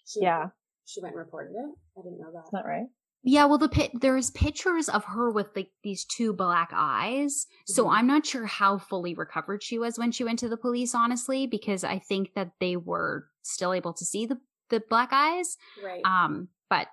She, 0.07 0.21
yeah. 0.23 0.49
She 0.87 1.01
went 1.01 1.15
and 1.15 1.25
reported 1.25 1.53
it. 1.53 1.75
I 1.99 2.03
didn't 2.03 2.19
know 2.19 2.31
that. 2.33 2.45
Is 2.45 2.51
that 2.53 2.67
right? 2.67 2.87
Yeah, 3.27 3.47
well, 3.47 3.57
the 3.57 3.71
pit 3.71 3.91
there's 3.95 4.31
pictures 4.31 4.91
of 4.91 5.03
her 5.07 5.31
with 5.31 5.49
like 5.57 5.71
these 5.83 6.05
two 6.05 6.35
black 6.35 6.71
eyes. 6.75 7.47
Mm-hmm. 7.47 7.73
So 7.73 7.89
I'm 7.89 8.07
not 8.07 8.27
sure 8.27 8.45
how 8.45 8.77
fully 8.77 9.15
recovered 9.15 9.63
she 9.63 9.79
was 9.79 9.99
when 9.99 10.13
she 10.13 10.25
went 10.25 10.41
to 10.41 10.49
the 10.51 10.59
police, 10.59 10.95
honestly, 10.95 11.47
because 11.47 11.85
I 11.85 11.99
think 11.99 12.35
that 12.35 12.51
they 12.61 12.77
were 12.77 13.27
still 13.43 13.73
able 13.73 13.95
to 13.95 14.05
see 14.05 14.27
the 14.27 14.39
the 14.69 14.83
black 14.91 15.09
eyes. 15.13 15.57
Right. 15.83 16.03
Um, 16.05 16.49
but 16.69 16.89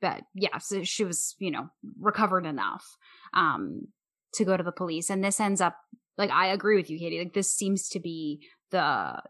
but 0.00 0.22
yeah, 0.34 0.58
so 0.58 0.84
she 0.84 1.04
was 1.04 1.34
you 1.40 1.50
know 1.50 1.68
recovered 1.98 2.46
enough 2.46 2.84
um 3.32 3.88
to 4.34 4.44
go 4.44 4.56
to 4.56 4.62
the 4.62 4.70
police, 4.70 5.10
and 5.10 5.24
this 5.24 5.40
ends 5.40 5.60
up 5.60 5.76
like 6.16 6.30
I 6.30 6.48
agree 6.48 6.76
with 6.76 6.88
you, 6.88 7.00
Katie. 7.00 7.18
Like 7.18 7.34
this 7.34 7.50
seems 7.50 7.88
to 7.88 7.98
be 7.98 8.46
the 8.70 9.20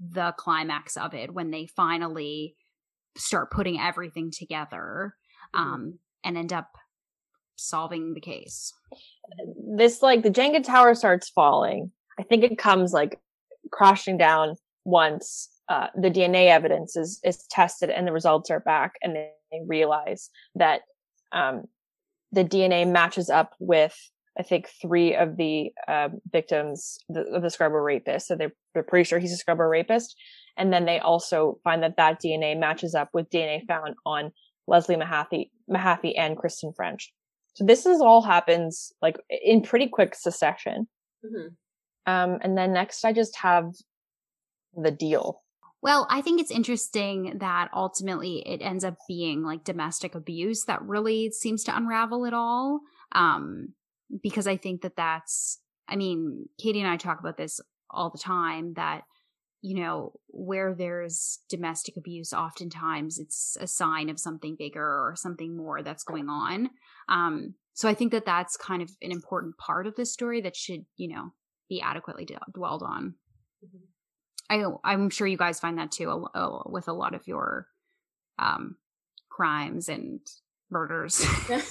the 0.00 0.32
climax 0.38 0.96
of 0.96 1.14
it 1.14 1.32
when 1.32 1.50
they 1.50 1.66
finally 1.66 2.56
start 3.16 3.50
putting 3.50 3.78
everything 3.78 4.30
together 4.30 5.14
mm-hmm. 5.54 5.72
um, 5.72 5.98
and 6.24 6.36
end 6.36 6.52
up 6.52 6.70
solving 7.56 8.14
the 8.14 8.20
case. 8.20 8.72
This 9.76 10.02
like 10.02 10.22
the 10.22 10.30
Jenga 10.30 10.64
tower 10.64 10.94
starts 10.94 11.28
falling. 11.28 11.92
I 12.18 12.22
think 12.22 12.44
it 12.44 12.58
comes 12.58 12.92
like 12.92 13.18
crashing 13.70 14.18
down 14.18 14.56
once 14.84 15.48
uh, 15.68 15.88
the 15.94 16.10
DNA 16.10 16.48
evidence 16.48 16.96
is 16.96 17.20
is 17.22 17.46
tested 17.50 17.90
and 17.90 18.06
the 18.06 18.12
results 18.12 18.50
are 18.50 18.60
back, 18.60 18.94
and 19.02 19.14
they 19.14 19.30
realize 19.66 20.30
that 20.54 20.82
um, 21.32 21.64
the 22.32 22.44
DNA 22.44 22.90
matches 22.90 23.30
up 23.30 23.54
with 23.58 23.96
I 24.38 24.42
think 24.42 24.68
three 24.80 25.14
of 25.14 25.36
the 25.36 25.70
uh, 25.86 26.08
victims 26.32 26.98
of 27.14 27.42
the 27.42 27.50
Scarborough 27.50 27.82
rapist. 27.82 28.26
So 28.26 28.36
they're 28.36 28.52
pretty 28.72 29.04
sure 29.04 29.18
he's 29.18 29.32
a 29.32 29.36
Scarborough 29.36 29.68
rapist. 29.68 30.16
And 30.56 30.72
then 30.72 30.84
they 30.84 30.98
also 30.98 31.58
find 31.64 31.82
that 31.82 31.96
that 31.96 32.20
DNA 32.22 32.58
matches 32.58 32.94
up 32.94 33.10
with 33.12 33.30
DNA 33.30 33.66
found 33.66 33.94
on 34.04 34.32
Leslie 34.66 34.96
Mahaffy, 34.96 35.50
Mahaffy 35.70 36.12
and 36.16 36.36
Kristen 36.36 36.72
French. 36.74 37.12
So 37.54 37.64
this 37.64 37.86
is 37.86 38.00
all 38.00 38.22
happens 38.22 38.92
like 39.02 39.16
in 39.30 39.62
pretty 39.62 39.88
quick 39.88 40.14
succession. 40.14 40.86
Mm-hmm. 41.24 42.12
Um, 42.12 42.38
and 42.42 42.56
then 42.56 42.72
next 42.72 43.04
I 43.04 43.12
just 43.12 43.36
have 43.38 43.72
the 44.74 44.90
deal. 44.90 45.42
Well, 45.82 46.06
I 46.10 46.20
think 46.20 46.40
it's 46.40 46.50
interesting 46.50 47.38
that 47.38 47.70
ultimately 47.74 48.42
it 48.46 48.60
ends 48.62 48.84
up 48.84 48.96
being 49.08 49.42
like 49.42 49.64
domestic 49.64 50.14
abuse 50.14 50.64
that 50.66 50.82
really 50.82 51.30
seems 51.30 51.64
to 51.64 51.76
unravel 51.76 52.26
it 52.26 52.34
all. 52.34 52.80
Um, 53.12 53.74
because 54.22 54.46
I 54.46 54.56
think 54.56 54.82
that 54.82 54.96
that's, 54.96 55.58
I 55.88 55.96
mean, 55.96 56.48
Katie 56.60 56.80
and 56.80 56.90
I 56.90 56.96
talk 56.96 57.20
about 57.20 57.36
this 57.36 57.60
all 57.92 58.10
the 58.10 58.18
time 58.18 58.74
that, 58.74 59.02
you 59.62 59.80
know, 59.80 60.12
where 60.28 60.74
there's 60.74 61.40
domestic 61.48 61.96
abuse, 61.96 62.32
oftentimes 62.32 63.18
it's 63.18 63.56
a 63.60 63.66
sign 63.66 64.08
of 64.08 64.18
something 64.18 64.56
bigger 64.58 64.84
or 64.84 65.14
something 65.16 65.56
more 65.56 65.82
that's 65.82 66.04
going 66.04 66.28
on. 66.28 66.70
Um, 67.08 67.54
so 67.74 67.88
I 67.88 67.94
think 67.94 68.12
that 68.12 68.24
that's 68.24 68.56
kind 68.56 68.82
of 68.82 68.90
an 69.02 69.12
important 69.12 69.56
part 69.58 69.86
of 69.86 69.96
this 69.96 70.12
story 70.12 70.40
that 70.42 70.56
should, 70.56 70.84
you 70.96 71.08
know, 71.08 71.32
be 71.68 71.80
adequately 71.80 72.24
d- 72.24 72.36
dwelled 72.52 72.82
on. 72.82 73.14
Mm-hmm. 73.64 73.84
I, 74.50 74.92
I'm 74.92 75.10
sure 75.10 75.26
you 75.26 75.36
guys 75.36 75.60
find 75.60 75.78
that 75.78 75.92
too 75.92 76.26
uh, 76.34 76.62
with 76.66 76.88
a 76.88 76.92
lot 76.92 77.14
of 77.14 77.26
your 77.26 77.66
um, 78.38 78.76
crimes 79.28 79.88
and 79.88 80.20
murders. 80.70 81.24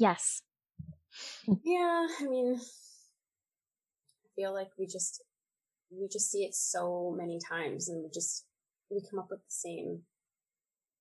Yes. 0.00 0.40
Yeah, 1.64 2.06
I 2.20 2.26
mean, 2.26 2.56
I 2.56 4.28
feel 4.36 4.52
like 4.52 4.68
we 4.78 4.86
just 4.86 5.22
we 5.90 6.08
just 6.08 6.30
see 6.30 6.44
it 6.44 6.54
so 6.54 7.14
many 7.16 7.38
times, 7.48 7.88
and 7.88 8.02
we 8.02 8.10
just 8.12 8.44
we 8.90 9.02
come 9.08 9.18
up 9.18 9.28
with 9.30 9.40
the 9.40 9.50
same 9.50 10.02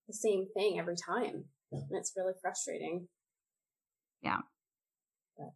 the 0.08 0.14
same 0.14 0.48
thing 0.54 0.80
every 0.80 0.96
time, 0.96 1.46
and 1.72 1.92
it's 1.92 2.14
really 2.18 2.34
frustrating. 2.42 3.08
Yeah, 4.22 4.40
but 5.38 5.54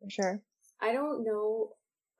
for 0.00 0.10
sure. 0.10 0.42
I 0.80 0.92
don't 0.92 1.24
know 1.24 1.70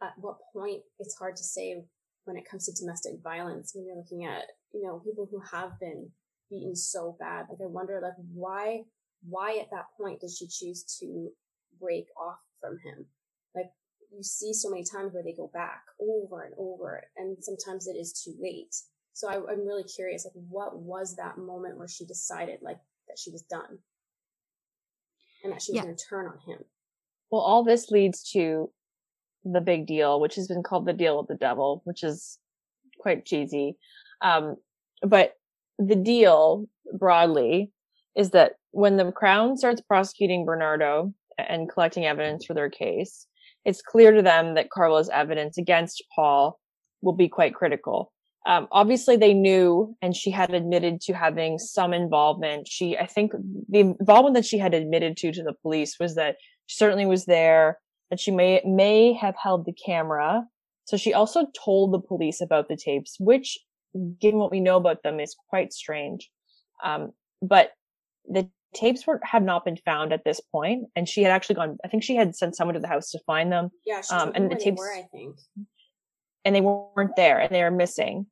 at 0.03 0.13
what 0.19 0.37
point 0.53 0.83
it's 0.99 1.17
hard 1.17 1.37
to 1.37 1.45
say 1.45 1.77
when 2.25 2.37
it 2.37 2.49
comes 2.49 2.67
to 2.67 2.73
domestic 2.73 3.15
violence 3.23 3.73
when 3.75 3.85
you're 3.85 3.97
looking 3.97 4.25
at 4.25 4.45
you 4.73 4.83
know 4.83 5.01
people 5.05 5.29
who 5.31 5.41
have 5.51 5.79
been 5.81 6.11
beaten 6.51 6.77
so 6.77 7.17
bad. 7.19 7.47
Like 7.49 7.59
I 7.63 7.67
wonder 7.67 8.01
like 8.03 8.15
why 8.33 8.83
why 9.29 9.59
at 9.59 9.71
that 9.71 9.87
point 9.97 10.21
did 10.21 10.31
she 10.31 10.47
choose 10.47 10.85
to 11.01 11.31
break 11.83 12.07
off 12.17 12.39
from 12.61 12.79
him? 12.85 13.07
Like 13.55 13.71
you 14.11 14.23
see 14.23 14.53
so 14.53 14.71
many 14.71 14.85
times 14.85 15.13
where 15.13 15.23
they 15.23 15.35
go 15.35 15.51
back 15.53 15.83
over 16.01 16.43
and 16.43 16.55
over, 16.59 17.03
and 17.17 17.37
sometimes 17.41 17.87
it 17.87 17.97
is 17.97 18.13
too 18.13 18.35
late. 18.41 18.75
So 19.15 19.29
I, 19.29 19.35
am 19.35 19.67
really 19.67 19.85
curious, 19.85 20.25
like 20.25 20.45
what 20.49 20.79
was 20.79 21.17
that 21.17 21.39
moment 21.39 21.77
where 21.77 21.89
she 21.89 22.07
decided 22.07 22.61
like 22.63 22.79
that 23.09 23.19
she 23.19 23.31
was 23.31 23.43
done 23.43 23.79
and 25.45 25.53
that 25.53 25.61
she 25.61 25.73
was 25.73 25.77
yeah. 25.77 25.83
going 25.83 25.97
to 25.97 26.05
turn 26.09 26.27
on 26.27 26.39
him? 26.47 26.65
Well, 27.31 27.43
all 27.43 27.65
this 27.65 27.91
leads 27.91 28.31
to 28.33 28.71
the 29.45 29.61
big 29.61 29.87
deal, 29.87 30.21
which 30.21 30.37
has 30.37 30.49
been 30.49 30.63
called 30.63 30.87
the 30.87 30.93
deal 30.93 31.19
with 31.19 31.29
the 31.29 31.35
devil, 31.35 31.83
which 31.85 32.03
is 32.03 32.39
quite 33.01 33.25
cheesy. 33.25 33.77
Um, 34.21 34.57
but 35.03 35.35
the 35.79 35.97
deal 35.97 36.69
broadly 36.97 37.73
is 38.17 38.31
that 38.31 38.53
when 38.71 38.97
the 38.97 39.11
Crown 39.11 39.57
starts 39.57 39.81
prosecuting 39.81 40.45
Bernardo 40.45 41.13
and 41.39 41.69
collecting 41.69 42.07
evidence 42.07 42.45
for 42.47 42.55
their 42.55 42.71
case, 42.71 43.27
it's 43.65 43.83
clear 43.83 44.13
to 44.13 44.23
them 44.23 44.55
that 44.55 44.71
Karla's 44.71 45.11
evidence 45.11 45.59
against 45.59 46.03
Paul 46.15 46.59
will 47.01 47.13
be 47.13 47.29
quite 47.29 47.55
critical. 47.55 48.13
Um, 48.45 48.67
obviously, 48.73 49.17
they 49.17 49.35
knew, 49.35 49.97
and 50.03 50.17
she 50.17 50.31
had 50.31 50.53
admitted 50.53 51.01
to 51.03 51.13
having 51.13 51.59
some 51.59 51.93
involvement. 51.93 52.67
She, 52.67 52.99
I 52.99 53.07
think, 53.07 53.33
the 53.69 53.81
involvement 53.81 54.35
that 54.35 54.45
she 54.45 54.59
had 54.59 54.75
admitted 54.75 55.17
to 55.19 55.33
to 55.33 55.43
the 55.45 55.55
police 55.63 55.97
was 56.01 56.17
that 56.17 56.37
she 56.67 56.77
certainly 56.77 57.07
was 57.07 57.27
there, 57.27 57.79
that 58.11 58.19
she 58.19 58.33
may 58.33 58.61
may 58.65 59.13
have 59.13 59.37
held 59.41 59.65
the 59.65 59.73
camera. 59.73 60.45
So 60.85 60.97
she 60.97 61.15
also 61.15 61.47
told 61.65 61.93
the 61.93 62.01
police 62.01 62.41
about 62.41 62.67
the 62.69 62.77
tapes, 62.77 63.17
which, 63.21 63.59
given 64.21 64.41
what 64.41 64.51
we 64.51 64.59
know 64.59 64.77
about 64.77 65.05
them, 65.05 65.21
is 65.21 65.37
quite 65.49 65.73
strange. 65.73 66.29
Um, 66.83 67.13
but 67.41 67.71
the 68.27 68.49
tapes 68.75 69.07
were 69.07 69.21
have 69.23 69.43
not 69.43 69.65
been 69.65 69.77
found 69.77 70.13
at 70.13 70.25
this 70.25 70.41
point, 70.41 70.89
and 70.97 71.09
she 71.09 71.23
had 71.23 71.33
actually 71.33 71.57
gone. 71.57 71.79
I 71.85 71.89
think 71.89 72.03
she 72.03 72.17
had 72.17 72.35
sent 72.35 72.57
someone 72.57 72.75
to 72.75 72.81
the 72.81 72.89
house 72.89 73.11
to 73.11 73.19
find 73.27 73.53
them. 73.53 73.71
Yeah, 73.87 74.01
she 74.01 74.15
um, 74.15 74.33
and 74.35 74.51
the 74.51 74.57
tapes 74.57 74.79
were, 74.79 74.93
I 74.93 75.03
think, 75.13 75.37
and 76.45 76.55
they 76.55 76.61
weren't 76.61 77.17
there, 77.17 77.39
and 77.39 77.55
they 77.55 77.63
are 77.63 77.71
missing. 77.71 78.27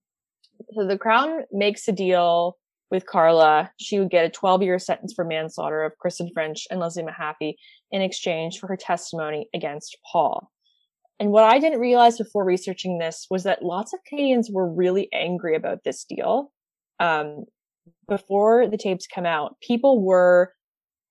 So 0.72 0.86
the 0.86 0.98
Crown 0.98 1.42
makes 1.52 1.88
a 1.88 1.92
deal 1.92 2.58
with 2.90 3.06
Karla. 3.06 3.70
She 3.78 3.98
would 3.98 4.10
get 4.10 4.24
a 4.24 4.30
12 4.30 4.62
year 4.62 4.78
sentence 4.78 5.12
for 5.14 5.24
manslaughter 5.24 5.82
of 5.82 5.96
Kristen 5.98 6.30
French 6.32 6.66
and 6.70 6.80
Leslie 6.80 7.04
Mahaffy 7.04 7.54
in 7.90 8.02
exchange 8.02 8.58
for 8.58 8.66
her 8.66 8.76
testimony 8.76 9.48
against 9.54 9.96
Paul. 10.10 10.50
And 11.18 11.30
what 11.30 11.44
I 11.44 11.58
didn't 11.58 11.80
realize 11.80 12.18
before 12.18 12.44
researching 12.44 12.98
this 12.98 13.26
was 13.30 13.44
that 13.44 13.62
lots 13.62 13.92
of 13.92 14.00
Canadians 14.06 14.50
were 14.50 14.68
really 14.68 15.08
angry 15.12 15.54
about 15.54 15.84
this 15.84 16.04
deal. 16.04 16.50
Um, 16.98 17.44
before 18.08 18.68
the 18.68 18.76
tapes 18.76 19.06
come 19.06 19.26
out, 19.26 19.56
people 19.60 20.02
were, 20.02 20.52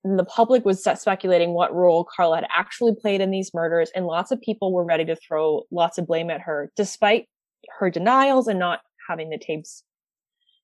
the 0.04 0.24
public 0.24 0.64
was 0.64 0.82
speculating 0.82 1.52
what 1.52 1.74
role 1.74 2.04
Karla 2.04 2.36
had 2.36 2.48
actually 2.56 2.94
played 2.94 3.20
in 3.20 3.30
these 3.30 3.52
murders, 3.52 3.90
and 3.94 4.06
lots 4.06 4.30
of 4.30 4.40
people 4.40 4.72
were 4.72 4.84
ready 4.84 5.04
to 5.04 5.16
throw 5.16 5.62
lots 5.70 5.98
of 5.98 6.06
blame 6.06 6.30
at 6.30 6.40
her, 6.40 6.70
despite 6.76 7.26
her 7.78 7.90
denials 7.90 8.48
and 8.48 8.58
not 8.58 8.80
having 9.08 9.30
the 9.30 9.38
tapes 9.38 9.82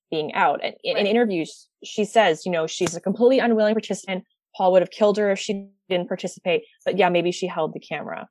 being 0.09 0.33
out. 0.33 0.59
And 0.63 0.73
in, 0.83 0.95
right. 0.95 1.01
in 1.01 1.07
interviews, 1.07 1.67
she 1.83 2.05
says, 2.05 2.45
you 2.45 2.51
know, 2.51 2.65
she's 2.65 2.95
a 2.95 3.01
completely 3.01 3.39
unwilling 3.39 3.75
participant. 3.75 4.23
Paul 4.55 4.71
would 4.71 4.81
have 4.81 4.91
killed 4.91 5.17
her 5.17 5.31
if 5.31 5.39
she 5.39 5.67
didn't 5.89 6.07
participate, 6.07 6.63
but 6.85 6.97
yeah, 6.97 7.09
maybe 7.09 7.31
she 7.31 7.47
held 7.47 7.73
the 7.73 7.79
camera. 7.79 8.27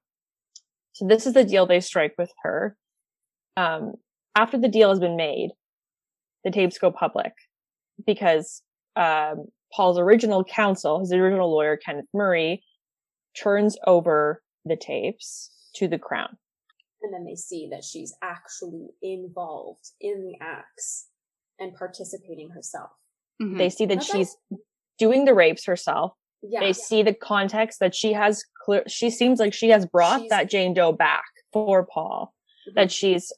So 0.92 1.06
this 1.06 1.26
is 1.26 1.34
the 1.34 1.44
deal 1.44 1.66
they 1.66 1.80
strike 1.80 2.14
with 2.16 2.32
her. 2.42 2.76
Um, 3.56 3.94
after 4.34 4.58
the 4.58 4.68
deal 4.68 4.88
has 4.88 4.98
been 4.98 5.16
made, 5.16 5.50
the 6.44 6.50
tapes 6.50 6.78
go 6.78 6.90
public 6.90 7.32
because 8.04 8.62
um, 8.96 9.46
Paul's 9.72 9.98
original 9.98 10.44
counsel, 10.44 11.00
his 11.00 11.12
original 11.12 11.50
lawyer, 11.50 11.76
Kenneth 11.76 12.06
Murray, 12.12 12.62
turns 13.36 13.76
over 13.86 14.42
the 14.64 14.76
tapes 14.76 15.50
to 15.76 15.88
the 15.88 15.98
Crown. 15.98 16.36
And 17.02 17.12
then 17.12 17.24
they 17.24 17.36
see 17.36 17.68
that 17.70 17.84
she's 17.84 18.14
actually 18.22 18.88
involved 19.02 19.90
in 20.00 20.22
the 20.22 20.34
acts 20.44 21.08
and 21.58 21.74
participating 21.74 22.50
herself. 22.50 22.90
Mm-hmm. 23.40 23.58
They 23.58 23.70
see 23.70 23.86
that 23.86 23.98
okay. 23.98 24.06
she's 24.06 24.36
doing 24.98 25.24
the 25.24 25.34
rapes 25.34 25.66
herself. 25.66 26.12
Yeah, 26.42 26.60
they 26.60 26.68
yeah. 26.68 26.72
see 26.72 27.02
the 27.02 27.14
context 27.14 27.80
that 27.80 27.94
she 27.94 28.12
has 28.12 28.44
clear. 28.64 28.82
She 28.86 29.10
seems 29.10 29.38
like 29.38 29.52
she 29.52 29.70
has 29.70 29.86
brought 29.86 30.22
she's, 30.22 30.30
that 30.30 30.50
Jane 30.50 30.74
Doe 30.74 30.92
back 30.92 31.24
for 31.52 31.86
Paul. 31.86 32.32
Mm-hmm. 32.68 32.74
That 32.76 32.90
she's 32.90 33.32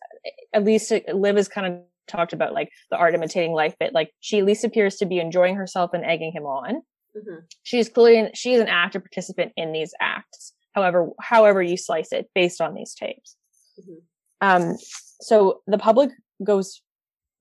at 0.53 0.65
least 0.65 0.93
Liv 1.13 1.37
is 1.37 1.49
kind 1.49 1.67
of 1.67 1.81
talked 2.09 2.33
about 2.33 2.55
like 2.55 2.71
the 2.91 2.97
art 2.97 3.15
imitating 3.15 3.53
life 3.53 3.75
bit. 3.79 3.93
Like 3.93 4.13
she 4.21 4.39
at 4.39 4.45
least 4.45 4.65
appears 4.65 4.97
to 4.97 5.07
be 5.07 5.21
enjoying 5.21 5.57
herself 5.57 5.93
and 5.95 6.05
egging 6.05 6.33
him 6.33 6.45
on. 6.45 6.83
Mm-hmm. 7.17 7.41
She's 7.63 7.89
clearly 7.89 8.31
she 8.35 8.55
is 8.55 8.61
an 8.61 8.69
active 8.69 9.03
participant 9.03 9.53
in 9.57 9.73
these 9.73 9.93
acts. 10.01 10.55
However, 10.73 11.11
however 11.21 11.63
you 11.63 11.77
slice 11.77 12.13
it, 12.13 12.29
based 12.35 12.61
on 12.61 12.75
these 12.75 12.95
tapes. 12.95 13.37
Mm-hmm. 13.81 13.99
Um, 14.41 14.77
so 15.21 15.63
the 15.67 15.79
public 15.79 16.11
goes 16.45 16.81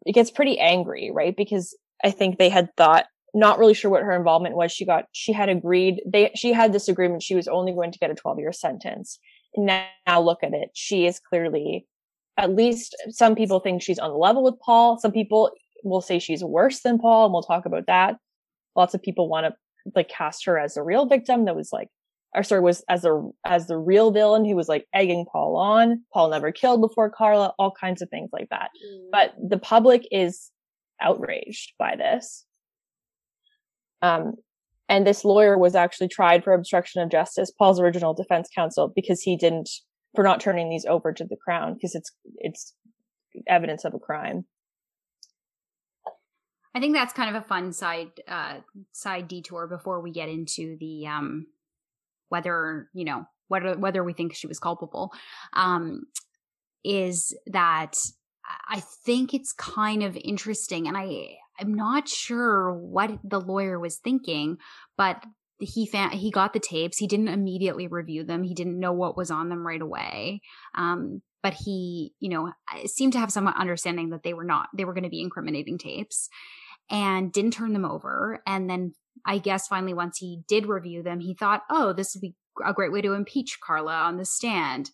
it 0.07 0.13
gets 0.13 0.31
pretty 0.31 0.57
angry, 0.59 1.11
right? 1.11 1.35
Because 1.35 1.77
I 2.03 2.11
think 2.11 2.37
they 2.37 2.49
had 2.49 2.75
thought, 2.77 3.05
not 3.33 3.59
really 3.59 3.73
sure 3.73 3.91
what 3.91 4.03
her 4.03 4.15
involvement 4.15 4.55
was. 4.55 4.71
She 4.71 4.85
got, 4.85 5.05
she 5.11 5.33
had 5.33 5.49
agreed, 5.49 6.01
they, 6.05 6.31
she 6.33 6.53
had 6.53 6.71
this 6.71 6.87
agreement. 6.87 7.23
She 7.23 7.35
was 7.35 7.47
only 7.47 7.73
going 7.73 7.91
to 7.91 7.99
get 7.99 8.09
a 8.09 8.15
12 8.15 8.39
year 8.39 8.53
sentence. 8.53 9.19
Now, 9.55 9.85
now 10.07 10.21
look 10.21 10.43
at 10.43 10.53
it. 10.53 10.69
She 10.73 11.05
is 11.05 11.19
clearly, 11.19 11.85
at 12.37 12.55
least 12.55 12.95
some 13.09 13.35
people 13.35 13.59
think 13.59 13.81
she's 13.81 13.99
on 13.99 14.11
the 14.11 14.17
level 14.17 14.43
with 14.43 14.59
Paul. 14.59 14.99
Some 14.99 15.11
people 15.11 15.51
will 15.83 16.01
say 16.01 16.19
she's 16.19 16.43
worse 16.43 16.81
than 16.81 16.99
Paul, 16.99 17.25
and 17.25 17.33
we'll 17.33 17.43
talk 17.43 17.65
about 17.65 17.87
that. 17.87 18.17
Lots 18.75 18.93
of 18.93 19.01
people 19.01 19.27
want 19.27 19.47
to 19.47 19.53
like 19.95 20.09
cast 20.09 20.45
her 20.45 20.59
as 20.59 20.77
a 20.77 20.83
real 20.83 21.05
victim 21.05 21.45
that 21.45 21.55
was 21.55 21.71
like 21.71 21.87
or 22.35 22.43
sorry, 22.43 22.61
was 22.61 22.83
as 22.89 23.05
a 23.05 23.29
as 23.45 23.67
the 23.67 23.77
real 23.77 24.11
villain 24.11 24.45
who 24.45 24.55
was 24.55 24.69
like 24.69 24.85
egging 24.93 25.25
Paul 25.31 25.55
on. 25.55 26.03
Paul 26.13 26.29
never 26.29 26.51
killed 26.51 26.81
before 26.81 27.09
Karla, 27.09 27.53
all 27.57 27.71
kinds 27.71 28.01
of 28.01 28.09
things 28.09 28.29
like 28.31 28.49
that. 28.49 28.69
Mm. 28.85 29.07
But 29.11 29.33
the 29.41 29.57
public 29.57 30.07
is 30.11 30.51
outraged 31.01 31.73
by 31.79 31.95
this. 31.95 32.45
Um, 34.01 34.35
and 34.89 35.05
this 35.05 35.25
lawyer 35.25 35.57
was 35.57 35.75
actually 35.75 36.07
tried 36.09 36.43
for 36.43 36.53
obstruction 36.53 37.01
of 37.01 37.09
justice, 37.09 37.51
Paul's 37.51 37.79
original 37.79 38.13
defense 38.13 38.49
counsel, 38.53 38.91
because 38.95 39.21
he 39.21 39.35
didn't 39.35 39.69
for 40.15 40.23
not 40.23 40.39
turning 40.39 40.69
these 40.69 40.85
over 40.85 41.13
to 41.13 41.25
the 41.25 41.37
crown 41.37 41.73
because 41.73 41.95
it's 41.95 42.11
it's 42.37 42.73
evidence 43.47 43.85
of 43.85 43.93
a 43.93 43.99
crime. 43.99 44.45
I 46.75 46.79
think 46.79 46.95
that's 46.95 47.13
kind 47.13 47.35
of 47.35 47.41
a 47.41 47.47
fun 47.47 47.73
side 47.73 48.11
uh, 48.27 48.59
side 48.91 49.27
detour 49.27 49.67
before 49.67 50.01
we 50.01 50.11
get 50.11 50.29
into 50.29 50.77
the 50.79 51.07
um, 51.07 51.47
whether 52.29 52.89
you 52.93 53.05
know 53.05 53.25
whether 53.47 53.77
whether 53.77 54.03
we 54.03 54.13
think 54.13 54.33
she 54.33 54.47
was 54.47 54.59
culpable 54.59 55.11
um 55.53 56.03
is 56.83 57.35
that 57.47 57.95
i 58.69 58.81
think 59.05 59.33
it's 59.33 59.53
kind 59.53 60.03
of 60.03 60.17
interesting 60.17 60.87
and 60.87 60.97
i 60.97 61.35
i'm 61.59 61.73
not 61.73 62.07
sure 62.07 62.73
what 62.73 63.11
the 63.23 63.39
lawyer 63.39 63.79
was 63.79 63.97
thinking 63.97 64.57
but 64.97 65.23
he 65.59 65.87
found 65.87 66.13
he 66.13 66.31
got 66.31 66.53
the 66.53 66.59
tapes. 66.59 66.97
He 66.97 67.07
didn't 67.07 67.29
immediately 67.29 67.87
review 67.87 68.23
them. 68.23 68.43
He 68.43 68.53
didn't 68.53 68.79
know 68.79 68.93
what 68.93 69.17
was 69.17 69.31
on 69.31 69.49
them 69.49 69.65
right 69.65 69.81
away. 69.81 70.41
Um 70.75 71.21
but 71.43 71.53
he 71.53 72.13
you 72.19 72.29
know 72.29 72.51
seemed 72.85 73.13
to 73.13 73.19
have 73.19 73.31
some 73.31 73.47
understanding 73.47 74.09
that 74.09 74.23
they 74.23 74.33
were 74.33 74.43
not 74.43 74.69
they 74.75 74.85
were 74.85 74.93
going 74.93 75.03
to 75.03 75.09
be 75.09 75.21
incriminating 75.21 75.77
tapes 75.77 76.29
and 76.89 77.31
didn't 77.31 77.51
turn 77.51 77.73
them 77.73 77.85
over. 77.85 78.41
And 78.45 78.69
then 78.69 78.93
I 79.25 79.39
guess 79.39 79.67
finally, 79.67 79.93
once 79.93 80.17
he 80.17 80.41
did 80.47 80.67
review 80.67 81.03
them, 81.03 81.19
he 81.19 81.33
thought, 81.33 81.63
oh, 81.69 81.93
this 81.93 82.15
would 82.15 82.21
be 82.21 82.35
a 82.65 82.73
great 82.73 82.91
way 82.91 83.01
to 83.01 83.13
impeach 83.13 83.59
Karla 83.65 83.93
on 83.93 84.17
the 84.17 84.25
stand 84.25 84.91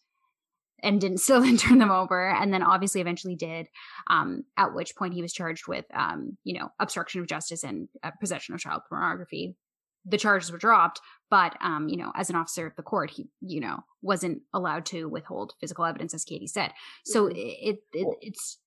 and 0.82 1.00
didn't 1.00 1.18
still 1.22 1.42
then 1.42 1.58
turn 1.58 1.80
them 1.80 1.92
over. 1.92 2.30
And 2.30 2.54
then 2.54 2.64
obviously 2.64 3.02
eventually 3.02 3.36
did 3.36 3.68
um, 4.10 4.44
at 4.58 4.74
which 4.74 4.96
point 4.96 5.14
he 5.14 5.22
was 5.22 5.34
charged 5.34 5.68
with 5.68 5.86
um, 5.94 6.38
you 6.44 6.60
know 6.60 6.70
obstruction 6.80 7.22
of 7.22 7.28
justice 7.28 7.64
and 7.64 7.88
uh, 8.04 8.12
possession 8.20 8.56
of 8.56 8.62
child 8.62 8.82
pornography 8.90 9.56
the 10.06 10.18
charges 10.18 10.52
were 10.52 10.58
dropped 10.58 11.00
but 11.30 11.56
um, 11.62 11.88
you 11.88 11.98
know 11.98 12.12
as 12.16 12.30
an 12.30 12.36
officer 12.36 12.68
of 12.68 12.76
the 12.76 12.84
court 12.84 13.10
he 13.10 13.28
you 13.42 13.60
know 13.60 13.80
wasn't 14.02 14.42
allowed 14.54 14.86
to 14.86 15.08
withhold 15.08 15.54
physical 15.60 15.86
evidence 15.86 16.14
as 16.14 16.24
katie 16.24 16.48
said 16.48 16.72
so 17.06 17.26
mm-hmm. 17.26 17.38
it, 17.38 17.78
it 17.94 18.08
it's 18.22 18.58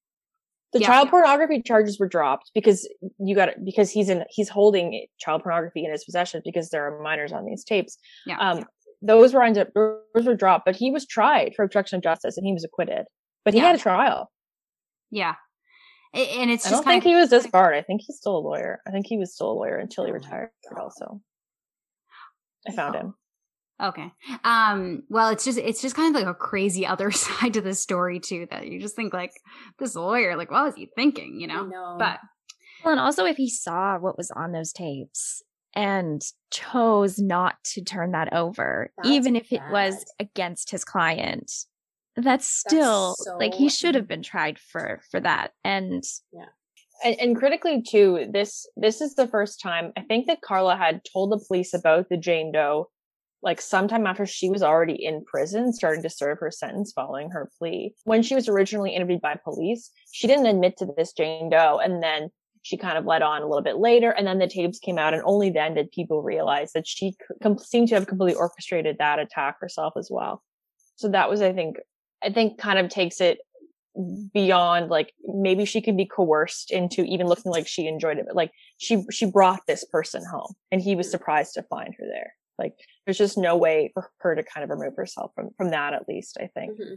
the 0.76 0.82
yeah, 0.82 0.88
child 0.88 1.06
yeah. 1.06 1.10
pornography 1.10 1.62
charges 1.62 1.98
were 1.98 2.08
dropped 2.08 2.50
because 2.54 2.88
you 3.18 3.34
got 3.34 3.48
it 3.48 3.64
because 3.64 3.90
he's 3.90 4.08
in 4.08 4.24
he's 4.28 4.48
holding 4.48 5.06
child 5.18 5.42
pornography 5.42 5.84
in 5.84 5.90
his 5.90 6.04
possession 6.04 6.42
because 6.44 6.70
there 6.70 6.86
are 6.86 7.02
minors 7.02 7.32
on 7.32 7.46
these 7.46 7.64
tapes. 7.64 7.96
Yeah. 8.26 8.38
Um, 8.38 8.64
those 9.00 9.32
were 9.32 9.42
ended 9.42 9.68
those 9.74 10.26
were 10.26 10.34
dropped, 10.34 10.64
but 10.64 10.76
he 10.76 10.90
was 10.90 11.06
tried 11.06 11.52
for 11.54 11.64
obstruction 11.64 11.96
of 11.96 12.02
justice 12.02 12.36
and 12.36 12.46
he 12.46 12.52
was 12.52 12.64
acquitted. 12.64 13.06
But 13.44 13.54
he 13.54 13.60
yeah. 13.60 13.68
had 13.68 13.76
a 13.76 13.78
trial. 13.78 14.30
Yeah. 15.10 15.36
And 16.16 16.50
it's 16.50 16.66
I 16.66 16.70
don't 16.70 16.84
think 16.84 17.04
he 17.04 17.14
was 17.14 17.28
disbarred. 17.28 17.74
I 17.74 17.82
think 17.82 18.02
he's 18.06 18.16
still 18.16 18.38
a 18.38 18.40
lawyer. 18.40 18.80
I 18.86 18.90
think 18.90 19.06
he 19.06 19.18
was 19.18 19.34
still 19.34 19.52
a 19.52 19.52
lawyer 19.52 19.76
until 19.76 20.06
he 20.06 20.10
oh 20.10 20.14
retired 20.14 20.50
also. 20.76 21.20
I 22.66 22.72
found 22.72 22.96
oh. 22.96 22.98
him. 23.00 23.14
Okay. 23.82 24.10
Um, 24.42 25.02
well, 25.10 25.28
it's 25.28 25.44
just 25.44 25.58
it's 25.58 25.82
just 25.82 25.94
kind 25.94 26.14
of 26.14 26.20
like 26.20 26.30
a 26.30 26.34
crazy 26.34 26.86
other 26.86 27.10
side 27.10 27.54
to 27.54 27.60
the 27.60 27.74
story 27.74 28.20
too 28.20 28.46
that 28.50 28.66
you 28.66 28.80
just 28.80 28.96
think 28.96 29.12
like 29.12 29.32
this 29.78 29.94
lawyer, 29.94 30.36
like, 30.36 30.50
what 30.50 30.64
was 30.64 30.74
he 30.74 30.88
thinking, 30.96 31.38
you 31.40 31.46
know? 31.46 31.66
know. 31.66 31.96
But 31.98 32.18
well, 32.84 32.92
and 32.92 33.00
also 33.00 33.26
if 33.26 33.36
he 33.36 33.50
saw 33.50 33.98
what 33.98 34.16
was 34.16 34.30
on 34.30 34.52
those 34.52 34.72
tapes 34.72 35.42
and 35.74 36.22
chose 36.50 37.18
not 37.18 37.56
to 37.64 37.84
turn 37.84 38.12
that 38.12 38.32
over, 38.32 38.90
that's 38.96 39.08
even 39.08 39.36
if 39.36 39.50
bad. 39.50 39.56
it 39.56 39.72
was 39.72 40.06
against 40.18 40.70
his 40.70 40.84
client, 40.84 41.52
that's 42.16 42.46
still 42.46 43.10
that's 43.10 43.24
so... 43.24 43.36
like 43.36 43.54
he 43.54 43.68
should 43.68 43.94
have 43.94 44.08
been 44.08 44.22
tried 44.22 44.58
for 44.58 45.00
for 45.10 45.20
that. 45.20 45.52
And 45.64 46.02
yeah. 46.32 46.46
And, 47.04 47.20
and, 47.20 47.36
critically 47.36 47.82
too, 47.82 48.26
this 48.30 48.66
this 48.74 49.02
is 49.02 49.16
the 49.16 49.28
first 49.28 49.60
time 49.60 49.92
I 49.98 50.00
think 50.00 50.26
that 50.26 50.40
Karla 50.40 50.76
had 50.76 51.02
told 51.12 51.30
the 51.30 51.44
police 51.46 51.74
about 51.74 52.08
the 52.08 52.16
Jane 52.16 52.52
Doe 52.52 52.88
like 53.42 53.60
sometime 53.60 54.06
after 54.06 54.26
she 54.26 54.50
was 54.50 54.62
already 54.62 55.04
in 55.04 55.24
prison, 55.24 55.72
starting 55.72 56.02
to 56.02 56.10
serve 56.10 56.38
her 56.40 56.50
sentence 56.50 56.92
following 56.92 57.30
her 57.30 57.48
plea. 57.58 57.94
When 58.04 58.22
she 58.22 58.34
was 58.34 58.48
originally 58.48 58.94
interviewed 58.94 59.20
by 59.20 59.36
police, 59.42 59.90
she 60.10 60.26
didn't 60.26 60.46
admit 60.46 60.76
to 60.78 60.88
this 60.96 61.12
Jane 61.12 61.50
Doe. 61.50 61.78
And 61.78 62.02
then 62.02 62.30
she 62.62 62.76
kind 62.76 62.98
of 62.98 63.04
led 63.04 63.22
on 63.22 63.42
a 63.42 63.46
little 63.46 63.62
bit 63.62 63.76
later. 63.76 64.10
And 64.10 64.26
then 64.26 64.40
the 64.40 64.48
tapes 64.48 64.80
came 64.80 64.98
out. 64.98 65.14
And 65.14 65.22
only 65.24 65.50
then 65.50 65.74
did 65.74 65.92
people 65.92 66.22
realize 66.22 66.72
that 66.72 66.88
she 66.88 67.14
com- 67.40 67.58
seemed 67.58 67.88
to 67.88 67.94
have 67.94 68.08
completely 68.08 68.34
orchestrated 68.34 68.96
that 68.98 69.20
attack 69.20 69.60
herself 69.60 69.92
as 69.96 70.08
well. 70.10 70.42
So 70.96 71.08
that 71.10 71.30
was, 71.30 71.40
I 71.40 71.52
think, 71.52 71.76
I 72.26 72.32
think 72.32 72.58
kind 72.58 72.78
of 72.78 72.88
takes 72.88 73.20
it 73.20 73.38
beyond 74.34 74.90
like 74.90 75.14
maybe 75.26 75.64
she 75.64 75.80
could 75.80 75.96
be 75.96 76.04
coerced 76.04 76.70
into 76.70 77.02
even 77.04 77.26
looking 77.26 77.50
like 77.50 77.66
she 77.66 77.86
enjoyed 77.86 78.18
it 78.18 78.26
but 78.26 78.36
like 78.36 78.52
she 78.76 79.02
she 79.10 79.24
brought 79.24 79.60
this 79.66 79.84
person 79.84 80.22
home 80.30 80.52
and 80.70 80.82
he 80.82 80.94
was 80.94 81.10
surprised 81.10 81.54
to 81.54 81.62
find 81.62 81.94
her 81.98 82.06
there. 82.06 82.34
Like 82.58 82.74
there's 83.04 83.16
just 83.18 83.38
no 83.38 83.56
way 83.56 83.90
for 83.94 84.10
her 84.18 84.34
to 84.34 84.42
kind 84.42 84.64
of 84.64 84.70
remove 84.70 84.96
herself 84.96 85.32
from 85.34 85.50
from 85.56 85.70
that 85.70 85.94
at 85.94 86.08
least 86.08 86.36
i 86.40 86.46
think. 86.46 86.72
Mm-hmm. 86.72 86.94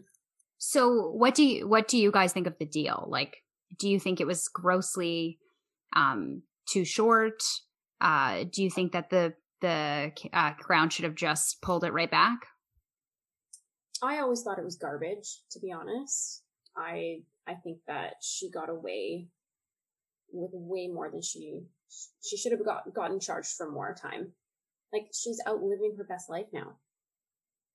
so 0.57 1.09
what 1.11 1.35
do 1.35 1.45
you 1.45 1.67
what 1.67 1.87
do 1.87 1.97
you 1.97 2.11
guys 2.11 2.33
think 2.33 2.47
of 2.47 2.57
the 2.59 2.65
deal? 2.65 3.05
Like 3.07 3.37
do 3.77 3.87
you 3.87 3.99
think 3.99 4.19
it 4.19 4.27
was 4.27 4.47
grossly 4.49 5.39
um 5.95 6.41
too 6.67 6.83
short? 6.83 7.41
Uh 8.01 8.43
do 8.51 8.61
you 8.61 8.69
think 8.69 8.91
that 8.91 9.09
the 9.09 9.33
the 9.61 10.11
uh, 10.31 10.53
crown 10.53 10.89
should 10.89 11.03
have 11.03 11.15
just 11.15 11.61
pulled 11.61 11.83
it 11.83 11.93
right 11.93 12.11
back 12.11 12.39
i 14.03 14.19
always 14.19 14.41
thought 14.41 14.59
it 14.59 14.65
was 14.65 14.75
garbage 14.75 15.41
to 15.51 15.59
be 15.59 15.71
honest 15.71 16.43
I 16.79 17.21
I 17.47 17.55
think 17.55 17.79
that 17.87 18.15
she 18.21 18.49
got 18.49 18.69
away 18.69 19.27
with 20.31 20.51
way 20.53 20.87
more 20.87 21.09
than 21.09 21.21
she 21.21 21.61
she 22.23 22.37
should 22.37 22.51
have 22.51 22.63
got 22.63 22.93
gotten 22.93 23.19
charged 23.19 23.55
for 23.55 23.69
more 23.69 23.95
time. 23.99 24.33
Like 24.93 25.07
she's 25.13 25.41
out 25.45 25.61
living 25.61 25.95
her 25.97 26.03
best 26.03 26.29
life 26.29 26.47
now, 26.53 26.77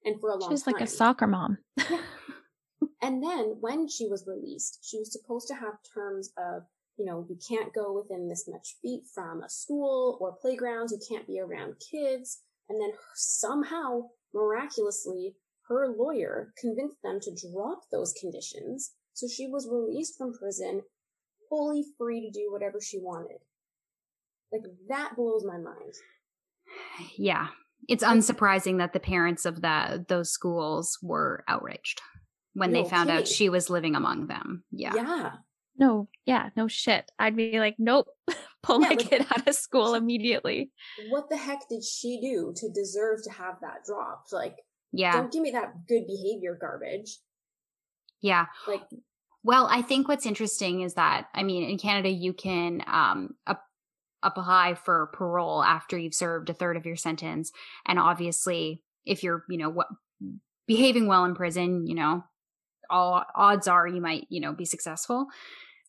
and 0.05 0.20
for 0.20 0.31
a 0.31 0.33
long. 0.33 0.43
Time. 0.43 0.51
She's 0.51 0.62
time. 0.62 0.75
like 0.75 0.83
a 0.83 0.87
soccer 0.87 1.27
mom. 1.27 1.59
and 3.03 3.22
then 3.22 3.57
when 3.61 3.89
she 3.89 4.09
was 4.09 4.27
released, 4.27 4.79
she 4.83 4.99
was 4.99 5.12
supposed 5.12 5.49
to 5.49 5.55
have 5.55 5.75
terms 5.95 6.33
of 6.39 6.62
you 6.97 7.05
know 7.05 7.27
you 7.29 7.37
can't 7.49 7.75
go 7.75 7.93
within 7.93 8.29
this 8.29 8.49
much 8.49 8.77
feet 8.83 9.05
from 9.12 9.43
a 9.43 9.49
school 9.49 10.18
or 10.20 10.33
playgrounds. 10.33 10.93
You 10.93 10.99
can't 11.09 11.27
be 11.27 11.41
around 11.41 11.75
kids. 11.91 12.41
And 12.70 12.81
then 12.81 12.93
somehow, 13.14 14.05
miraculously, 14.33 15.35
her 15.69 15.95
lawyer 15.97 16.53
convinced 16.59 16.99
them 17.03 17.21
to 17.21 17.51
drop 17.53 17.81
those 17.91 18.12
conditions, 18.21 18.93
so 19.12 19.27
she 19.29 19.47
was 19.47 19.69
released 19.71 20.19
from 20.19 20.33
prison 20.33 20.83
fully 21.49 21.85
free 21.99 22.21
to 22.21 22.31
do 22.31 22.51
whatever 22.51 22.81
she 22.81 22.99
wanted. 22.99 23.39
Like, 24.53 24.62
that 24.89 25.17
blows 25.17 25.45
my 25.45 25.59
mind. 25.59 25.95
Yeah. 27.17 27.49
It's 27.89 28.05
unsurprising 28.05 28.79
that 28.79 28.93
the 28.93 29.01
parents 29.01 29.45
of 29.45 29.62
that 29.62 30.09
those 30.09 30.31
schools 30.31 30.99
were 31.03 31.45
outraged 31.49 32.01
when 32.55 32.73
no 32.73 32.83
they 32.83 32.89
found 32.89 33.09
kidding. 33.09 33.23
out 33.23 33.29
she 33.29 33.49
was 33.49 33.69
living 33.69 33.95
among 33.95 34.29
them. 34.29 34.65
Yeah. 34.71 34.95
Yeah. 34.95 35.31
No, 35.77 36.09
yeah, 36.25 36.51
no 36.57 36.69
shit. 36.69 37.11
I'd 37.19 37.37
be 37.37 37.59
like, 37.59 37.75
nope, 37.79 38.07
pull 38.62 38.81
yeah, 38.81 38.89
my 38.89 38.95
like, 38.95 39.11
kid 39.11 39.27
out 39.31 39.47
of 39.47 39.55
school 39.55 39.95
immediately. 39.95 40.71
What 41.11 41.29
the 41.29 41.37
heck 41.37 41.69
did 41.69 41.83
she 41.83 42.21
do 42.21 42.55
to 42.57 42.71
deserve 42.71 43.25
to 43.25 43.31
have 43.31 43.57
that 43.61 43.85
dropped? 43.85 44.33
Like, 44.33 44.57
yeah. 44.97 45.12
Don't 45.12 45.32
give 45.32 45.42
me 45.42 45.51
that 45.53 45.86
good 45.86 46.07
behavior 46.07 46.57
garbage. 46.61 47.18
Yeah. 48.20 48.47
Like, 48.66 48.82
well, 49.42 49.68
I 49.70 49.82
think 49.82 50.09
what's 50.09 50.26
interesting 50.26 50.80
is 50.80 50.95
that, 50.95 51.28
I 51.34 51.42
mean, 51.42 51.68
in 51.68 51.78
Canada, 51.78 52.09
you 52.09 52.32
can 52.32 52.82
um, 52.86 53.34
up, 53.47 53.62
apply 54.22 54.74
for 54.74 55.11
parole 55.12 55.62
after 55.62 55.99
you've 55.99 56.14
served 56.14 56.49
a 56.49 56.55
third 56.55 56.76
of 56.76 56.86
your 56.86 56.97
sentence. 56.97 57.53
And 57.86 57.99
obviously, 57.99 58.82
if 59.05 59.22
you're, 59.22 59.45
you 59.49 59.59
know, 59.59 59.68
what, 59.68 59.88
behaving 60.66 61.07
well 61.07 61.24
in 61.24 61.34
prison, 61.34 61.86
you 61.86 61.95
know, 61.95 62.24
all 62.88 63.24
odds 63.34 63.68
are 63.68 63.86
you 63.86 64.01
might, 64.01 64.26
you 64.30 64.40
know, 64.40 64.53
be 64.53 64.64
successful. 64.64 65.26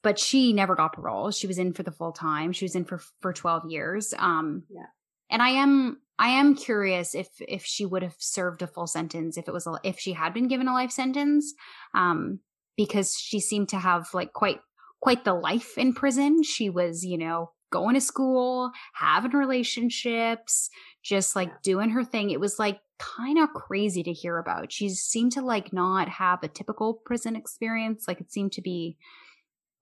But 0.04 0.20
she 0.20 0.54
never 0.54 0.76
got 0.76 0.94
parole. 0.94 1.32
She 1.32 1.48
was 1.48 1.58
in 1.58 1.74
for 1.74 1.84
the 1.84 1.92
full 1.92 2.12
time. 2.12 2.52
She 2.52 2.66
was 2.66 2.76
in 2.76 2.86
for 2.86 3.02
for 3.22 3.34
12 3.34 3.72
years. 3.72 4.14
Um, 4.18 4.64
yeah. 4.70 4.86
And 5.30 5.42
I 5.42 5.50
am 5.50 6.00
I 6.18 6.30
am 6.30 6.56
curious 6.56 7.14
if 7.14 7.28
if 7.40 7.66
she 7.66 7.86
would 7.86 8.04
have 8.04 8.16
served 8.20 8.62
a 8.62 8.68
full 8.68 8.88
sentence 8.88 9.38
if 9.38 9.48
it 9.48 9.54
was 9.54 9.68
a, 9.68 9.80
if 9.84 10.00
she 10.00 10.14
had 10.14 10.34
been 10.34 10.48
given 10.48 10.68
a 10.68 10.74
life 10.74 10.92
sentence, 10.92 11.54
um, 11.94 12.40
because 12.78 13.18
she 13.18 13.40
seemed 13.40 13.70
to 13.70 13.80
have 13.80 14.14
like 14.14 14.34
quite 14.34 14.60
quite 15.02 15.26
the 15.26 15.34
life 15.34 15.78
in 15.78 15.94
prison. 15.94 16.44
She 16.44 16.70
was, 16.70 17.06
you 17.06 17.18
know, 17.18 17.52
going 17.72 17.96
to 17.96 18.02
school, 18.02 18.72
having 18.94 19.32
relationships, 19.32 20.70
just 21.04 21.36
like 21.36 21.62
doing 21.62 21.90
her 21.90 22.04
thing. 22.04 22.30
It 22.30 22.40
was 22.40 22.58
like 22.60 22.80
kind 22.98 23.38
of 23.38 23.50
crazy 23.54 24.04
to 24.04 24.14
hear 24.14 24.38
about. 24.38 24.72
She 24.72 24.90
seemed 24.90 25.34
to 25.34 25.42
like 25.42 25.74
not 25.74 26.08
have 26.08 26.44
a 26.44 26.48
typical 26.48 26.94
prison 26.94 27.36
experience. 27.36 28.06
Like 28.08 28.22
it 28.22 28.32
seemed 28.32 28.54
to 28.54 28.62
be 28.62 28.98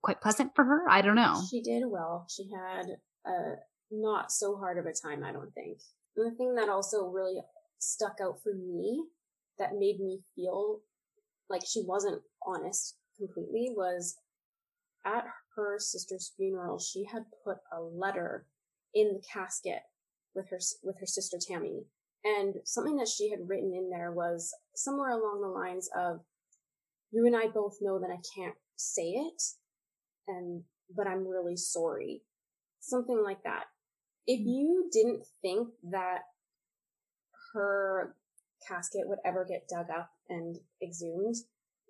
quite 0.02 0.20
pleasant 0.20 0.52
for 0.54 0.64
her. 0.64 0.88
I 0.88 1.00
don't 1.00 1.14
know. 1.14 1.40
She 1.48 1.62
did 1.62 1.84
well. 1.86 2.26
She 2.28 2.50
had 2.52 2.86
a 3.26 3.54
not 3.90 4.32
so 4.32 4.56
hard 4.56 4.78
of 4.78 4.86
a 4.86 4.92
time, 4.92 5.24
I 5.24 5.32
don't 5.32 5.52
think. 5.54 5.78
And 6.16 6.30
the 6.30 6.36
thing 6.36 6.54
that 6.54 6.68
also 6.68 7.06
really 7.06 7.40
stuck 7.78 8.18
out 8.22 8.42
for 8.42 8.54
me 8.54 9.04
that 9.58 9.78
made 9.78 10.00
me 10.00 10.20
feel 10.34 10.80
like 11.48 11.62
she 11.66 11.82
wasn't 11.86 12.22
honest 12.46 12.96
completely 13.16 13.72
was 13.76 14.16
at 15.04 15.24
her 15.56 15.78
sister's 15.78 16.32
funeral, 16.36 16.78
she 16.78 17.04
had 17.04 17.24
put 17.44 17.58
a 17.72 17.80
letter 17.80 18.46
in 18.94 19.12
the 19.12 19.22
casket 19.32 19.82
with 20.34 20.48
her, 20.50 20.58
with 20.82 20.98
her 20.98 21.06
sister 21.06 21.38
Tammy. 21.40 21.84
And 22.24 22.54
something 22.64 22.96
that 22.96 23.08
she 23.08 23.30
had 23.30 23.48
written 23.48 23.74
in 23.74 23.90
there 23.90 24.12
was 24.12 24.54
somewhere 24.74 25.10
along 25.10 25.42
the 25.42 25.48
lines 25.48 25.88
of, 25.96 26.20
you 27.12 27.26
and 27.26 27.36
I 27.36 27.48
both 27.48 27.76
know 27.80 28.00
that 28.00 28.10
I 28.10 28.18
can't 28.34 28.56
say 28.76 29.10
it 29.10 29.42
and, 30.26 30.62
but 30.96 31.06
I'm 31.06 31.28
really 31.28 31.56
sorry. 31.56 32.22
Something 32.80 33.22
like 33.22 33.42
that 33.44 33.64
if 34.26 34.40
mm-hmm. 34.40 34.48
you 34.48 34.90
didn't 34.92 35.24
think 35.42 35.68
that 35.90 36.22
her 37.52 38.14
casket 38.66 39.02
would 39.06 39.18
ever 39.24 39.44
get 39.44 39.68
dug 39.68 39.86
up 39.90 40.10
and 40.28 40.56
exhumed, 40.82 41.36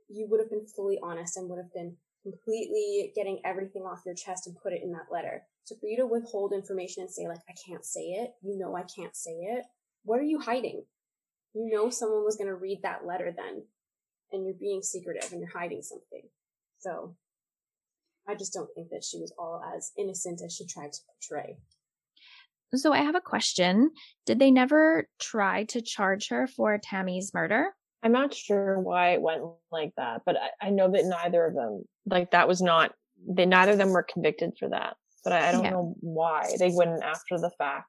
you 0.08 0.26
would 0.28 0.40
have 0.40 0.50
been 0.50 0.66
fully 0.66 0.98
honest 1.02 1.36
and 1.36 1.48
would 1.48 1.58
have 1.58 1.72
been 1.72 1.96
completely 2.22 3.12
getting 3.14 3.40
everything 3.44 3.82
off 3.82 4.02
your 4.04 4.14
chest 4.14 4.46
and 4.46 4.56
put 4.62 4.72
it 4.72 4.82
in 4.82 4.92
that 4.92 5.12
letter. 5.12 5.42
So 5.64 5.76
for 5.80 5.86
you 5.86 5.96
to 5.98 6.06
withhold 6.06 6.52
information 6.52 7.02
and 7.02 7.10
say 7.10 7.26
like, 7.28 7.40
I 7.48 7.54
can't 7.66 7.84
say 7.84 8.00
it, 8.00 8.32
you 8.42 8.58
know 8.58 8.76
I 8.76 8.82
can't 8.82 9.16
say 9.16 9.32
it, 9.32 9.64
what 10.04 10.20
are 10.20 10.24
you 10.24 10.40
hiding? 10.40 10.84
You 11.54 11.70
know 11.72 11.90
someone 11.90 12.24
was 12.24 12.36
going 12.36 12.48
to 12.48 12.54
read 12.54 12.80
that 12.82 13.06
letter 13.06 13.32
then 13.34 13.62
and 14.32 14.44
you're 14.44 14.54
being 14.54 14.82
secretive 14.82 15.30
and 15.32 15.40
you're 15.40 15.58
hiding 15.58 15.82
something. 15.82 16.22
So 16.78 17.16
I 18.28 18.34
just 18.34 18.52
don't 18.52 18.68
think 18.74 18.90
that 18.90 19.04
she 19.04 19.18
was 19.18 19.32
all 19.38 19.62
as 19.76 19.92
innocent 19.98 20.40
as 20.44 20.54
she 20.54 20.66
tried 20.66 20.92
to 20.92 21.00
portray. 21.06 21.58
So 22.76 22.92
I 22.92 22.98
have 22.98 23.14
a 23.14 23.20
question. 23.20 23.90
Did 24.26 24.38
they 24.38 24.50
never 24.50 25.08
try 25.20 25.64
to 25.64 25.80
charge 25.80 26.28
her 26.28 26.46
for 26.46 26.78
Tammy's 26.78 27.32
murder? 27.34 27.74
I'm 28.02 28.12
not 28.12 28.34
sure 28.34 28.78
why 28.78 29.10
it 29.10 29.22
went 29.22 29.42
like 29.72 29.92
that, 29.96 30.22
but 30.26 30.36
I, 30.36 30.66
I 30.66 30.70
know 30.70 30.90
that 30.90 31.06
neither 31.06 31.46
of 31.46 31.54
them, 31.54 31.84
like 32.06 32.32
that 32.32 32.48
was 32.48 32.60
not, 32.60 32.92
they, 33.26 33.46
neither 33.46 33.72
of 33.72 33.78
them 33.78 33.92
were 33.92 34.02
convicted 34.02 34.52
for 34.58 34.68
that, 34.68 34.96
but 35.24 35.32
I, 35.32 35.48
I 35.48 35.52
don't 35.52 35.64
yeah. 35.64 35.70
know 35.70 35.94
why 36.00 36.50
they 36.58 36.68
wouldn't 36.70 37.02
after 37.02 37.38
the 37.38 37.50
fact, 37.56 37.88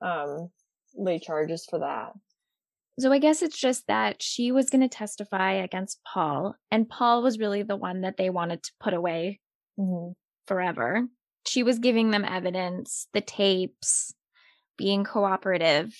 um, 0.00 0.48
lay 0.94 1.18
charges 1.18 1.66
for 1.68 1.80
that. 1.80 2.12
So 2.98 3.12
I 3.12 3.18
guess 3.18 3.42
it's 3.42 3.58
just 3.58 3.86
that 3.86 4.22
she 4.22 4.50
was 4.50 4.70
going 4.70 4.80
to 4.80 4.88
testify 4.88 5.52
against 5.52 6.00
Paul, 6.10 6.56
and 6.70 6.88
Paul 6.88 7.22
was 7.22 7.38
really 7.38 7.62
the 7.62 7.76
one 7.76 8.00
that 8.00 8.16
they 8.16 8.30
wanted 8.30 8.62
to 8.62 8.72
put 8.80 8.94
away 8.94 9.40
mm-hmm. 9.78 10.12
forever 10.46 11.06
she 11.48 11.62
was 11.62 11.78
giving 11.78 12.10
them 12.10 12.24
evidence, 12.24 13.08
the 13.12 13.20
tapes, 13.20 14.14
being 14.76 15.04
cooperative. 15.04 15.94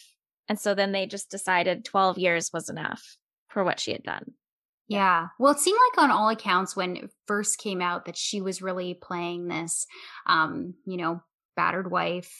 And 0.49 0.59
so 0.59 0.75
then 0.75 0.93
they 0.93 1.07
just 1.07 1.31
decided 1.31 1.85
12 1.85 2.19
years 2.19 2.51
was 2.53 2.69
enough 2.69 3.17
for 3.49 3.65
what 3.65 3.81
she 3.81 3.93
had 3.93 4.03
done. 4.03 4.33
Yeah. 4.89 5.29
Well, 5.39 5.53
it 5.53 5.59
seemed 5.59 5.79
like 5.91 6.03
on 6.03 6.11
all 6.11 6.31
accounts 6.31 6.75
when 6.75 6.97
it 6.97 7.11
first 7.27 7.59
came 7.59 7.83
out 7.83 8.07
that 8.07 8.17
she 8.17 8.41
was 8.41 8.63
really 8.63 8.95
playing 8.95 9.49
this, 9.49 9.87
um, 10.27 10.75
you 10.87 10.97
know, 10.97 11.23
battered 11.57 11.91
wife 11.91 12.33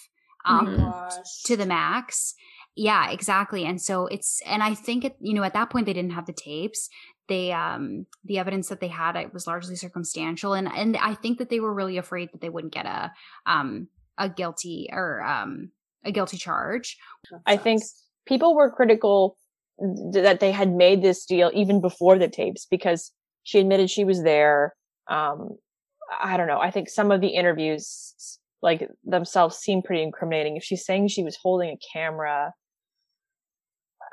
um, 0.47 0.67
mm-hmm. 0.67 1.21
to 1.45 1.57
the 1.57 1.67
max. 1.67 2.35
Yeah, 2.75 3.11
exactly. 3.11 3.67
And 3.67 3.81
so 3.83 4.07
it's, 4.07 4.41
and 4.47 4.63
I 4.63 4.75
think, 4.75 5.05
it, 5.05 5.17
you 5.21 5.35
know, 5.35 5.43
at 5.43 5.53
that 5.55 5.69
point 5.69 5.85
they 5.85 5.93
didn't 5.93 6.13
have 6.13 6.27
the 6.27 6.33
tapes 6.33 6.89
they 7.29 7.53
um 7.53 8.07
the 8.25 8.39
evidence 8.39 8.69
that 8.69 8.81
they 8.81 8.89
had 8.89 9.17
it 9.17 9.33
was 9.33 9.47
largely 9.47 9.77
circumstantial 9.77 10.55
and 10.55 10.69
and 10.69 10.97
I 10.97 11.15
think 11.15 11.39
that 11.39 11.51
they 11.51 11.61
were 11.61 11.73
really 11.73 11.99
afraid 11.99 12.31
that 12.33 12.41
they 12.41 12.49
wouldn't 12.49 12.73
get 12.73 12.87
a 12.87 13.13
um 13.47 13.89
a 14.19 14.29
guilty 14.29 14.89
or 14.93 15.23
um 15.23 15.71
a 16.05 16.13
guilty 16.13 16.37
charge. 16.37 16.97
I 17.47 17.57
think 17.57 17.83
people 18.27 18.55
were 18.55 18.71
critical 18.71 19.37
that 20.13 20.41
they 20.41 20.51
had 20.51 20.73
made 20.73 21.03
this 21.03 21.25
deal 21.25 21.51
even 21.55 21.81
before 21.81 22.19
the 22.19 22.29
tapes 22.29 22.67
because 22.67 23.13
she 23.45 23.59
admitted 23.59 23.91
she 23.91 24.05
was 24.05 24.23
there. 24.23 24.75
Um 25.09 25.51
I 26.23 26.37
don't 26.37 26.49
know. 26.49 26.61
I 26.61 26.71
think 26.71 26.89
some 26.89 27.11
of 27.11 27.21
the 27.21 27.29
interviews 27.29 28.39
like 28.63 28.89
themselves 29.05 29.57
seem 29.57 29.83
pretty 29.83 30.03
incriminating. 30.03 30.57
If 30.57 30.65
she's 30.65 30.85
saying 30.85 31.09
she 31.09 31.23
was 31.23 31.37
holding 31.37 31.71
a 31.71 31.79
camera, 31.93 32.53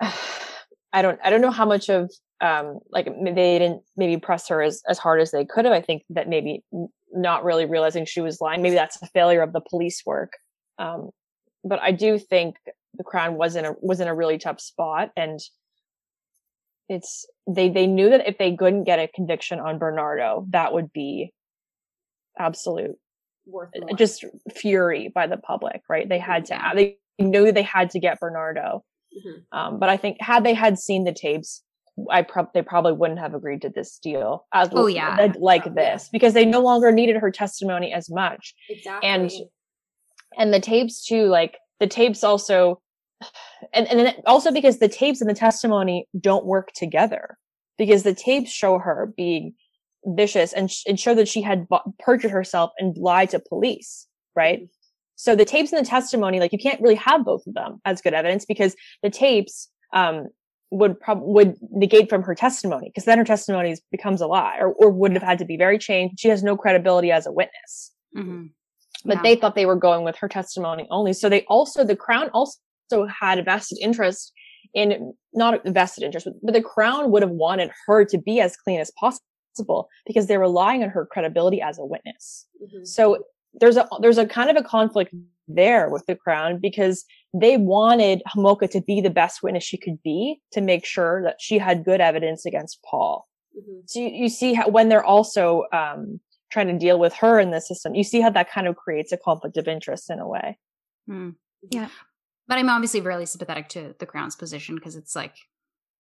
I 0.96 1.02
don't 1.02 1.20
I 1.24 1.30
don't 1.30 1.42
know 1.42 1.52
how 1.52 1.66
much 1.66 1.90
of 1.90 2.10
um 2.42 2.80
like 2.90 3.06
they 3.06 3.60
didn't 3.60 3.82
maybe 3.98 4.18
press 4.20 4.48
her 4.48 4.62
as 4.62 4.82
as 4.90 4.98
hard 4.98 5.22
as 5.22 5.32
they 5.32 5.46
could 5.46 5.66
have. 5.66 5.74
I 5.74 5.82
think 5.82 6.04
that 6.10 6.30
maybe 6.30 6.64
not 7.12 7.44
really 7.44 7.66
realizing 7.66 8.06
she 8.06 8.22
was 8.22 8.40
lying. 8.42 8.62
Maybe 8.62 8.76
that's 8.76 9.02
a 9.02 9.08
failure 9.08 9.42
of 9.42 9.54
the 9.54 9.62
police 9.62 10.02
work. 10.06 10.34
Um, 10.80 11.10
but 11.64 11.80
I 11.82 11.92
do 11.92 12.18
think 12.18 12.56
the 12.98 13.04
crown 13.04 13.36
was 13.36 13.56
in 13.56 13.66
a 13.66 13.74
was 13.82 14.00
in 14.00 14.08
a 14.08 14.16
really 14.16 14.38
tough 14.38 14.62
spot, 14.62 15.12
and 15.18 15.40
it's 16.88 17.26
they 17.48 17.70
they 17.70 17.88
knew 17.88 18.10
that 18.10 18.28
if 18.28 18.38
they 18.38 18.56
couldn't 18.56 18.86
get 18.86 19.00
a 19.00 19.10
conviction 19.14 19.60
on 19.60 19.78
Bernardo, 19.80 20.46
that 20.50 20.74
would 20.74 20.94
be 20.94 21.34
absolute 22.40 22.98
Worth 23.48 23.72
just 23.96 24.26
fury 24.56 25.12
by 25.14 25.28
the 25.28 25.38
public, 25.38 25.82
right? 25.90 26.08
They 26.08 26.20
had 26.20 26.46
to 26.46 26.60
they 26.74 26.98
knew 27.20 27.52
they 27.52 27.64
had 27.64 27.92
to 27.92 28.00
get 28.00 28.20
Bernardo. 28.20 28.84
Mm-hmm. 29.18 29.58
Um, 29.58 29.80
but 29.80 29.90
I 29.90 29.98
think 29.98 30.18
had 30.20 30.44
they 30.44 30.54
had 30.54 30.78
seen 30.78 31.04
the 31.04 31.14
tapes, 31.14 31.64
I 32.10 32.22
prob 32.22 32.50
they 32.54 32.62
probably 32.62 32.94
wouldn't 32.94 33.20
have 33.20 33.34
agreed 33.34 33.62
to 33.62 33.70
this 33.70 33.98
deal 34.00 34.46
as 34.54 34.70
oh 34.74 34.88
yeah 34.88 35.32
like 35.40 35.74
this 35.76 36.10
because 36.12 36.34
they 36.34 36.46
no 36.46 36.60
longer 36.60 36.92
needed 36.92 37.16
her 37.18 37.32
testimony 37.32 37.94
as 37.94 38.10
much. 38.10 38.54
Exactly. 38.70 39.10
And 39.10 39.32
and 40.38 40.54
the 40.54 40.60
tapes 40.60 41.06
too, 41.06 41.28
like 41.28 41.58
the 41.80 41.88
tapes 41.88 42.24
also, 42.24 42.82
and 43.74 43.88
and 43.88 44.00
then 44.00 44.16
also 44.26 44.52
because 44.52 44.80
the 44.80 44.90
tapes 44.90 45.22
and 45.22 45.30
the 45.30 45.36
testimony 45.36 46.08
don't 46.20 46.46
work 46.46 46.72
together 46.74 47.38
because 47.78 48.04
the 48.04 48.14
tapes 48.14 48.52
show 48.52 48.78
her 48.78 49.14
being 49.16 49.54
vicious 50.06 50.54
and, 50.54 50.72
sh- 50.72 50.84
and 50.88 51.00
show 51.00 51.16
that 51.16 51.28
she 51.28 51.42
had 51.42 51.68
b- 51.68 51.78
perjured 52.00 52.32
herself 52.32 52.72
and 52.78 52.96
lied 52.98 53.30
to 53.32 53.40
police, 53.40 54.08
right? 54.36 54.68
Mm-hmm. 55.16 55.32
So 55.32 55.36
the 55.36 55.46
tapes 55.46 55.72
and 55.72 55.86
the 55.86 55.90
testimony, 55.90 56.40
like 56.40 56.52
you 56.52 56.60
can't 56.60 56.82
really 56.82 56.96
have 56.96 57.26
both 57.26 57.46
of 57.48 57.54
them 57.54 57.80
as 57.86 58.02
good 58.02 58.14
evidence 58.14 58.46
because 58.46 58.76
the 59.02 59.10
tapes, 59.10 59.70
um, 59.94 60.28
would 60.72 61.00
prob- 61.00 61.22
would 61.22 61.56
negate 61.72 62.10
from 62.10 62.24
her 62.24 62.36
testimony 62.36 62.90
because 62.90 63.06
then 63.06 63.18
her 63.18 63.24
testimony 63.24 63.76
becomes 63.92 64.20
a 64.20 64.28
lie 64.28 64.58
or, 64.60 64.74
or 64.74 64.90
would 64.90 65.14
have 65.14 65.24
had 65.24 65.38
to 65.38 65.46
be 65.46 65.58
very 65.58 65.78
changed. 65.78 66.20
She 66.20 66.28
has 66.28 66.44
no 66.44 66.58
credibility 66.58 67.12
as 67.12 67.26
a 67.26 67.32
witness. 67.32 67.94
Mm-hmm. 68.18 68.48
But 69.06 69.18
Yeah. 69.18 69.22
they 69.22 69.36
thought 69.36 69.56
they 69.56 69.68
were 69.68 69.76
going 69.76 70.04
with 70.04 70.18
her 70.18 70.28
testimony 70.28 70.88
only. 70.90 71.14
So 71.14 71.30
they 71.30 71.44
also, 71.44 71.84
the 71.84 71.96
crown 71.96 72.30
also 72.34 72.58
had 73.08 73.38
a 73.40 73.44
vested 73.44 73.78
interest 73.80 74.34
in, 74.74 75.14
not 75.34 75.66
a 75.66 75.72
vested 75.72 76.04
interest, 76.04 76.28
but 76.44 76.54
the 76.54 76.62
crown 76.62 77.12
would 77.12 77.22
have 77.22 77.32
wanted 77.32 77.70
her 77.86 78.04
to 78.06 78.18
be 78.18 78.42
as 78.42 78.58
clean 78.58 78.80
as 78.80 78.92
possible 79.00 79.88
because 80.06 80.26
they're 80.28 80.40
relying 80.40 80.84
on 80.84 80.90
her 80.90 81.06
credibility 81.06 81.62
as 81.62 81.78
a 81.78 81.86
witness. 81.86 82.48
Mhm. 82.62 82.86
So 82.86 83.24
there's 83.60 83.78
a 83.78 83.88
there's 84.02 84.18
a 84.18 84.26
kind 84.26 84.50
of 84.50 84.58
a 84.58 84.68
conflict 84.68 85.14
there 85.48 85.90
with 85.90 86.06
the 86.08 86.16
crown 86.16 86.60
because 86.60 87.06
they 87.34 87.58
wanted 87.58 88.22
Homolka 88.28 88.70
to 88.72 88.82
be 88.82 89.02
the 89.02 89.10
best 89.10 89.44
witness 89.44 89.64
she 89.64 89.78
could 89.78 90.02
be 90.04 90.42
to 90.52 90.62
make 90.62 90.86
sure 90.86 91.22
that 91.24 91.36
she 91.40 91.58
had 91.58 91.86
good 91.86 92.02
evidence 92.02 92.46
against 92.46 92.82
Paul. 92.84 93.28
Mhm. 93.56 93.82
So 93.86 94.00
you, 94.00 94.08
you 94.08 94.30
see 94.30 94.54
how 94.54 94.70
when 94.70 94.90
they're 94.90 95.04
also 95.04 95.66
um, 95.72 96.20
trying 96.52 96.68
to 96.68 96.78
deal 96.78 97.00
with 97.00 97.14
her 97.14 97.40
in 97.40 97.52
the 97.52 97.62
system, 97.62 97.96
you 97.96 98.04
see 98.04 98.22
how 98.22 98.30
that 98.32 98.50
kind 98.50 98.68
of 98.68 98.76
creates 98.76 99.12
a 99.12 99.18
conflict 99.18 99.58
of 99.58 99.68
interest 99.68 100.10
in 100.10 100.20
a 100.20 100.28
way. 100.28 100.58
Hmm. 101.08 101.32
Yeah. 101.70 101.90
But 102.48 102.58
I'm 102.58 102.70
obviously 102.70 103.02
really 103.02 103.26
sympathetic 103.26 103.70
to 103.70 103.96
the 104.00 104.06
crown's 104.06 104.36
position 104.36 104.76
because 104.76 104.96
it's 104.96 105.16
like 105.16 105.36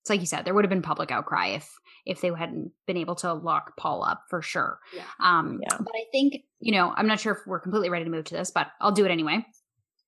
it's 0.05 0.09
like 0.11 0.19
you 0.19 0.27
said, 0.27 0.45
there 0.45 0.53
would 0.53 0.63
have 0.63 0.69
been 0.69 0.83
public 0.83 1.09
outcry 1.09 1.47
if 1.47 1.67
if 2.05 2.21
they 2.21 2.29
hadn't 2.29 2.71
been 2.85 2.97
able 2.97 3.15
to 3.15 3.33
lock 3.33 3.75
Paul 3.75 4.03
up 4.03 4.21
for 4.29 4.43
sure. 4.43 4.77
Yeah. 4.95 5.01
Um 5.19 5.59
Yeah. 5.63 5.77
but 5.79 5.95
I 5.95 6.03
think, 6.11 6.43
you 6.59 6.73
know, 6.73 6.93
I'm 6.95 7.07
not 7.07 7.19
sure 7.19 7.33
if 7.33 7.39
we're 7.47 7.59
completely 7.59 7.89
ready 7.89 8.05
to 8.05 8.11
move 8.11 8.25
to 8.25 8.35
this, 8.35 8.51
but 8.51 8.67
I'll 8.79 8.91
do 8.91 9.03
it 9.03 9.09
anyway. 9.11 9.43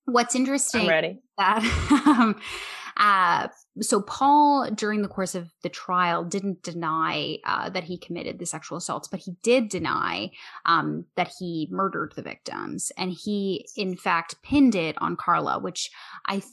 What's 0.06 0.36
interesting 0.36 0.82
I'm 0.82 0.88
ready. 0.90 1.20
that 1.40 1.64
um, 2.06 2.40
uh, 2.96 3.48
so 3.82 4.02
Paul 4.04 4.70
during 4.70 5.02
the 5.02 5.08
course 5.08 5.34
of 5.34 5.50
the 5.64 5.70
trial 5.70 6.24
didn't 6.24 6.62
deny 6.62 7.40
uh, 7.44 7.70
that 7.72 7.84
he 7.86 7.98
committed 7.98 8.38
the 8.38 8.46
sexual 8.46 8.78
assaults, 8.78 9.08
but 9.08 9.20
he 9.20 9.34
did 9.42 9.70
deny 9.70 10.30
um, 10.68 11.06
that 11.16 11.32
he 11.40 11.68
murdered 11.72 12.14
the 12.16 12.22
victims, 12.22 12.92
and 13.00 13.12
he 13.12 13.68
in 13.76 13.98
fact 13.98 14.36
pinned 14.44 14.76
it 14.76 14.96
on 15.02 15.16
Karla, 15.16 15.58
which 15.58 15.90
I 16.28 16.34
th- 16.40 16.46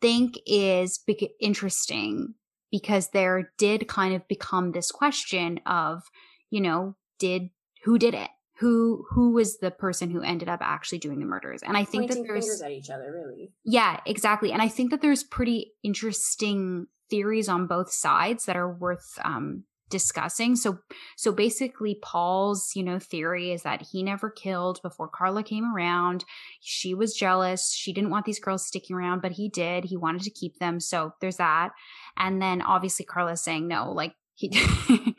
think 0.00 0.34
is 0.44 0.98
bec- 0.98 1.30
interesting 1.40 2.34
because 2.74 3.10
there 3.10 3.52
did 3.56 3.86
kind 3.86 4.16
of 4.16 4.26
become 4.26 4.72
this 4.72 4.90
question 4.90 5.60
of, 5.64 6.02
you 6.50 6.60
know, 6.60 6.96
did 7.20 7.50
who 7.84 7.98
did 8.00 8.14
it? 8.14 8.30
Who 8.58 9.06
who 9.10 9.30
was 9.30 9.58
the 9.58 9.70
person 9.70 10.10
who 10.10 10.22
ended 10.22 10.48
up 10.48 10.58
actually 10.60 10.98
doing 10.98 11.20
the 11.20 11.24
murders? 11.24 11.62
And 11.62 11.76
I 11.76 11.84
think 11.84 12.08
Pointing 12.08 12.24
that 12.24 12.32
there's 12.32 12.60
at 12.62 12.72
each 12.72 12.90
other, 12.90 13.12
really. 13.12 13.52
yeah, 13.64 14.00
exactly. 14.06 14.50
And 14.50 14.60
I 14.60 14.66
think 14.66 14.90
that 14.90 15.02
there's 15.02 15.22
pretty 15.22 15.70
interesting 15.84 16.88
theories 17.10 17.48
on 17.48 17.68
both 17.68 17.92
sides 17.92 18.46
that 18.46 18.56
are 18.56 18.74
worth 18.74 19.20
um, 19.24 19.62
discussing. 19.90 20.56
So, 20.56 20.78
so 21.16 21.32
basically, 21.32 21.98
Paul's 22.02 22.72
you 22.74 22.82
know 22.82 22.98
theory 22.98 23.52
is 23.52 23.62
that 23.62 23.82
he 23.92 24.02
never 24.02 24.30
killed 24.30 24.80
before 24.82 25.08
Karla 25.08 25.42
came 25.42 25.64
around. 25.74 26.24
She 26.60 26.94
was 26.94 27.14
jealous. 27.14 27.72
She 27.72 27.92
didn't 27.92 28.10
want 28.10 28.26
these 28.26 28.40
girls 28.40 28.66
sticking 28.66 28.96
around, 28.96 29.22
but 29.22 29.32
he 29.32 29.48
did. 29.48 29.84
He 29.84 29.96
wanted 29.96 30.22
to 30.22 30.30
keep 30.30 30.58
them. 30.58 30.80
So 30.80 31.12
there's 31.20 31.36
that. 31.36 31.70
And 32.16 32.40
then 32.40 32.62
obviously 32.62 33.04
Karla's 33.04 33.42
saying 33.42 33.68
no, 33.68 33.92
like 33.92 34.14
he 34.34 34.48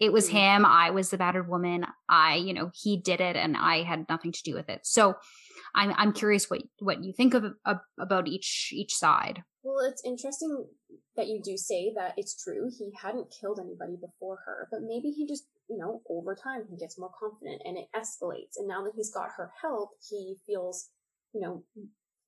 it 0.00 0.12
was 0.12 0.28
mm-hmm. 0.28 0.36
him 0.36 0.64
i 0.64 0.90
was 0.90 1.10
the 1.10 1.18
battered 1.18 1.48
woman 1.48 1.84
i 2.08 2.36
you 2.36 2.54
know 2.54 2.70
he 2.72 2.96
did 2.96 3.20
it 3.20 3.36
and 3.36 3.56
i 3.56 3.82
had 3.82 4.06
nothing 4.08 4.32
to 4.32 4.42
do 4.44 4.54
with 4.54 4.68
it 4.68 4.80
so 4.84 5.14
i'm 5.74 5.92
i'm 5.96 6.12
curious 6.12 6.48
what 6.50 6.62
what 6.78 7.02
you 7.04 7.12
think 7.12 7.34
of, 7.34 7.44
of 7.64 7.78
about 7.98 8.28
each 8.28 8.70
each 8.72 8.94
side 8.94 9.42
Well, 9.62 9.84
it's 9.90 10.02
interesting 10.04 10.66
that 11.16 11.28
you 11.28 11.40
do 11.42 11.56
say 11.56 11.92
that 11.96 12.14
it's 12.16 12.42
true. 12.42 12.70
He 12.78 12.90
hadn't 13.00 13.34
killed 13.38 13.60
anybody 13.60 13.96
before 14.00 14.38
her, 14.46 14.68
but 14.70 14.80
maybe 14.82 15.10
he 15.10 15.26
just, 15.26 15.44
you 15.68 15.76
know, 15.76 16.00
over 16.08 16.34
time 16.34 16.64
he 16.70 16.78
gets 16.78 16.98
more 16.98 17.10
confident 17.18 17.60
and 17.64 17.76
it 17.76 17.88
escalates. 17.94 18.56
And 18.56 18.66
now 18.66 18.82
that 18.84 18.92
he's 18.96 19.12
got 19.12 19.28
her 19.36 19.52
help, 19.60 19.90
he 20.08 20.36
feels, 20.46 20.88
you 21.34 21.42
know, 21.42 21.62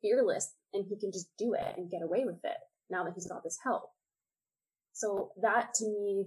fearless 0.03 0.53
and 0.74 0.84
he 0.88 0.99
can 0.99 1.11
just 1.11 1.28
do 1.38 1.55
it 1.55 1.74
and 1.76 1.90
get 1.90 2.03
away 2.03 2.24
with 2.26 2.45
it 2.45 2.59
now 2.90 3.05
that 3.05 3.14
he's 3.14 3.28
got 3.28 3.43
this 3.43 3.59
help. 3.64 3.84
So 4.93 5.30
that 5.40 5.72
to 5.76 5.86
me, 5.86 6.26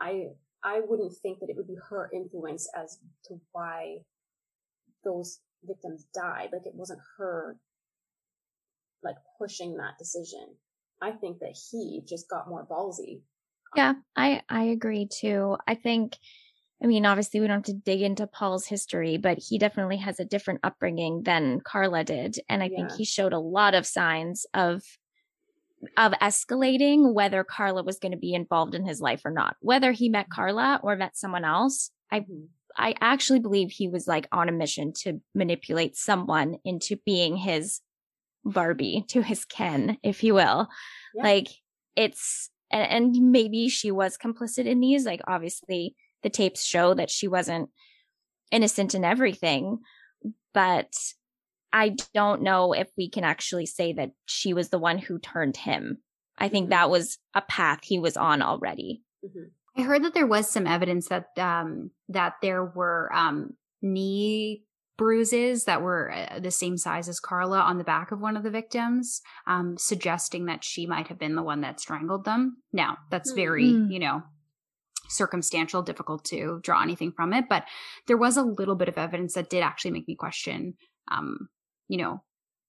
I, 0.00 0.26
I 0.62 0.82
wouldn't 0.86 1.16
think 1.20 1.40
that 1.40 1.50
it 1.50 1.56
would 1.56 1.66
be 1.66 1.78
her 1.90 2.10
influence 2.14 2.68
as 2.76 2.98
to 3.26 3.40
why 3.52 3.98
those 5.04 5.40
victims 5.66 6.06
died. 6.14 6.50
Like 6.52 6.66
it 6.66 6.74
wasn't 6.74 7.00
her 7.18 7.56
like 9.02 9.16
pushing 9.38 9.76
that 9.76 9.98
decision. 9.98 10.54
I 11.02 11.12
think 11.12 11.40
that 11.40 11.56
he 11.70 12.02
just 12.08 12.28
got 12.28 12.48
more 12.48 12.66
ballsy. 12.66 13.20
Yeah, 13.76 13.94
I 14.16 14.42
I 14.48 14.64
agree 14.64 15.08
too. 15.12 15.56
I 15.66 15.74
think 15.74 16.16
I 16.82 16.86
mean, 16.86 17.06
obviously 17.06 17.40
we 17.40 17.46
don't 17.46 17.66
have 17.66 17.74
to 17.74 17.82
dig 17.82 18.02
into 18.02 18.26
Paul's 18.26 18.66
history, 18.66 19.16
but 19.16 19.38
he 19.38 19.58
definitely 19.58 19.96
has 19.98 20.20
a 20.20 20.24
different 20.24 20.60
upbringing 20.62 21.22
than 21.22 21.60
Karla 21.60 22.04
did, 22.04 22.36
and 22.48 22.62
I 22.62 22.68
think 22.68 22.92
he 22.92 23.04
showed 23.04 23.32
a 23.32 23.38
lot 23.38 23.74
of 23.74 23.86
signs 23.86 24.46
of 24.54 24.82
of 25.98 26.12
escalating 26.12 27.12
whether 27.12 27.44
Karla 27.44 27.82
was 27.82 27.98
going 27.98 28.12
to 28.12 28.18
be 28.18 28.32
involved 28.32 28.74
in 28.74 28.86
his 28.86 29.00
life 29.00 29.22
or 29.24 29.30
not. 29.30 29.56
Whether 29.60 29.92
he 29.92 30.08
met 30.08 30.26
mm-hmm. 30.26 30.34
Karla 30.34 30.80
or 30.82 30.96
met 30.96 31.16
someone 31.16 31.44
else, 31.44 31.90
I 32.10 32.20
mm-hmm. 32.20 32.44
I 32.76 32.94
actually 33.00 33.40
believe 33.40 33.70
he 33.70 33.88
was 33.88 34.08
like 34.08 34.26
on 34.32 34.48
a 34.48 34.52
mission 34.52 34.92
to 35.02 35.20
manipulate 35.34 35.96
someone 35.96 36.58
into 36.64 36.96
being 37.04 37.36
his 37.36 37.80
Barbie, 38.44 39.04
to 39.08 39.22
his 39.22 39.44
Ken, 39.44 39.98
if 40.02 40.22
you 40.22 40.34
will. 40.34 40.68
Yeah. 41.14 41.22
Like 41.22 41.48
it's 41.96 42.50
and, 42.70 43.14
and 43.14 43.32
maybe 43.32 43.68
she 43.68 43.90
was 43.90 44.18
complicit 44.18 44.66
in 44.66 44.80
these. 44.80 45.06
Like 45.06 45.20
obviously 45.26 45.94
the 46.22 46.30
tapes 46.30 46.64
show 46.64 46.94
that 46.94 47.10
she 47.10 47.28
wasn't 47.28 47.70
innocent 48.50 48.94
in 48.94 49.04
everything, 49.04 49.78
but 50.52 50.92
I 51.72 51.96
don't 52.14 52.42
know 52.42 52.72
if 52.72 52.88
we 52.96 53.08
can 53.08 53.24
actually 53.24 53.66
say 53.66 53.92
that 53.94 54.12
she 54.26 54.54
was 54.54 54.68
the 54.68 54.78
one 54.78 54.98
who 54.98 55.18
turned 55.18 55.56
him. 55.56 55.98
I 56.38 56.48
think 56.48 56.70
that 56.70 56.90
was 56.90 57.18
a 57.34 57.42
path 57.42 57.80
he 57.82 57.98
was 57.98 58.16
on 58.16 58.42
already. 58.42 59.02
Mhm. 59.24 59.50
I 59.76 59.82
heard 59.82 60.04
that 60.04 60.14
there 60.14 60.26
was 60.26 60.50
some 60.50 60.66
evidence 60.66 61.08
that 61.08 61.26
um 61.38 61.90
that 62.08 62.34
there 62.42 62.64
were 62.64 63.10
um 63.14 63.54
knee 63.82 64.64
bruises 64.96 65.64
that 65.64 65.82
were 65.82 66.12
uh, 66.12 66.38
the 66.38 66.50
same 66.52 66.76
size 66.78 67.08
as 67.08 67.18
karla 67.18 67.58
on 67.58 67.78
the 67.78 67.84
back 67.84 68.12
of 68.12 68.20
one 68.20 68.36
of 68.36 68.44
the 68.44 68.50
victims 68.50 69.20
um 69.46 69.76
suggesting 69.76 70.46
that 70.46 70.62
she 70.62 70.86
might 70.86 71.08
have 71.08 71.18
been 71.18 71.34
the 71.34 71.42
one 71.42 71.62
that 71.62 71.80
strangled 71.80 72.24
them 72.24 72.58
now 72.72 72.98
that's 73.10 73.32
very 73.32 73.72
Hmm. 73.72 73.90
you 73.90 73.98
know 73.98 74.22
circumstantial 75.08 75.82
difficult 75.82 76.24
to 76.26 76.60
draw 76.62 76.80
anything 76.82 77.12
from 77.12 77.32
it 77.34 77.46
but 77.48 77.64
there 78.06 78.16
was 78.16 78.36
a 78.36 78.42
little 78.42 78.74
bit 78.76 78.88
of 78.88 78.96
evidence 78.96 79.34
that 79.34 79.50
did 79.50 79.62
actually 79.62 79.90
make 79.90 80.08
me 80.08 80.14
question 80.14 80.74
um 81.10 81.48
you 81.88 81.98
know 81.98 82.22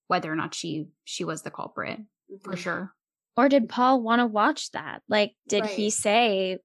whether 0.08 0.32
or 0.32 0.36
not 0.36 0.54
she 0.54 0.88
she 1.04 1.24
was 1.24 1.44
the 1.44 1.52
culprit 1.52 2.00
for 2.44 2.54
Mhm. 2.54 2.58
sure 2.58 2.94
Or 3.38 3.50
did 3.50 3.70
Paul 3.70 4.02
want 4.02 4.20
to 4.22 4.26
watch 4.26 4.72
that? 4.72 5.02
Like, 5.10 5.36
did 5.50 5.66
he 5.66 5.90
say, 5.90 6.60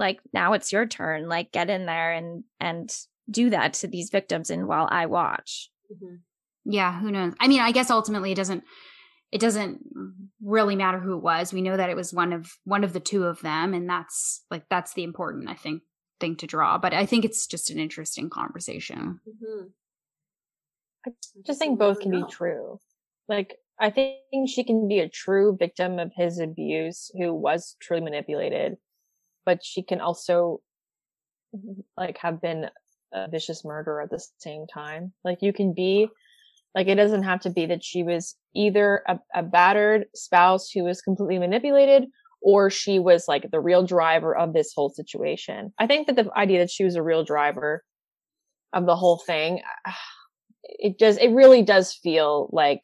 like, 0.00 0.18
now 0.32 0.54
it's 0.54 0.72
your 0.72 0.86
turn, 0.86 1.28
like, 1.28 1.52
get 1.52 1.70
in 1.70 1.86
there 1.86 2.12
and, 2.12 2.42
and 2.58 2.92
do 3.30 3.50
that 3.50 3.74
to 3.74 3.86
these 3.86 4.10
victims 4.10 4.50
and 4.50 4.66
while 4.66 4.88
I 4.90 5.06
watch? 5.06 5.70
Mhm. 5.92 6.20
yeah 6.64 7.00
who 7.00 7.10
knows 7.10 7.32
i 7.40 7.48
mean 7.48 7.60
i 7.60 7.72
guess 7.72 7.90
ultimately 7.90 8.30
it 8.30 8.36
doesn't 8.36 8.62
it 9.32 9.40
doesn't 9.40 9.80
really 10.42 10.74
matter 10.76 10.98
who 10.98 11.16
it 11.16 11.22
was. 11.22 11.52
We 11.52 11.62
know 11.62 11.76
that 11.76 11.90
it 11.90 11.96
was 11.96 12.12
one 12.12 12.32
of 12.32 12.50
one 12.64 12.82
of 12.82 12.92
the 12.92 13.00
two 13.00 13.24
of 13.24 13.40
them, 13.40 13.74
and 13.74 13.88
that's 13.88 14.44
like 14.50 14.64
that's 14.68 14.94
the 14.94 15.04
important, 15.04 15.48
I 15.48 15.54
think, 15.54 15.82
thing 16.18 16.36
to 16.36 16.46
draw. 16.46 16.78
But 16.78 16.94
I 16.94 17.06
think 17.06 17.24
it's 17.24 17.46
just 17.46 17.70
an 17.70 17.78
interesting 17.78 18.28
conversation. 18.28 19.20
Mm-hmm. 19.28 19.66
I 21.06 21.10
just 21.46 21.58
think 21.58 21.78
both 21.78 22.00
can 22.00 22.10
be 22.10 22.24
true. 22.28 22.80
Like 23.28 23.56
I 23.78 23.90
think 23.90 24.48
she 24.48 24.64
can 24.64 24.88
be 24.88 24.98
a 24.98 25.08
true 25.08 25.56
victim 25.56 25.98
of 25.98 26.10
his 26.14 26.40
abuse 26.40 27.10
who 27.16 27.32
was 27.32 27.76
truly 27.80 28.02
manipulated, 28.02 28.76
but 29.50 29.64
she 29.64 29.82
can 29.82 30.00
also 30.00 30.60
like 31.96 32.16
have 32.18 32.40
been 32.40 32.66
a 33.12 33.28
vicious 33.28 33.64
murderer 33.64 34.00
at 34.00 34.08
the 34.08 34.24
same 34.38 34.64
time. 34.72 35.12
Like 35.24 35.38
you 35.42 35.52
can 35.52 35.74
be 35.74 36.06
like 36.72 36.86
it 36.86 36.94
doesn't 36.94 37.24
have 37.24 37.40
to 37.40 37.50
be 37.50 37.66
that 37.66 37.82
she 37.82 38.04
was 38.04 38.36
either 38.54 39.02
a, 39.08 39.18
a 39.34 39.42
battered 39.42 40.04
spouse 40.14 40.70
who 40.70 40.84
was 40.84 41.02
completely 41.02 41.40
manipulated 41.40 42.04
or 42.40 42.70
she 42.70 43.00
was 43.00 43.24
like 43.26 43.50
the 43.50 43.58
real 43.58 43.84
driver 43.84 44.36
of 44.36 44.52
this 44.52 44.72
whole 44.72 44.90
situation. 44.90 45.72
I 45.80 45.88
think 45.88 46.06
that 46.06 46.14
the 46.14 46.30
idea 46.36 46.60
that 46.60 46.70
she 46.70 46.84
was 46.84 46.94
a 46.94 47.02
real 47.02 47.24
driver 47.24 47.82
of 48.72 48.86
the 48.86 48.94
whole 48.94 49.20
thing, 49.26 49.62
it 50.62 50.96
does, 50.96 51.16
it 51.16 51.32
really 51.32 51.62
does 51.64 51.92
feel 51.92 52.48
like, 52.52 52.82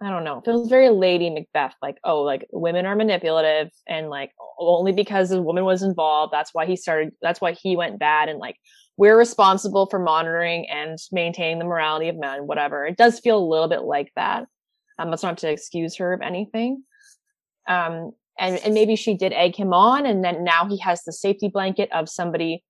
I 0.00 0.10
don't 0.10 0.22
know, 0.22 0.38
it 0.38 0.44
feels 0.44 0.68
very 0.68 0.90
Lady 0.90 1.28
Macbeth, 1.28 1.74
like, 1.82 1.96
oh, 2.04 2.22
like 2.22 2.46
women 2.52 2.86
are 2.86 2.94
manipulative 2.94 3.70
and 3.88 4.08
like 4.08 4.30
only 4.58 4.92
because 4.92 5.32
a 5.32 5.42
woman 5.42 5.64
was 5.64 5.82
involved, 5.82 6.32
that's 6.32 6.54
why 6.54 6.66
he 6.66 6.76
started, 6.76 7.12
that's 7.20 7.40
why 7.40 7.52
he 7.52 7.76
went 7.76 7.98
bad. 7.98 8.28
And 8.28 8.38
like, 8.38 8.56
we're 8.96 9.18
responsible 9.18 9.86
for 9.86 9.98
monitoring 9.98 10.68
and 10.70 10.98
maintaining 11.10 11.58
the 11.58 11.64
morality 11.64 12.08
of 12.08 12.16
men, 12.16 12.46
whatever. 12.46 12.86
It 12.86 12.96
does 12.96 13.18
feel 13.18 13.38
a 13.38 13.48
little 13.48 13.68
bit 13.68 13.82
like 13.82 14.12
that. 14.14 14.46
Um, 14.98 15.10
that's 15.10 15.22
not 15.22 15.38
to 15.38 15.50
excuse 15.50 15.96
her 15.96 16.12
of 16.12 16.20
anything. 16.20 16.82
Um, 17.68 18.12
and, 18.38 18.58
and 18.58 18.74
maybe 18.74 18.94
she 18.94 19.14
did 19.14 19.32
egg 19.32 19.56
him 19.56 19.72
on 19.72 20.06
and 20.06 20.24
then 20.24 20.44
now 20.44 20.66
he 20.66 20.78
has 20.78 21.02
the 21.02 21.12
safety 21.12 21.48
blanket 21.48 21.88
of 21.92 22.08
somebody 22.08 22.62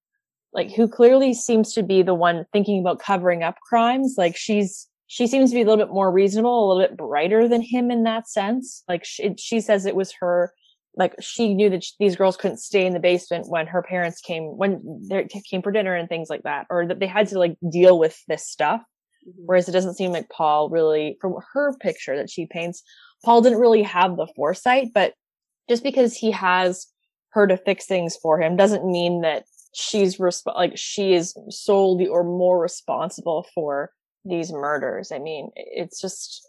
like 0.52 0.72
who 0.72 0.88
clearly 0.88 1.34
seems 1.34 1.74
to 1.74 1.82
be 1.82 2.02
the 2.02 2.14
one 2.14 2.46
thinking 2.52 2.80
about 2.80 3.00
covering 3.00 3.42
up 3.42 3.56
crimes. 3.68 4.14
Like 4.16 4.36
she's, 4.36 4.88
she 5.09 5.26
seems 5.26 5.50
to 5.50 5.54
be 5.54 5.62
a 5.62 5.64
little 5.64 5.84
bit 5.84 5.92
more 5.92 6.12
reasonable, 6.12 6.64
a 6.64 6.68
little 6.68 6.86
bit 6.86 6.96
brighter 6.96 7.48
than 7.48 7.62
him 7.62 7.90
in 7.90 8.04
that 8.04 8.28
sense. 8.28 8.84
Like 8.86 9.04
she, 9.04 9.34
she 9.38 9.61
says 9.61 9.86
it 9.86 9.96
was 9.96 10.12
her, 10.20 10.52
like 10.94 11.14
she 11.18 11.54
knew 11.54 11.70
that 11.70 11.84
these 11.98 12.14
girls 12.14 12.36
couldn't 12.36 12.59
stay 12.59 12.86
in 12.86 12.92
the 12.92 13.00
basement 13.00 13.48
when 13.48 13.66
her 13.66 13.82
parents 13.82 14.20
came, 14.20 14.44
when 14.44 15.00
they 15.09 15.26
came 15.50 15.62
for 15.62 15.72
dinner 15.72 15.94
and 15.94 16.11
things 16.11 16.28
like 16.28 16.42
that, 16.42 16.66
or 16.68 16.86
that 16.86 17.00
they 17.00 17.06
had 17.06 17.26
to 17.28 17.38
like 17.38 17.56
deal 17.70 17.98
with 17.98 18.22
this 18.28 18.46
stuff. 18.46 18.82
Mm-hmm. 19.26 19.42
Whereas 19.46 19.66
it 19.66 19.72
doesn't 19.72 19.96
seem 19.96 20.12
like 20.12 20.28
Paul 20.28 20.68
really, 20.68 21.16
from 21.22 21.36
her 21.54 21.74
picture 21.78 22.16
that 22.16 22.30
she 22.30 22.44
paints, 22.44 22.82
Paul 23.24 23.40
didn't 23.40 23.61
really 23.61 23.82
have 23.84 24.16
the 24.16 24.28
foresight, 24.36 24.88
but 24.92 25.14
just 25.70 25.82
because 25.82 26.14
he 26.14 26.30
has 26.32 26.86
her 27.30 27.46
to 27.46 27.56
fix 27.56 27.86
things 27.86 28.16
for 28.16 28.40
him 28.40 28.56
doesn't 28.56 28.84
mean 28.84 29.22
that 29.22 29.44
she's 29.74 30.18
resp- 30.18 30.54
like 30.54 30.76
she 30.76 31.14
is 31.14 31.34
solely 31.48 32.06
or 32.06 32.24
more 32.24 32.61
responsible 32.61 33.46
for 33.54 33.90
these 34.28 34.52
murders. 34.52 35.12
I 35.12 35.18
mean, 35.18 35.50
it's 35.56 36.00
just 36.00 36.44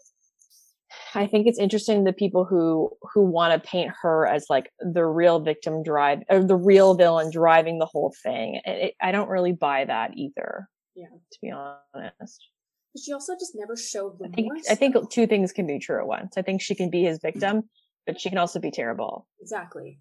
I 1.14 1.26
think 1.26 1.46
it's 1.46 1.58
interesting 1.58 2.04
the 2.04 2.12
people 2.12 2.44
who 2.44 2.90
who 3.14 3.22
want 3.22 3.52
to 3.52 3.68
paint 3.68 3.92
her 4.02 4.26
as 4.26 4.46
like 4.48 4.72
the 4.80 5.04
real 5.04 5.40
victim 5.40 5.82
drive 5.82 6.20
or 6.28 6.42
the 6.42 6.56
real 6.56 6.94
villain 6.94 7.30
driving 7.30 7.78
the 7.78 7.86
whole 7.86 8.14
thing. 8.22 8.60
It, 8.64 8.94
I 9.00 9.12
don't 9.12 9.28
really 9.28 9.52
buy 9.52 9.84
that 9.84 10.12
either. 10.16 10.68
Yeah, 10.94 11.06
to 11.06 11.38
be 11.40 11.50
honest. 11.50 12.48
But 12.92 13.02
she 13.04 13.12
also 13.12 13.34
just 13.34 13.52
never 13.54 13.76
showed 13.76 14.16
remorse. 14.20 14.66
I 14.68 14.74
think 14.74 14.96
I 14.96 15.00
think 15.00 15.10
two 15.10 15.26
things 15.26 15.52
can 15.52 15.66
be 15.66 15.78
true 15.78 16.00
at 16.00 16.06
once. 16.06 16.36
I 16.36 16.42
think 16.42 16.60
she 16.60 16.74
can 16.74 16.90
be 16.90 17.04
his 17.04 17.18
mm-hmm. 17.18 17.38
victim, 17.38 17.70
but 18.06 18.20
she 18.20 18.28
can 18.28 18.38
also 18.38 18.58
be 18.58 18.70
terrible. 18.70 19.26
Exactly. 19.40 20.00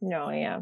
No, 0.00 0.30
yeah. 0.30 0.60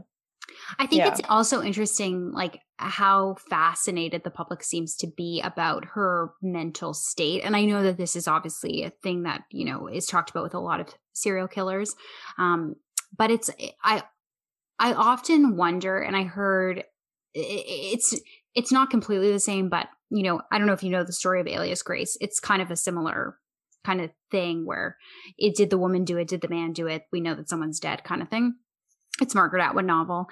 I 0.79 0.87
think 0.87 1.01
yeah. 1.01 1.09
it's 1.09 1.21
also 1.29 1.63
interesting, 1.63 2.33
like 2.33 2.61
how 2.77 3.37
fascinated 3.49 4.25
the 4.25 4.31
public 4.31 4.63
seems 4.63 4.97
to 4.97 5.07
be 5.07 5.41
about 5.43 5.85
her 5.95 6.33
mental 6.43 6.95
state. 6.95 7.43
And 7.45 7.57
I 7.57 7.65
know 7.65 7.83
that 7.83 7.97
this 7.97 8.17
is 8.17 8.29
obviously 8.29 8.85
a 8.85 8.91
thing 9.03 9.25
that, 9.25 9.43
you 9.51 9.65
know, 9.65 9.89
is 9.89 10.07
talked 10.07 10.31
about 10.31 10.45
with 10.45 10.55
a 10.55 10.61
lot 10.61 10.81
of 10.81 10.89
serial 11.13 11.49
killers. 11.49 11.95
Um, 12.39 12.77
but 13.17 13.31
it's, 13.31 13.51
I, 13.83 14.03
I 14.79 14.93
often 14.93 15.57
wonder, 15.57 15.99
and 15.99 16.17
I 16.17 16.25
heard 16.25 16.85
it's, 17.35 18.15
it's 18.55 18.73
not 18.73 18.91
completely 18.91 19.33
the 19.33 19.41
same, 19.41 19.69
but, 19.69 19.89
you 20.11 20.23
know, 20.23 20.41
I 20.51 20.59
don't 20.59 20.67
know 20.67 20.73
if 20.73 20.83
you 20.83 20.91
know 20.91 21.05
the 21.05 21.13
story 21.13 21.41
of 21.41 21.47
Alias 21.47 21.83
Grace. 21.83 22.17
It's 22.21 22.41
kind 22.41 22.63
of 22.63 22.71
a 22.71 22.77
similar 22.77 23.39
kind 23.85 24.01
of 24.01 24.11
thing 24.31 24.67
where 24.67 24.97
it 25.37 25.57
did 25.57 25.71
the 25.71 25.79
woman 25.79 26.05
do 26.05 26.19
it, 26.19 26.29
did 26.29 26.41
the 26.41 26.49
man 26.49 26.73
do 26.73 26.87
it? 26.87 27.05
We 27.13 27.21
know 27.21 27.35
that 27.35 27.49
someone's 27.49 27.81
dead 27.81 28.05
kind 28.05 28.23
of 28.23 28.29
thing. 28.29 28.55
It's 29.21 29.35
Margaret 29.35 29.63
Atwood 29.63 29.85
novel. 29.85 30.29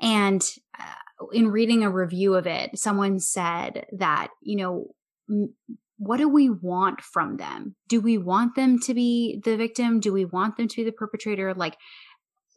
And 0.00 0.42
uh, 0.78 1.26
in 1.32 1.48
reading 1.48 1.82
a 1.82 1.90
review 1.90 2.34
of 2.34 2.46
it, 2.46 2.78
someone 2.78 3.18
said 3.18 3.86
that, 3.92 4.28
you 4.42 4.56
know, 4.56 4.86
m- 5.30 5.54
what 5.98 6.18
do 6.18 6.28
we 6.28 6.50
want 6.50 7.00
from 7.00 7.38
them? 7.38 7.74
Do 7.88 8.00
we 8.00 8.18
want 8.18 8.54
them 8.54 8.78
to 8.80 8.92
be 8.92 9.40
the 9.42 9.56
victim? 9.56 9.98
Do 9.98 10.12
we 10.12 10.26
want 10.26 10.56
them 10.56 10.68
to 10.68 10.76
be 10.76 10.84
the 10.84 10.92
perpetrator? 10.92 11.54
Like, 11.54 11.78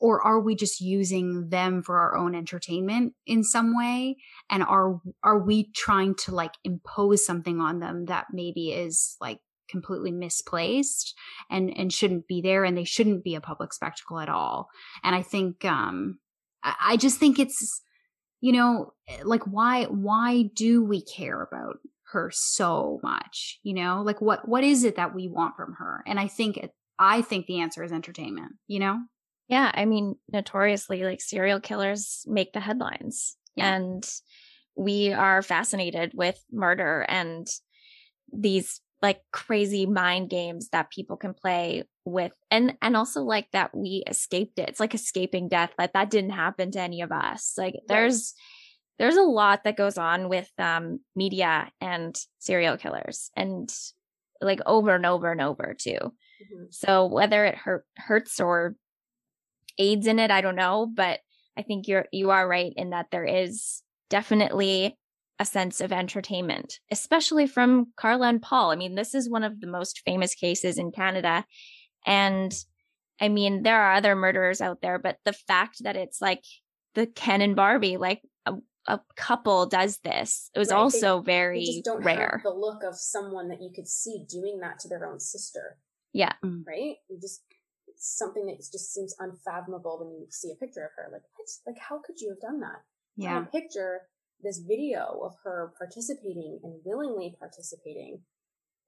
or 0.01 0.21
are 0.21 0.39
we 0.39 0.55
just 0.55 0.82
using 0.82 1.49
them 1.49 1.84
for 1.84 1.99
our 1.99 2.17
own 2.17 2.36
entertainment 2.36 3.13
in 3.25 3.43
some 3.43 3.77
way 3.77 4.17
and 4.49 4.63
are 4.63 4.99
are 5.23 5.39
we 5.39 5.71
trying 5.75 6.15
to 6.15 6.34
like 6.34 6.53
impose 6.63 7.25
something 7.25 7.59
on 7.59 7.80
them 7.80 8.05
that 8.05 8.27
maybe 8.32 8.71
is 8.71 9.17
like 9.19 9.39
completely 9.70 10.11
misplaced 10.11 11.15
and 11.49 11.76
and 11.78 11.93
shouldn't 11.93 12.28
be 12.28 12.41
there 12.41 12.63
and 12.65 12.78
they 12.78 12.84
shouldn't 12.84 13.24
be 13.24 13.36
a 13.36 13.41
public 13.41 13.74
spectacle 13.74 14.20
at 14.20 14.30
all. 14.30 14.70
And 15.03 15.15
i 15.15 15.22
think 15.22 15.65
um 15.65 16.20
i, 16.63 16.97
just 16.97 17.20
think 17.20 17.39
it's 17.39 17.82
you 18.41 18.51
know 18.51 18.93
like 19.24 19.43
why 19.43 19.86
why 19.86 20.43
do 20.53 20.84
we 20.84 21.01
care 21.01 21.41
about 21.41 21.78
her 22.11 22.32
so 22.34 22.99
much 23.03 23.59
you 23.63 23.74
know? 23.74 24.01
Like 24.03 24.22
what 24.22 24.47
what 24.47 24.63
is 24.63 24.84
it 24.84 24.95
that 24.95 25.13
we 25.13 25.28
want 25.28 25.55
from 25.55 25.74
her? 25.80 26.03
And 26.05 26.20
i 26.20 26.28
think 26.28 26.57
it, 26.57 26.72
i 26.97 27.22
think 27.22 27.45
the 27.45 27.61
answer 27.61 27.84
is 27.84 27.91
entertainment 27.91 28.53
you 28.67 28.80
know? 28.80 28.99
Yeah 29.47 29.72
i 29.74 29.86
mean 29.86 30.15
notoriously 30.32 31.03
like 31.03 31.22
serial 31.22 31.59
killers 31.59 32.24
make 32.28 32.53
the 32.53 32.59
headlines. 32.59 33.36
Yeah. 33.55 33.76
and 33.76 34.07
we 34.76 35.11
are 35.11 35.41
fascinated 35.41 36.13
with 36.13 36.41
murder 36.51 37.05
and 37.09 37.45
these 38.32 38.80
like 39.01 39.21
crazy 39.31 39.85
mind 39.85 40.29
games 40.29 40.69
that 40.69 40.91
people 40.91 41.15
can 41.15 41.33
play 41.33 41.83
with 42.05 42.33
and 42.51 42.75
and 42.81 42.97
also 42.97 43.21
like 43.21 43.47
that 43.51 43.75
we 43.75 44.03
escaped 44.07 44.59
it. 44.59 44.69
It's 44.69 44.79
like 44.79 44.93
escaping 44.93 45.47
death 45.47 45.71
like 45.77 45.93
that 45.93 46.09
didn't 46.09 46.31
happen 46.31 46.71
to 46.71 46.81
any 46.81 47.01
of 47.01 47.11
us. 47.11 47.53
Like 47.57 47.75
there's 47.87 48.33
there's 48.97 49.15
a 49.15 49.21
lot 49.21 49.63
that 49.63 49.77
goes 49.77 49.97
on 49.97 50.27
with 50.29 50.49
um 50.57 50.99
media 51.15 51.71
and 51.79 52.19
serial 52.39 52.77
killers 52.77 53.31
and 53.35 53.73
like 54.41 54.59
over 54.65 54.95
and 54.95 55.05
over 55.05 55.31
and 55.31 55.41
over 55.41 55.75
too. 55.77 56.13
Mm-hmm. 56.39 56.65
so 56.69 57.05
whether 57.05 57.43
it 57.43 57.55
hurt 57.55 57.85
hurts 57.97 58.39
or 58.39 58.75
aids 59.77 60.07
in 60.07 60.19
it 60.19 60.31
i 60.31 60.39
don't 60.39 60.55
know 60.55 60.85
but 60.85 61.19
i 61.57 61.63
think 61.63 61.85
you're 61.85 62.05
you 62.13 62.31
are 62.31 62.47
right 62.47 62.71
in 62.77 62.91
that 62.91 63.07
there 63.11 63.25
is 63.25 63.81
definitely 64.09 64.97
a 65.39 65.45
sense 65.45 65.79
of 65.79 65.93
entertainment, 65.93 66.79
especially 66.91 67.47
from 67.47 67.87
Karla 67.95 68.27
and 68.27 68.41
Paul. 68.41 68.71
I 68.71 68.75
mean, 68.75 68.95
this 68.95 69.15
is 69.15 69.29
one 69.29 69.43
of 69.43 69.61
the 69.61 69.67
most 69.67 70.01
famous 70.05 70.35
cases 70.35 70.77
in 70.77 70.91
Canada. 70.91 71.45
And 72.05 72.53
I 73.21 73.29
mean, 73.29 73.63
there 73.63 73.81
are 73.81 73.93
other 73.93 74.15
murderers 74.15 74.59
out 74.59 74.81
there, 74.81 74.99
but 74.99 75.17
the 75.23 75.33
fact 75.33 75.83
that 75.83 75.95
it's 75.95 76.21
like 76.21 76.43
the 76.95 77.07
Ken 77.07 77.41
and 77.41 77.55
Barbie, 77.55 77.97
like 77.97 78.21
a, 78.45 78.55
a 78.85 78.99
couple 79.15 79.65
does 79.65 79.99
this, 79.99 80.49
it 80.53 80.59
was 80.59 80.71
right. 80.71 80.77
also 80.77 81.21
they, 81.21 81.31
very 81.31 81.65
they 81.65 81.81
don't 81.85 82.03
rare. 82.03 82.41
the 82.43 82.53
look 82.53 82.83
of 82.83 82.95
someone 82.95 83.47
that 83.47 83.61
you 83.61 83.71
could 83.73 83.87
see 83.87 84.25
doing 84.29 84.59
that 84.59 84.79
to 84.79 84.89
their 84.89 85.09
own 85.09 85.19
sister. 85.19 85.77
Yeah. 86.11 86.33
Mm. 86.43 86.63
Right? 86.67 86.95
You 87.09 87.19
just 87.21 87.43
it's 87.87 88.17
something 88.17 88.45
that 88.47 88.57
just 88.57 88.93
seems 88.93 89.15
unfathomable 89.19 89.99
when 89.99 90.11
you 90.11 90.25
see 90.29 90.51
a 90.51 90.55
picture 90.55 90.83
of 90.83 90.91
her. 90.97 91.09
Like, 91.11 91.21
what? 91.35 91.47
Like, 91.65 91.77
how 91.77 91.99
could 92.05 92.19
you 92.19 92.29
have 92.29 92.39
done 92.41 92.59
that? 92.61 92.81
Yeah. 93.15 93.43
A 93.43 93.45
picture 93.45 94.01
this 94.43 94.59
video 94.59 95.19
of 95.23 95.35
her 95.43 95.73
participating 95.77 96.59
and 96.63 96.79
willingly 96.85 97.35
participating 97.39 98.19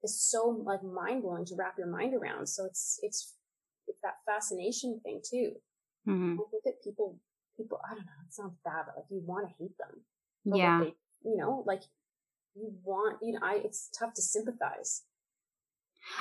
is 0.02 0.20
so 0.20 0.62
like 0.64 0.82
mind 0.82 1.22
blowing 1.22 1.44
to 1.46 1.54
wrap 1.56 1.74
your 1.78 1.86
mind 1.86 2.14
around. 2.14 2.46
So 2.48 2.64
it's 2.64 2.98
it's 3.02 3.34
it's 3.86 3.98
that 4.02 4.16
fascination 4.26 5.00
thing 5.02 5.20
too. 5.28 5.52
Mm-hmm. 6.08 6.34
I 6.40 6.50
think 6.50 6.64
that 6.64 6.82
people 6.82 7.18
people 7.56 7.80
I 7.84 7.94
don't 7.94 8.04
know 8.04 8.12
it 8.26 8.32
sounds 8.32 8.56
bad, 8.64 8.84
but 8.86 8.96
like 8.96 9.06
you 9.10 9.22
want 9.24 9.48
to 9.48 9.54
hate 9.58 9.76
them. 9.78 10.56
yeah. 10.56 10.80
They, 10.80 10.94
you 11.24 11.36
know, 11.36 11.62
like 11.66 11.82
you 12.54 12.72
want 12.84 13.18
you 13.22 13.32
know 13.32 13.40
I 13.42 13.60
it's 13.64 13.90
tough 13.98 14.14
to 14.14 14.22
sympathize. 14.22 15.02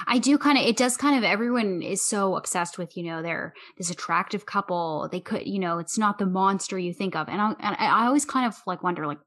I 0.08 0.20
do 0.20 0.38
kind 0.38 0.58
of, 0.58 0.64
it 0.66 0.78
does 0.78 0.98
kind 0.98 1.18
of, 1.18 1.24
everyone 1.24 1.82
is 1.82 2.06
so 2.06 2.36
obsessed 2.36 2.78
with, 2.78 2.96
you 2.96 3.04
know, 3.04 3.22
they're 3.22 3.54
this 3.78 3.90
attractive 3.90 4.46
couple. 4.46 5.10
They 5.12 5.20
could, 5.20 5.48
you 5.48 5.60
know, 5.60 5.80
it's 5.80 5.98
not 5.98 6.18
the 6.18 6.26
monster 6.26 6.78
you 6.78 6.94
think 6.94 7.16
of. 7.16 7.28
And 7.30 7.42
I, 7.42 7.48
and 7.60 7.76
I 7.80 8.06
always 8.06 8.26
kind 8.26 8.46
of 8.46 8.56
like 8.66 8.84
wonder, 8.84 9.08
like, 9.08 9.20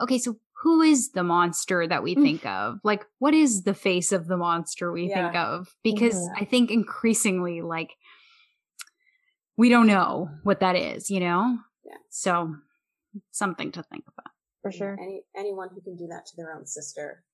okay, 0.00 0.18
so 0.18 0.36
who 0.62 0.82
is 0.82 1.12
the 1.12 1.22
monster 1.22 1.86
that 1.86 2.02
we 2.02 2.14
think 2.14 2.44
of? 2.60 2.78
Like, 2.84 3.04
what 3.18 3.34
is 3.34 3.62
the 3.62 3.74
face 3.74 4.12
of 4.12 4.26
the 4.26 4.36
monster 4.36 4.92
we 4.92 5.08
think 5.08 5.34
of? 5.34 5.68
Because 5.82 6.16
Mhm. 6.16 6.34
I 6.42 6.44
think 6.44 6.70
increasingly, 6.70 7.62
like, 7.62 7.90
we 9.56 9.68
don't 9.68 9.86
know 9.86 10.28
what 10.42 10.60
that 10.60 10.76
is, 10.76 11.10
you 11.10 11.20
know? 11.20 11.58
Yeah. 11.84 11.96
So, 12.08 12.54
something 13.30 13.72
to 13.72 13.82
think 13.82 14.04
about. 14.06 14.32
For 14.62 14.72
sure. 14.72 14.96
Any 15.00 15.22
anyone 15.36 15.68
who 15.74 15.80
can 15.80 15.96
do 15.96 16.06
that 16.08 16.26
to 16.26 16.36
their 16.36 16.54
own 16.54 16.66
sister 16.66 17.24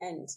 and 0.00 0.28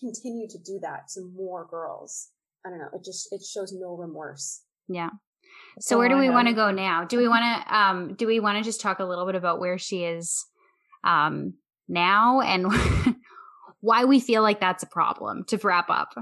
continue 0.00 0.48
to 0.48 0.58
do 0.58 0.78
that 0.82 1.08
to 1.14 1.22
more 1.36 1.66
girls. 1.70 2.28
I 2.64 2.70
don't 2.70 2.78
know. 2.78 2.88
It 2.92 3.04
just 3.04 3.32
it 3.32 3.42
shows 3.42 3.72
no 3.72 3.96
remorse. 3.96 4.62
Yeah. 4.88 5.10
So 5.78 5.98
where 5.98 6.08
do 6.08 6.16
we 6.16 6.30
want 6.30 6.48
to 6.48 6.54
go 6.54 6.70
now? 6.70 7.04
Do 7.04 7.18
we 7.18 7.28
want 7.28 7.44
to 7.44 7.76
um 7.76 8.14
do 8.14 8.26
we 8.26 8.40
want 8.40 8.58
to 8.58 8.64
just 8.64 8.80
talk 8.80 8.98
a 8.98 9.04
little 9.04 9.26
bit 9.26 9.34
about 9.34 9.60
where 9.60 9.78
she 9.78 10.04
is 10.04 10.46
um 11.04 11.54
now 11.88 12.40
and 12.40 12.66
why 13.80 14.04
we 14.04 14.20
feel 14.20 14.42
like 14.42 14.60
that's 14.60 14.82
a 14.82 14.86
problem 14.86 15.44
to 15.44 15.56
wrap 15.58 15.88
up? 15.90 16.14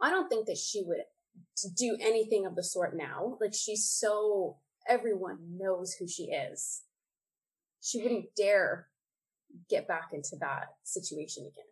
I 0.00 0.10
don't 0.10 0.28
think 0.28 0.46
that 0.46 0.58
she 0.58 0.82
would 0.86 1.02
to 1.58 1.68
do 1.68 1.96
anything 2.00 2.46
of 2.46 2.54
the 2.54 2.62
sort 2.62 2.96
now. 2.96 3.36
Like 3.40 3.54
she's 3.54 3.88
so 3.88 4.58
everyone 4.88 5.38
knows 5.58 5.94
who 5.94 6.06
she 6.06 6.24
is. 6.24 6.82
She 7.80 8.02
wouldn't 8.02 8.34
dare 8.36 8.88
get 9.68 9.88
back 9.88 10.10
into 10.12 10.36
that 10.40 10.74
situation 10.84 11.44
again. 11.44 11.64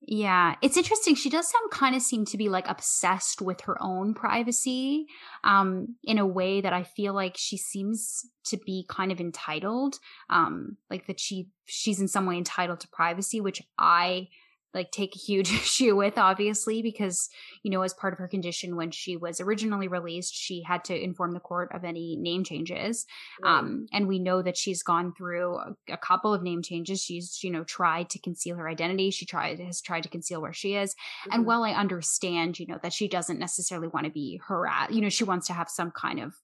Yeah, 0.00 0.54
it's 0.62 0.76
interesting. 0.76 1.16
She 1.16 1.28
does 1.28 1.50
sound 1.50 1.70
kind 1.70 1.94
of 1.96 2.02
seem 2.02 2.24
to 2.26 2.36
be 2.38 2.48
like 2.48 2.68
obsessed 2.68 3.42
with 3.42 3.62
her 3.62 3.76
own 3.82 4.14
privacy 4.14 5.06
um 5.42 5.96
in 6.04 6.18
a 6.18 6.26
way 6.26 6.60
that 6.60 6.72
I 6.72 6.84
feel 6.84 7.14
like 7.14 7.36
she 7.36 7.56
seems 7.56 8.24
to 8.44 8.56
be 8.56 8.86
kind 8.88 9.10
of 9.10 9.20
entitled 9.20 9.96
um 10.30 10.76
like 10.88 11.06
that 11.08 11.18
she 11.18 11.48
she's 11.66 12.00
in 12.00 12.08
some 12.08 12.26
way 12.26 12.36
entitled 12.38 12.80
to 12.80 12.88
privacy 12.88 13.40
which 13.40 13.60
I 13.76 14.28
like 14.74 14.90
take 14.90 15.14
a 15.14 15.18
huge 15.18 15.50
issue 15.62 15.96
with 15.96 16.18
obviously 16.18 16.82
because 16.82 17.28
you 17.62 17.70
know 17.70 17.82
as 17.82 17.94
part 17.94 18.12
of 18.12 18.18
her 18.18 18.28
condition 18.28 18.76
when 18.76 18.90
she 18.90 19.16
was 19.16 19.40
originally 19.40 19.88
released 19.88 20.34
she 20.34 20.62
had 20.62 20.84
to 20.84 21.02
inform 21.02 21.32
the 21.32 21.40
court 21.40 21.70
of 21.74 21.84
any 21.84 22.16
name 22.16 22.44
changes. 22.44 23.06
Um 23.44 23.86
and 23.92 24.08
we 24.08 24.18
know 24.18 24.42
that 24.42 24.56
she's 24.56 24.82
gone 24.82 25.14
through 25.16 25.56
a, 25.56 25.74
a 25.90 25.96
couple 25.96 26.34
of 26.34 26.42
name 26.42 26.62
changes. 26.62 27.02
She's 27.02 27.42
you 27.42 27.50
know 27.50 27.64
tried 27.64 28.10
to 28.10 28.18
conceal 28.20 28.56
her 28.56 28.68
identity. 28.68 29.10
She 29.10 29.26
tried 29.26 29.60
has 29.60 29.80
tried 29.80 30.02
to 30.04 30.08
conceal 30.08 30.40
where 30.42 30.52
she 30.52 30.74
is. 30.74 30.94
And 31.30 31.42
Mhm. 31.42 31.46
while 31.46 31.64
i 31.64 31.72
understand 31.72 32.58
you 32.58 32.66
know 32.66 32.78
that 32.82 32.92
she 32.92 33.08
doesn't 33.08 33.38
necessarily 33.38 33.88
want 33.88 34.06
to 34.06 34.12
be 34.12 34.40
harassed 34.46 34.92
you 34.92 35.00
know 35.00 35.08
she 35.08 35.24
wants 35.24 35.46
to 35.46 35.52
have 35.52 35.68
some 35.68 35.90
kind 35.90 36.20
of 36.20 36.34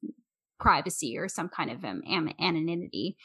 privacy 0.58 1.18
or 1.18 1.28
some 1.28 1.48
kind 1.48 1.70
of 1.70 1.84
um, 1.84 2.02
anonymity. 2.40 3.16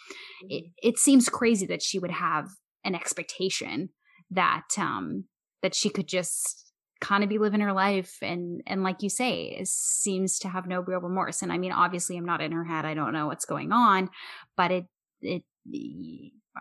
It, 0.49 0.65
it 0.81 0.97
seems 0.97 1.29
crazy 1.29 1.65
that 1.67 1.81
she 1.81 1.99
would 1.99 2.11
have 2.11 2.49
an 2.83 2.95
expectation 2.95 3.89
that 4.31 4.67
um 4.77 5.25
that 5.61 5.73
she 5.75 5.89
could 5.89 6.07
just 6.07 6.71
kind 7.01 7.23
of 7.23 7.29
be 7.29 7.37
living 7.37 7.61
her 7.61 7.73
life 7.73 8.17
and 8.21 8.61
and 8.67 8.83
like 8.83 9.01
you 9.01 9.09
say 9.09 9.59
seems 9.63 10.37
to 10.39 10.49
have 10.49 10.67
no 10.67 10.81
real 10.81 10.99
remorse 10.99 11.41
and 11.41 11.51
i 11.51 11.57
mean 11.57 11.71
obviously 11.71 12.17
i'm 12.17 12.25
not 12.25 12.41
in 12.41 12.51
her 12.51 12.65
head 12.65 12.85
i 12.85 12.93
don't 12.93 13.13
know 13.13 13.27
what's 13.27 13.45
going 13.45 13.71
on 13.71 14.09
but 14.57 14.69
it 14.71 14.85
it 15.21 15.43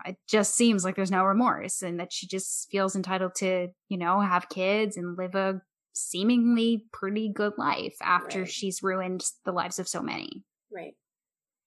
it 0.05 0.17
just 0.27 0.55
seems 0.55 0.83
like 0.85 0.95
there's 0.95 1.11
no 1.11 1.23
remorse 1.25 1.81
and 1.81 1.99
that 1.99 2.13
she 2.13 2.25
just 2.27 2.69
feels 2.71 2.95
entitled 2.95 3.35
to 3.35 3.67
you 3.89 3.97
know 3.97 4.21
have 4.21 4.47
kids 4.49 4.95
and 4.97 5.17
live 5.17 5.35
a 5.35 5.61
seemingly 5.93 6.85
pretty 6.93 7.29
good 7.33 7.53
life 7.57 7.95
after 8.01 8.39
Right. 8.41 8.49
she's 8.49 8.81
ruined 8.81 9.23
the 9.45 9.51
lives 9.51 9.79
of 9.79 9.87
so 9.87 10.01
many 10.01 10.43
Right. 10.71 10.93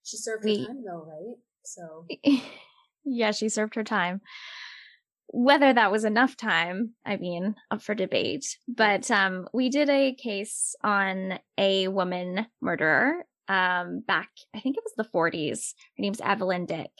She 0.05 0.17
served 0.17 0.45
We- 0.45 0.61
her 0.61 0.67
time 0.67 0.85
though, 0.85 1.05
right? 1.07 1.37
So 1.65 2.07
yeah, 3.05 3.33
she 3.33 3.49
served 3.49 3.75
her 3.75 3.85
time. 3.85 4.21
Whether 5.29 5.73
that 5.73 5.91
was 5.91 6.05
enough 6.05 6.37
time, 6.37 6.91
I 7.07 7.17
mean, 7.17 7.55
up 7.71 7.83
for 7.83 7.95
debate. 7.95 8.59
But 8.69 9.11
um, 9.11 9.49
we 9.53 9.71
did 9.71 9.89
a 9.89 10.15
case 10.15 10.75
on 10.85 11.39
a 11.57 11.89
woman 11.89 12.47
murderer 12.61 13.25
um, 13.49 14.01
back, 14.07 14.31
I 14.55 14.61
think 14.61 14.77
it 14.77 14.85
was 14.85 14.95
the 14.97 15.17
40s. 15.17 15.75
Her 15.97 16.03
name's 16.03 16.21
Evelyn 16.21 16.67
Dick. 16.67 16.91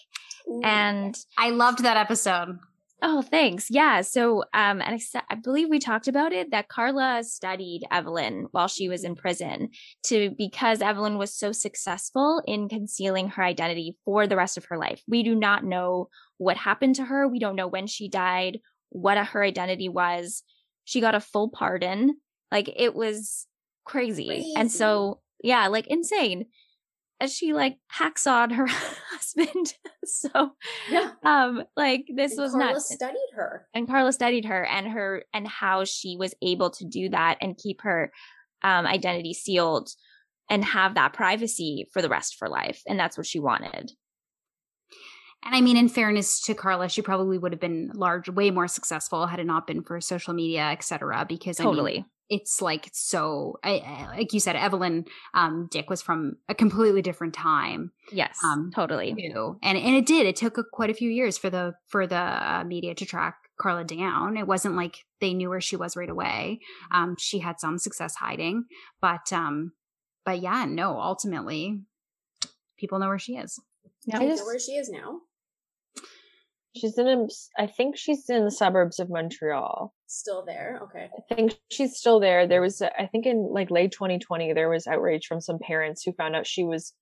And 0.65 1.17
i 1.39 1.51
loved 1.51 1.85
that 1.85 1.97
episode 1.97 2.59
Oh, 3.05 3.21
thanks. 3.21 3.69
Yeah. 3.69 4.03
So, 4.03 4.45
um, 4.55 4.81
and 4.81 5.03
I, 5.15 5.23
I 5.29 5.35
believe 5.35 5.69
we 5.69 5.81
talked 5.81 6.07
about 6.07 6.33
it 6.33 6.53
that 6.53 6.69
Karla 6.69 7.25
studied 7.25 7.83
Evelyn 7.91 8.47
while 8.53 8.69
she 8.69 8.89
was 8.89 9.03
in 9.03 9.17
prison 9.17 9.71
to 10.05 10.31
because 10.39 10.81
Evelyn 10.81 11.19
was 11.19 11.35
so 11.35 11.51
successful 11.51 12.41
in 12.47 12.69
concealing 12.69 13.29
her 13.31 13.43
identity 13.43 13.97
for 14.05 14.29
the 14.29 14.37
rest 14.37 14.57
of 14.57 14.67
her 14.67 14.79
life. 14.79 15.03
We 15.09 15.25
do 15.25 15.35
not 15.35 15.65
know 15.65 16.11
what 16.39 16.57
happened 16.57 16.95
to 16.97 17.05
her. 17.05 17.27
We 17.27 17.41
don't 17.41 17.57
know 17.57 17.67
when 17.67 17.89
she 17.89 18.09
died, 18.09 18.61
what 18.91 19.19
her 19.19 19.43
identity 19.43 19.89
was. 19.89 20.45
She 20.85 21.01
got 21.01 21.17
a 21.17 21.21
full 21.21 21.51
pardon. 21.51 22.19
Like 22.53 22.73
it 22.77 22.95
was 22.95 23.49
crazy. 23.85 24.53
And 24.57 24.71
so, 24.71 25.21
yeah, 25.43 25.67
like 25.67 25.89
insane. 25.89 26.47
As 27.23 27.33
she 27.33 27.53
like 27.53 27.77
hacksawed 27.87 28.51
her 28.51 28.67
husband. 29.13 29.75
so, 30.05 30.51
yeah. 30.91 31.13
um, 31.23 31.63
like 31.77 32.07
this 32.13 32.33
And 32.33 32.41
was 32.43 32.53
Karla 32.53 32.73
nuts 32.73 32.93
studied 32.93 33.31
her. 33.37 33.67
and 33.73 33.87
Karla 33.87 34.13
studied 34.13 34.45
her 34.47 34.65
and 34.67 34.89
her 34.89 35.23
and 35.33 35.47
how 35.47 35.85
she 35.85 36.17
was 36.19 36.35
able 36.43 36.71
to 36.71 36.85
do 36.85 37.11
that 37.11 37.39
and 37.41 37.57
keep 37.57 37.83
her 37.83 38.13
um, 38.63 38.87
identity 38.87 39.35
sealed 39.35 39.91
and 40.51 40.65
have 40.65 40.97
that 40.97 41.13
privacy 41.13 41.89
for 41.93 42.03
the 42.03 42.09
rest 42.09 42.35
of 42.35 42.41
her 42.41 42.49
life. 42.49 42.83
And 42.89 42.99
that's 42.99 43.17
what 43.17 43.27
she 43.27 43.39
wanted. 43.39 43.93
And 45.45 45.55
I 45.57 45.61
mean, 45.61 45.77
in 45.77 45.89
fairness 45.89 46.41
to 46.43 46.55
Karla, 46.55 46.89
she 46.89 47.03
probably 47.03 47.39
would 47.39 47.53
have 47.53 47.61
been 47.61 47.91
large, 47.95 48.29
way 48.29 48.51
more 48.51 48.69
successful 48.69 49.27
had 49.27 49.41
it 49.41 49.47
not 49.47 49.67
been 49.67 49.83
for 49.83 50.01
social 50.01 50.35
media, 50.35 50.63
et 50.71 50.83
cetera. 50.85 51.25
Because 51.29 51.59
I 51.59 51.65
mean, 51.65 51.73
Totally. 51.73 52.05
It's 52.29 52.63
like 52.63 52.89
so. 52.93 53.59
I, 53.63 53.79
I- 53.79 54.17
like 54.19 54.33
you 54.33 54.41
said, 54.41 54.57
Evelyn 54.57 55.05
um, 55.35 55.69
Dick 55.71 55.91
was 55.91 56.01
from 56.03 56.37
a 56.49 56.55
completely 56.55 57.03
different 57.03 57.35
time. 57.35 57.93
Yes, 58.11 58.39
um, 58.45 58.71
totally. 58.75 59.15
too. 59.15 59.59
And 59.63 59.77
and 59.77 59.97
it 59.97 60.07
did. 60.07 60.27
It 60.27 60.37
took 60.37 60.57
a, 60.59 60.65
quite 60.65 60.91
a 60.91 60.95
few 60.95 61.11
years 61.11 61.37
for 61.39 61.51
the 61.51 61.75
for 61.89 62.07
the 62.07 62.17
uh, 62.17 62.65
media 62.67 62.95
to 62.95 63.05
track 63.05 63.37
Karla 63.61 63.85
down. 63.85 64.37
It 64.37 64.47
wasn't 64.47 64.77
like 64.77 64.97
they 65.21 65.35
knew 65.35 65.51
where 65.51 65.61
she 65.61 65.77
was 65.77 65.97
right 65.97 66.09
away. 66.09 66.61
Um, 66.91 67.17
she 67.19 67.41
had 67.41 67.61
some 67.61 67.79
success 67.79 68.15
hiding, 68.15 68.65
but 69.01 69.31
um, 69.33 69.73
but 70.25 70.41
yeah, 70.41 70.65
no. 70.65 70.99
Ultimately, 71.01 71.81
people 72.79 72.99
know 72.99 73.09
where 73.09 73.19
she 73.19 73.37
is. 73.37 73.61
Do 74.09 74.17
I 74.17 74.27
just- 74.27 74.41
know 74.43 74.47
where 74.47 74.59
she 74.59 74.73
is 74.73 74.89
now? 74.89 75.21
She's 76.75 76.97
in, 76.97 77.07
a, 77.07 77.27
I 77.59 77.67
think 77.67 77.97
she's 77.97 78.29
in 78.31 78.45
the 78.45 78.51
suburbs 78.51 78.99
of 78.99 79.11
Montreal. 79.11 79.93
Still 80.07 80.45
there? 80.45 80.81
Okay. 80.85 81.11
I 81.31 81.35
think 81.35 81.59
she's 81.71 81.97
still 81.97 82.19
there. 82.19 82.47
There 82.47 82.63
was, 82.63 82.81
I 82.81 83.07
think 83.07 83.27
in 83.27 83.51
like 83.53 83.71
late 83.71 83.93
2020, 83.93 84.53
there 84.55 84.71
was 84.71 84.87
outrage 84.87 85.27
from 85.27 85.41
some 85.41 85.59
parents 85.59 86.03
who 86.03 86.13
found 86.13 86.35
out 86.35 86.47
she 86.47 86.65
was, 86.65 86.95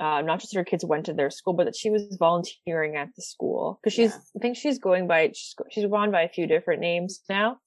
uh, 0.00 0.22
not 0.22 0.40
just 0.40 0.54
her 0.54 0.64
kids 0.64 0.84
went 0.84 1.06
to 1.06 1.12
their 1.12 1.30
school, 1.30 1.52
but 1.52 1.64
that 1.64 1.76
she 1.76 1.90
was 1.90 2.16
volunteering 2.18 2.96
at 2.96 3.08
the 3.14 3.22
school. 3.22 3.78
Cause 3.84 3.92
she's, 3.92 4.10
Yeah. 4.12 4.18
I 4.36 4.38
think 4.40 4.56
she's 4.56 4.78
going 4.78 5.06
by, 5.06 5.28
she's, 5.34 5.54
she's 5.70 5.86
gone 5.86 6.10
by 6.10 6.22
a 6.22 6.28
few 6.28 6.46
different 6.46 6.80
names 6.80 7.20
now. 7.28 7.58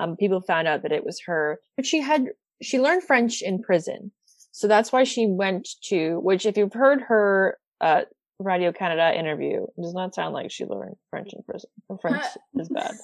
Um, 0.00 0.16
people 0.16 0.40
found 0.40 0.66
out 0.66 0.82
that 0.82 0.92
it 0.92 1.04
was 1.06 1.20
her, 1.26 1.60
but 1.76 1.86
she 1.86 2.00
had, 2.00 2.30
she 2.60 2.80
learned 2.80 3.04
French 3.04 3.42
in 3.42 3.62
prison. 3.62 4.10
So 4.50 4.66
that's 4.68 4.92
why 4.92 5.04
she 5.04 5.26
went 5.28 5.68
to, 5.84 6.18
which 6.20 6.46
if 6.46 6.56
you've 6.56 6.72
heard 6.72 7.00
her, 7.02 7.58
uh, 7.80 8.02
Radio 8.38 8.72
Canada 8.72 9.16
interview, 9.16 9.62
it 9.62 9.82
does 9.82 9.94
not 9.94 10.14
sound 10.14 10.34
like 10.34 10.50
she 10.50 10.64
learned 10.64 10.96
French 11.10 11.32
in 11.32 11.42
prison. 11.42 11.70
Her 11.88 11.96
French 12.00 12.24
is 12.54 12.68
bad. 12.68 12.94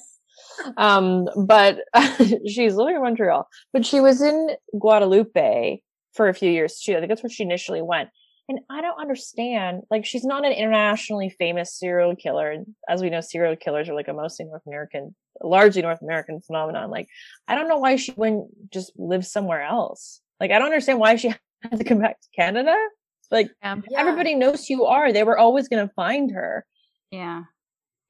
Um, 0.76 1.28
but 1.36 1.78
she's 2.46 2.74
living 2.74 2.96
in 2.96 3.02
Montreal, 3.02 3.48
but 3.72 3.86
she 3.86 4.00
was 4.00 4.20
in 4.20 4.50
Guadeloupe 4.78 5.80
for 6.14 6.28
a 6.28 6.34
few 6.34 6.50
years 6.50 6.80
too. 6.80 6.92
I 6.92 6.96
think 6.96 7.08
that's 7.08 7.22
where 7.22 7.30
she 7.30 7.44
initially 7.44 7.82
went. 7.82 8.10
And 8.48 8.58
I 8.68 8.80
don't 8.80 9.00
understand, 9.00 9.82
like, 9.92 10.04
she's 10.04 10.24
not 10.24 10.44
an 10.44 10.50
internationally 10.50 11.30
famous 11.30 11.72
serial 11.78 12.16
killer. 12.16 12.50
And 12.50 12.66
as 12.88 13.00
we 13.00 13.08
know, 13.08 13.20
serial 13.20 13.54
killers 13.54 13.88
are 13.88 13.94
like 13.94 14.08
a 14.08 14.12
mostly 14.12 14.44
North 14.44 14.66
American, 14.66 15.14
largely 15.40 15.82
North 15.82 16.02
American 16.02 16.40
phenomenon. 16.40 16.90
Like, 16.90 17.06
I 17.46 17.54
don't 17.54 17.68
know 17.68 17.78
why 17.78 17.94
she 17.94 18.12
wouldn't 18.16 18.48
just 18.72 18.92
live 18.96 19.24
somewhere 19.24 19.62
else. 19.62 20.20
Like, 20.40 20.50
I 20.50 20.58
don't 20.58 20.66
understand 20.66 20.98
why 20.98 21.14
she 21.14 21.28
had 21.62 21.78
to 21.78 21.84
come 21.84 22.00
back 22.00 22.20
to 22.20 22.28
Canada. 22.34 22.74
Like, 23.30 23.50
Yeah. 23.62 23.76
everybody 23.96 24.34
knows 24.34 24.66
who 24.66 24.74
you 24.74 24.84
are. 24.86 25.12
They 25.12 25.22
were 25.24 25.38
always 25.38 25.68
going 25.68 25.86
to 25.86 25.92
find 25.94 26.30
her. 26.32 26.64
Yeah. 27.10 27.44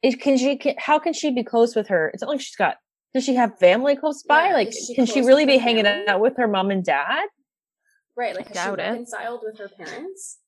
It, 0.02 0.20
can 0.20 0.38
she? 0.38 0.56
Can, 0.56 0.74
how 0.78 0.98
can 0.98 1.12
she 1.12 1.30
be 1.30 1.44
close 1.44 1.76
with 1.76 1.88
her? 1.88 2.10
It's 2.14 2.22
not 2.22 2.30
like 2.30 2.40
she's 2.40 2.56
got. 2.56 2.76
Does 3.12 3.24
she 3.24 3.34
have 3.34 3.58
family 3.58 3.96
close 3.96 4.22
by? 4.22 4.46
Yeah, 4.48 4.52
like, 4.54 4.72
she 4.72 4.94
can 4.94 5.04
she 5.04 5.20
really 5.20 5.44
be 5.44 5.58
hanging 5.58 5.84
family? 5.84 6.08
out 6.08 6.20
with 6.20 6.36
her 6.36 6.46
mom 6.48 6.70
and 6.70 6.84
dad? 6.84 7.24
Right. 8.16 8.34
Like, 8.36 8.48
has 8.48 8.56
she 8.56 8.62
doubt 8.64 8.78
it. 8.78 8.82
reconciled 8.84 9.40
with 9.42 9.58
her 9.58 9.68
parents? 9.68 10.38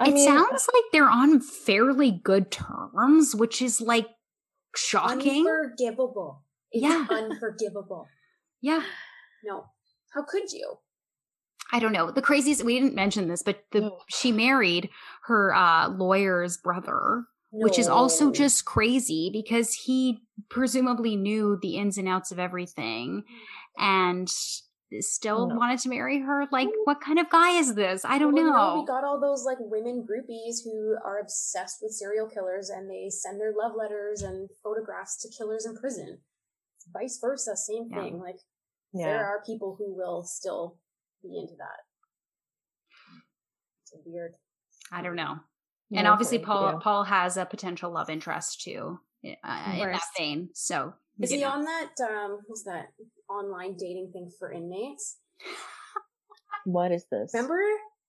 it 0.00 0.18
sounds 0.24 0.68
like 0.74 0.84
they're 0.92 1.08
on 1.08 1.40
fairly 1.40 2.10
good 2.10 2.50
terms, 2.50 3.34
which 3.34 3.62
is 3.62 3.80
like 3.80 4.06
shocking. 4.76 5.46
Unforgivable. 5.46 6.44
It's 6.72 6.82
Yeah. 6.82 7.06
unforgivable. 7.08 8.06
Yeah. 8.60 8.82
No. 9.44 9.66
How 10.12 10.22
could 10.22 10.52
you? 10.52 10.74
I 11.72 11.78
don't 11.78 11.92
know. 11.92 12.10
The 12.10 12.22
craziest 12.22 12.64
we 12.64 12.78
didn't 12.78 12.94
mention 12.94 13.28
this, 13.28 13.42
but 13.42 13.64
the 13.72 13.90
she 14.08 14.32
married 14.32 14.90
her 15.24 15.54
uh 15.54 15.88
lawyer's 15.88 16.56
brother, 16.56 17.24
which 17.52 17.78
is 17.78 17.88
also 17.88 18.30
just 18.32 18.64
crazy 18.64 19.30
because 19.32 19.72
he 19.74 20.18
presumably 20.48 21.16
knew 21.16 21.58
the 21.62 21.76
ins 21.76 21.96
and 21.98 22.08
outs 22.08 22.32
of 22.32 22.38
everything 22.38 23.22
and 23.78 24.28
still 24.98 25.46
No. 25.48 25.54
wanted 25.54 25.78
to 25.80 25.88
marry 25.88 26.18
her. 26.18 26.46
Like, 26.50 26.68
what 26.82 27.00
kind 27.00 27.20
of 27.20 27.30
guy 27.30 27.50
is 27.52 27.76
this? 27.76 28.04
I 28.04 28.18
don't 28.18 28.34
Well, 28.34 28.44
know. 28.74 28.80
we 28.80 28.86
got 28.86 29.04
all 29.04 29.20
those 29.20 29.44
like 29.44 29.58
women 29.60 30.04
groupies 30.04 30.64
who 30.64 30.96
are 31.04 31.20
obsessed 31.20 31.78
with 31.80 31.92
serial 31.92 32.26
killers 32.28 32.70
and 32.70 32.90
they 32.90 33.08
send 33.08 33.40
their 33.40 33.52
love 33.56 33.76
letters 33.76 34.22
and 34.22 34.48
photographs 34.64 35.16
to 35.22 35.28
killers 35.28 35.64
in 35.64 35.76
prison. 35.76 36.18
Vice 36.92 37.18
versa, 37.20 37.56
same 37.56 37.88
Yeah. 37.88 38.02
thing. 38.02 38.18
Like 38.18 38.40
Yeah. 38.92 39.06
there 39.06 39.24
are 39.24 39.44
people 39.46 39.76
who 39.78 39.94
will 39.94 40.24
still 40.24 40.79
be 41.22 41.38
into 41.38 41.54
that. 41.58 41.80
It's 43.82 43.92
weird. 44.04 44.34
I 44.92 45.02
don't 45.02 45.16
know. 45.16 45.36
And 45.92 46.04
No, 46.04 46.12
obviously, 46.12 46.38
Paul 46.38 46.72
you. 46.74 46.78
Paul 46.80 47.04
has 47.04 47.36
a 47.36 47.44
potential 47.44 47.90
love 47.90 48.10
interest 48.10 48.62
too 48.62 49.00
uh, 49.24 49.72
in 49.74 49.78
that 49.90 50.02
vein. 50.16 50.48
So 50.54 50.94
Is 51.18 51.30
he 51.30 51.40
know. 51.40 51.48
on 51.50 51.64
that 51.64 51.90
um 52.08 52.38
what's 52.46 52.62
that 52.64 52.86
online 53.28 53.76
dating 53.76 54.10
thing 54.12 54.30
for 54.38 54.52
inmates? 54.52 55.18
What 56.64 56.92
is 56.92 57.04
this? 57.10 57.30
Remember? 57.34 57.58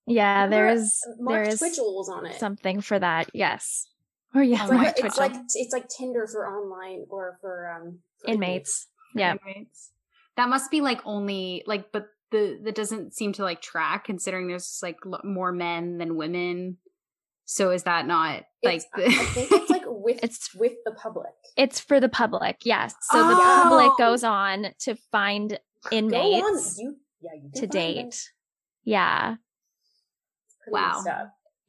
Yeah, 0.07 0.43
Remember, 0.43 0.55
there 0.55 0.69
is 0.69 0.99
Mark 1.19 1.43
there 1.45 1.53
is 1.53 1.59
Twitchell 1.59 1.95
was 1.95 2.09
on 2.09 2.25
it. 2.25 2.39
something 2.39 2.81
for 2.81 2.99
that. 2.99 3.29
Yes. 3.33 3.87
Or 4.35 4.43
yeah, 4.43 4.63
It's 4.63 4.71
Mark 4.71 4.83
like, 4.85 5.05
it's 5.05 5.17
like 5.17 5.33
it's 5.55 5.73
like 5.73 5.87
Tinder 5.89 6.27
for 6.27 6.47
online 6.47 7.05
or 7.09 7.37
for 7.41 7.71
um 7.71 7.99
for 8.19 8.29
inmates. 8.31 8.87
Yeah. 9.15 9.35
Inmates. 9.45 9.91
That 10.37 10.49
must 10.49 10.69
be 10.71 10.81
like 10.81 11.01
only 11.05 11.63
like, 11.65 11.91
but 11.91 12.07
the 12.31 12.59
that 12.63 12.75
doesn't 12.75 13.13
seem 13.13 13.33
to 13.33 13.43
like 13.43 13.61
track 13.61 14.05
considering 14.05 14.47
there's 14.47 14.79
like 14.81 14.97
lo- 15.05 15.21
more 15.23 15.51
men 15.51 15.97
than 15.97 16.15
women. 16.15 16.77
So 17.45 17.71
is 17.71 17.83
that 17.83 18.07
not 18.07 18.43
like 18.63 18.83
It's- 18.97 19.17
I 19.17 19.21
I 19.21 19.25
think 19.25 19.51
it's 19.51 19.69
like 19.69 19.83
with 19.85 20.19
It's 20.23 20.53
with 20.55 20.73
the 20.85 20.91
public. 20.93 21.31
It's 21.57 21.79
for 21.79 21.99
the 21.99 22.07
public, 22.09 22.57
yes. 22.63 22.95
So 23.01 23.17
the 23.27 23.35
Oh. 23.35 23.59
public 23.63 23.91
goes 23.97 24.23
on 24.23 24.67
to 24.79 24.95
find 25.11 25.59
inmates 25.91 26.77
you 26.79 26.95
yeah 27.21 27.31
you 27.35 27.49
to 27.55 27.59
find 27.61 27.71
them. 27.71 27.95
date. 28.05 28.29
Yeah. 28.83 29.35
Pretty 30.63 30.73
Wow. 30.73 31.03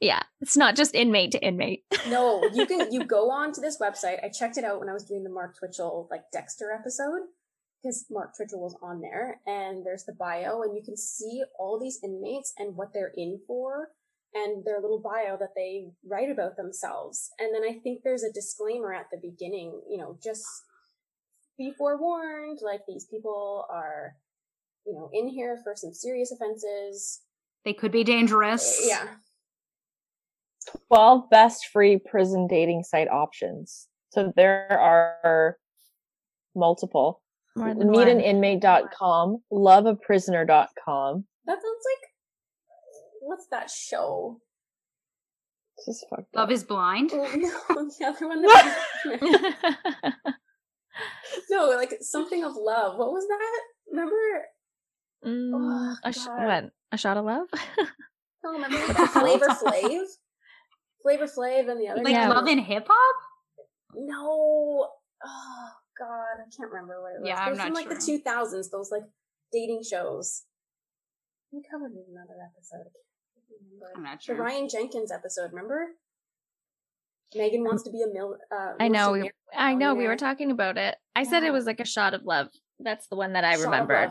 Yeah. 0.01 0.23
It's 0.41 0.57
not 0.57 0.77
just 0.77 0.95
inmate 0.95 1.33
to 1.33 1.41
inmate. 1.45 1.85
No, 2.09 2.43
you 2.53 2.67
can 2.67 2.93
you 2.93 3.05
go 3.05 3.31
on 3.31 3.53
to 3.53 3.61
this 3.61 3.79
website. 3.81 4.23
I 4.25 4.29
checked 4.29 4.59
it 4.59 4.65
out 4.65 4.81
when 4.81 4.89
I 4.89 4.93
was 4.93 5.05
doing 5.05 5.23
the 5.25 5.31
Mark 5.31 5.57
Twitchell 5.59 6.09
like 6.11 6.23
Dexter 6.33 6.73
episode 6.73 7.23
because 7.83 8.07
Mark 8.11 8.37
Twitchell 8.37 8.61
was 8.61 8.77
on 8.83 9.01
there, 9.01 9.41
and 9.47 9.85
there's 9.85 10.05
the 10.05 10.13
bio, 10.13 10.63
and 10.63 10.77
you 10.77 10.83
can 10.83 10.97
see 10.97 11.43
all 11.59 11.79
these 11.81 11.99
inmates 12.05 12.53
and 12.59 12.77
what 12.77 12.93
they're 12.93 13.13
in 13.17 13.41
for, 13.47 13.89
and 14.35 14.65
their 14.65 14.81
little 14.81 15.01
bio 15.01 15.37
that 15.39 15.55
they 15.57 15.89
write 16.09 16.31
about 16.31 16.57
themselves. 16.57 17.31
And 17.39 17.55
then 17.55 17.63
I 17.63 17.81
think 17.81 18.03
there's 18.03 18.23
a 18.23 18.33
disclaimer 18.33 18.93
at 18.95 19.07
the 19.11 19.19
beginning, 19.19 19.81
you 19.91 19.99
know, 19.99 20.17
just 20.23 20.45
be 21.59 21.73
forewarned, 21.77 22.61
like 22.63 22.81
these 22.87 23.07
people 23.07 23.67
are, 23.71 24.15
you 24.87 24.95
know, 24.95 25.11
in 25.13 25.29
here 25.29 25.61
for 25.63 25.75
some 25.77 25.93
serious 25.93 26.33
offenses. 26.33 27.21
they 27.65 27.73
could 27.73 27.93
be 27.93 28.05
dangerous? 28.05 28.81
Uh, 28.83 28.89
yeah. 28.89 29.09
12 30.89 31.29
best 31.31 31.67
free 31.67 31.99
prison 31.99 32.47
dating 32.47 32.85
site 32.85 33.09
options. 33.09 33.89
So 34.11 34.33
there 34.37 34.69
are 34.71 35.57
multiple. 36.55 37.22
More 37.57 37.75
than 37.75 37.93
one. 37.93 38.07
Meetaninmate.com, 38.07 39.43
loveaprisoner.com. 39.53 41.25
That 41.47 41.55
sounds 41.55 41.65
like 41.65 42.11
what's 43.21 43.47
that 43.51 43.71
show? 43.71 44.41
This 45.77 45.97
is 45.97 46.05
fucked 46.11 46.35
Love 46.35 46.45
up. 46.49 46.53
is 46.53 46.65
blind. 46.65 47.11
Oh, 47.13 47.19
no, 47.35 47.91
the 47.99 48.05
other 48.07 48.29
one. 48.29 48.43
That 48.43 50.25
no, 51.51 51.67
like 51.71 51.95
something 52.01 52.45
of 52.45 52.53
love. 52.57 52.97
What 52.99 53.13
was 53.13 53.27
that? 53.29 53.61
Remember? 53.91 54.15
Mm, 55.25 55.51
Oh, 55.55 55.97
a, 56.05 56.13
sh- 56.13 56.27
what? 56.27 56.71
A 56.93 56.97
shot 56.97 57.17
of 57.17 57.25
love? 57.25 57.47
No, 58.45 58.53
remember 58.53 58.77
like 58.79 58.97
Flavor 59.11 59.47
Flav? 59.47 60.05
Flavor 61.03 61.27
Flav 61.27 61.71
and 61.71 61.81
the 61.81 61.89
other 61.89 62.03
Like 62.03 62.15
guy. 62.15 62.29
love 62.29 62.47
in 62.49 62.59
hip 62.59 62.87
hop? 62.89 63.17
No. 63.95 64.89
Oh 65.25 65.69
God, 66.03 66.43
I 66.43 66.49
can't 66.57 66.71
remember 66.73 67.01
what 67.01 67.13
it 67.15 67.21
was. 67.21 67.29
Yeah, 67.29 67.39
It 67.39 67.45
I'm 67.45 67.51
was 67.51 67.61
from 67.61 67.73
not 67.73 67.75
like 67.75 67.89
the 67.89 68.03
two 68.05 68.19
thousands. 68.19 68.71
Those 68.71 68.91
like 68.91 69.05
dating 69.53 69.83
shows. 69.89 70.43
We 71.53 71.63
covered 71.71 71.93
in 71.93 72.05
another 72.11 72.35
episode. 72.43 72.91
I 72.91 73.41
can't 73.47 73.61
remember. 73.71 73.93
I'm 73.97 74.03
not 74.03 74.21
The. 74.27 74.35
Ryan 74.35 74.69
Jenkins 74.69 75.13
episode. 75.13 75.51
Remember? 75.53 75.89
Megan 77.35 77.63
wants 77.65 77.83
to 77.85 77.91
be 77.91 78.03
a 78.03 78.13
mil. 78.13 78.37
Uh, 78.51 78.73
I 78.81 78.89
know. 78.89 79.13
We, 79.13 79.31
I 79.57 79.75
know. 79.75 79.95
We 79.95 80.07
were 80.07 80.17
talking 80.17 80.51
about 80.51 80.77
it. 80.77 80.97
I 81.15 81.23
said 81.25 81.45
it 81.45 81.53
was 81.53 81.65
like 81.67 81.81
a 81.81 81.87
shot 81.87 82.15
of 82.15 82.23
love. 82.25 82.49
That's 82.81 83.07
the 83.09 83.17
one 83.17 83.35
that 83.35 83.45
I 83.45 83.53
Shot 83.53 83.61
of 83.61 83.65
remembered. 83.67 84.11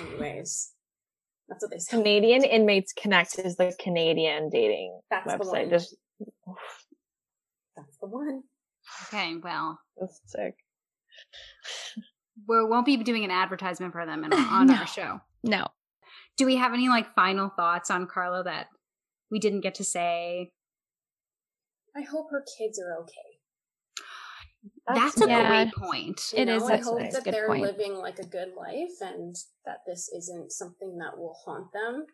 Anyways, 0.00 0.72
that's 1.48 1.62
what 1.64 1.70
they 1.70 1.78
say. 1.78 1.96
Canadian 1.96 2.44
Inmates 2.44 2.92
Connect 2.92 3.38
is 3.38 3.56
the 3.56 3.74
Canadian 3.80 4.50
dating 4.50 5.00
That's 5.10 5.24
the 5.32 5.38
website. 5.38 5.62
one. 5.62 5.70
Just 5.70 5.96
That's 7.76 7.96
the 8.00 8.06
one. 8.08 8.42
Okay, 9.06 9.36
well, 9.36 9.78
that's 9.96 10.20
sick. 10.26 10.54
we 12.46 12.64
won't 12.64 12.86
be 12.86 12.96
doing 12.98 13.24
an 13.24 13.30
advertisement 13.30 13.92
for 13.92 14.04
them 14.06 14.24
in, 14.24 14.32
on 14.32 14.66
No. 14.68 14.74
our 14.74 14.86
show. 14.86 15.20
No. 15.42 15.66
Do 16.36 16.46
we 16.46 16.56
have 16.56 16.72
any 16.72 16.88
like 16.88 17.14
final 17.14 17.48
thoughts 17.48 17.90
on 17.90 18.06
Karla 18.06 18.44
that 18.44 18.68
we 19.30 19.38
didn't 19.38 19.60
get 19.60 19.74
to 19.76 19.84
say? 19.84 20.52
I 21.96 22.02
hope 22.02 22.30
her 22.30 22.44
kids 22.58 22.78
are 22.78 22.96
okay. 23.02 23.12
That's, 24.86 25.20
a 25.20 25.28
Yeah. 25.28 25.48
great 25.48 25.74
point. 25.74 26.32
You 26.32 26.40
It 26.40 26.44
know, 26.46 26.56
is 26.56 26.62
I 26.64 26.74
a 26.74 26.82
hope 26.82 26.98
nice, 27.00 27.12
that 27.12 27.24
good 27.24 27.34
they're 27.34 27.46
point. 27.46 27.62
living 27.62 27.94
like 27.94 28.18
a 28.18 28.26
good 28.26 28.54
life 28.54 29.00
and 29.00 29.34
that 29.64 29.78
this 29.86 30.08
isn't 30.16 30.52
something 30.52 30.96
that 30.98 31.16
will 31.18 31.34
haunt 31.44 31.72
them. 31.72 32.06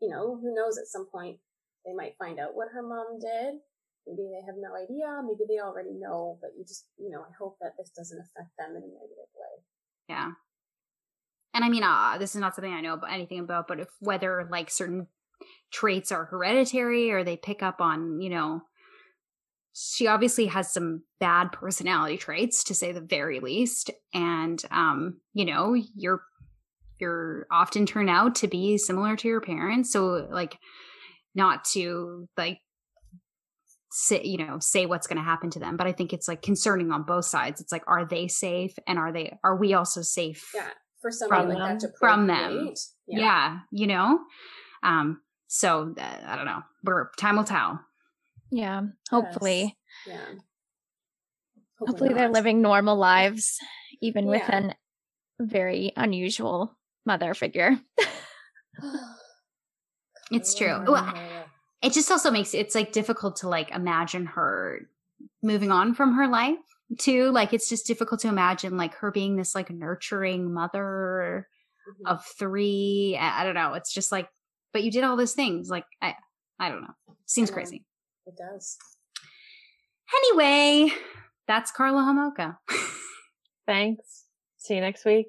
You 0.00 0.10
know, 0.10 0.36
who 0.36 0.54
knows 0.54 0.76
at 0.78 0.86
some 0.86 1.06
point 1.06 1.38
they 1.86 1.92
might 1.94 2.16
find 2.18 2.38
out 2.38 2.54
what 2.54 2.68
her 2.72 2.82
mom 2.82 3.18
did. 3.18 3.60
Maybe 4.08 4.28
they 4.30 4.46
have 4.46 4.56
no 4.56 4.74
idea. 4.74 5.20
Maybe 5.22 5.44
they 5.46 5.60
already 5.60 5.92
know, 5.92 6.38
but 6.40 6.50
you 6.56 6.64
just, 6.64 6.86
you 6.96 7.10
know, 7.10 7.20
I 7.20 7.32
hope 7.38 7.58
that 7.60 7.72
this 7.76 7.90
doesn't 7.90 8.18
affect 8.18 8.56
them 8.58 8.70
in 8.70 8.82
a 8.82 8.86
negative 8.86 9.30
way. 9.36 9.62
Yeah. 10.08 10.30
And 11.52 11.64
I 11.64 11.68
mean, 11.68 11.82
uh, 11.82 12.16
this 12.18 12.34
is 12.34 12.40
not 12.40 12.54
something 12.54 12.72
I 12.72 12.80
know 12.80 12.94
about 12.94 13.12
anything 13.12 13.40
about, 13.40 13.68
but 13.68 13.80
if 13.80 13.88
whether 14.00 14.48
like 14.50 14.70
certain 14.70 15.08
traits 15.70 16.10
are 16.10 16.24
hereditary 16.24 17.10
or 17.10 17.22
they 17.22 17.36
pick 17.36 17.62
up 17.62 17.80
on, 17.80 18.20
you 18.20 18.30
know, 18.30 18.62
she 19.74 20.06
obviously 20.06 20.46
has 20.46 20.72
some 20.72 21.02
bad 21.20 21.52
personality 21.52 22.16
traits 22.16 22.64
to 22.64 22.74
say 22.74 22.92
the 22.92 23.00
very 23.00 23.40
least. 23.40 23.90
And, 24.14 24.62
um, 24.70 25.20
you 25.34 25.44
know, 25.44 25.74
you're, 25.94 26.22
you're 26.98 27.46
often 27.50 27.86
turn 27.86 28.08
out 28.08 28.34
to 28.36 28.48
be 28.48 28.78
similar 28.78 29.16
to 29.16 29.28
your 29.28 29.40
parents. 29.40 29.92
So 29.92 30.26
like, 30.30 30.58
not 31.34 31.64
to 31.72 32.28
like, 32.36 32.58
say, 33.90 34.22
you 34.24 34.38
know, 34.38 34.58
say 34.60 34.86
what's 34.86 35.06
going 35.06 35.16
to 35.18 35.22
happen 35.22 35.50
to 35.50 35.58
them. 35.58 35.76
But 35.76 35.86
I 35.86 35.92
think 35.92 36.12
it's 36.12 36.28
like 36.28 36.42
concerning 36.42 36.90
on 36.92 37.02
both 37.04 37.24
sides. 37.24 37.60
It's 37.60 37.72
like, 37.72 37.84
are 37.86 38.04
they 38.04 38.28
safe? 38.28 38.74
And 38.86 38.98
are 38.98 39.12
they, 39.12 39.36
are 39.42 39.56
we 39.56 39.74
also 39.74 40.02
safe? 40.02 40.50
Yeah. 40.54 40.68
For 41.00 41.10
somebody 41.10 41.42
From 41.42 41.48
like 41.50 41.58
them. 41.58 41.68
that 41.78 41.80
to 41.80 41.92
From 41.98 42.26
them. 42.26 42.50
procreate. 42.52 42.80
yeah. 43.06 43.58
you 43.70 43.86
know 43.86 44.18
um 44.82 45.20
so 45.46 45.94
uh, 45.96 46.16
i 46.26 46.34
don't 46.36 46.44
know 46.44 46.62
we're 46.84 47.10
time 47.16 47.36
will 47.36 47.44
tell 47.44 47.80
Yeah. 48.50 48.82
Hopefully. 49.10 49.76
Yeah. 50.06 50.20
Hopefully 51.78 52.12
they're 52.14 52.28
living 52.30 52.60
normal 52.62 52.96
lives, 52.96 53.58
even 54.02 54.26
with 54.26 54.42
Yeah. 54.48 54.56
an 54.56 54.74
very 55.40 55.92
unusual 55.96 56.76
mother 57.06 57.32
figure. 57.34 57.78
it's 60.32 60.54
true 60.54 60.82
Well, 60.86 61.14
it 61.82 61.92
just 61.92 62.10
also 62.10 62.30
makes 62.30 62.54
it's 62.54 62.74
like 62.74 62.92
difficult 62.92 63.36
to 63.36 63.48
like 63.48 63.70
imagine 63.70 64.26
her 64.26 64.88
moving 65.42 65.70
on 65.70 65.94
from 65.94 66.14
her 66.14 66.26
life 66.28 66.58
too 66.98 67.30
like 67.30 67.52
it's 67.52 67.68
just 67.68 67.86
difficult 67.86 68.20
to 68.20 68.28
imagine 68.28 68.76
like 68.76 68.94
her 68.94 69.10
being 69.10 69.36
this 69.36 69.54
like 69.54 69.70
nurturing 69.70 70.52
mother 70.52 71.48
Mm-hmm. 71.88 72.06
of 72.06 72.22
three 72.38 73.16
i, 73.18 73.40
I 73.40 73.44
don't 73.44 73.54
know 73.54 73.72
it's 73.72 73.94
just 73.94 74.12
like 74.12 74.28
but 74.74 74.82
you 74.84 74.90
did 74.90 75.04
all 75.04 75.16
those 75.16 75.32
things 75.32 75.70
like 75.70 75.86
i 76.02 76.14
i 76.60 76.68
don't 76.68 76.82
know 76.82 76.92
seems 77.24 77.50
crazy 77.50 77.82
It 78.26 78.34
does. 78.36 78.76
anyway 80.30 80.92
that's 81.46 81.70
karla 81.70 82.02
homolka 82.02 82.58
Thanks. 83.66 84.24
See 84.58 84.74
you 84.74 84.80
next 84.80 85.04
week. 85.04 85.28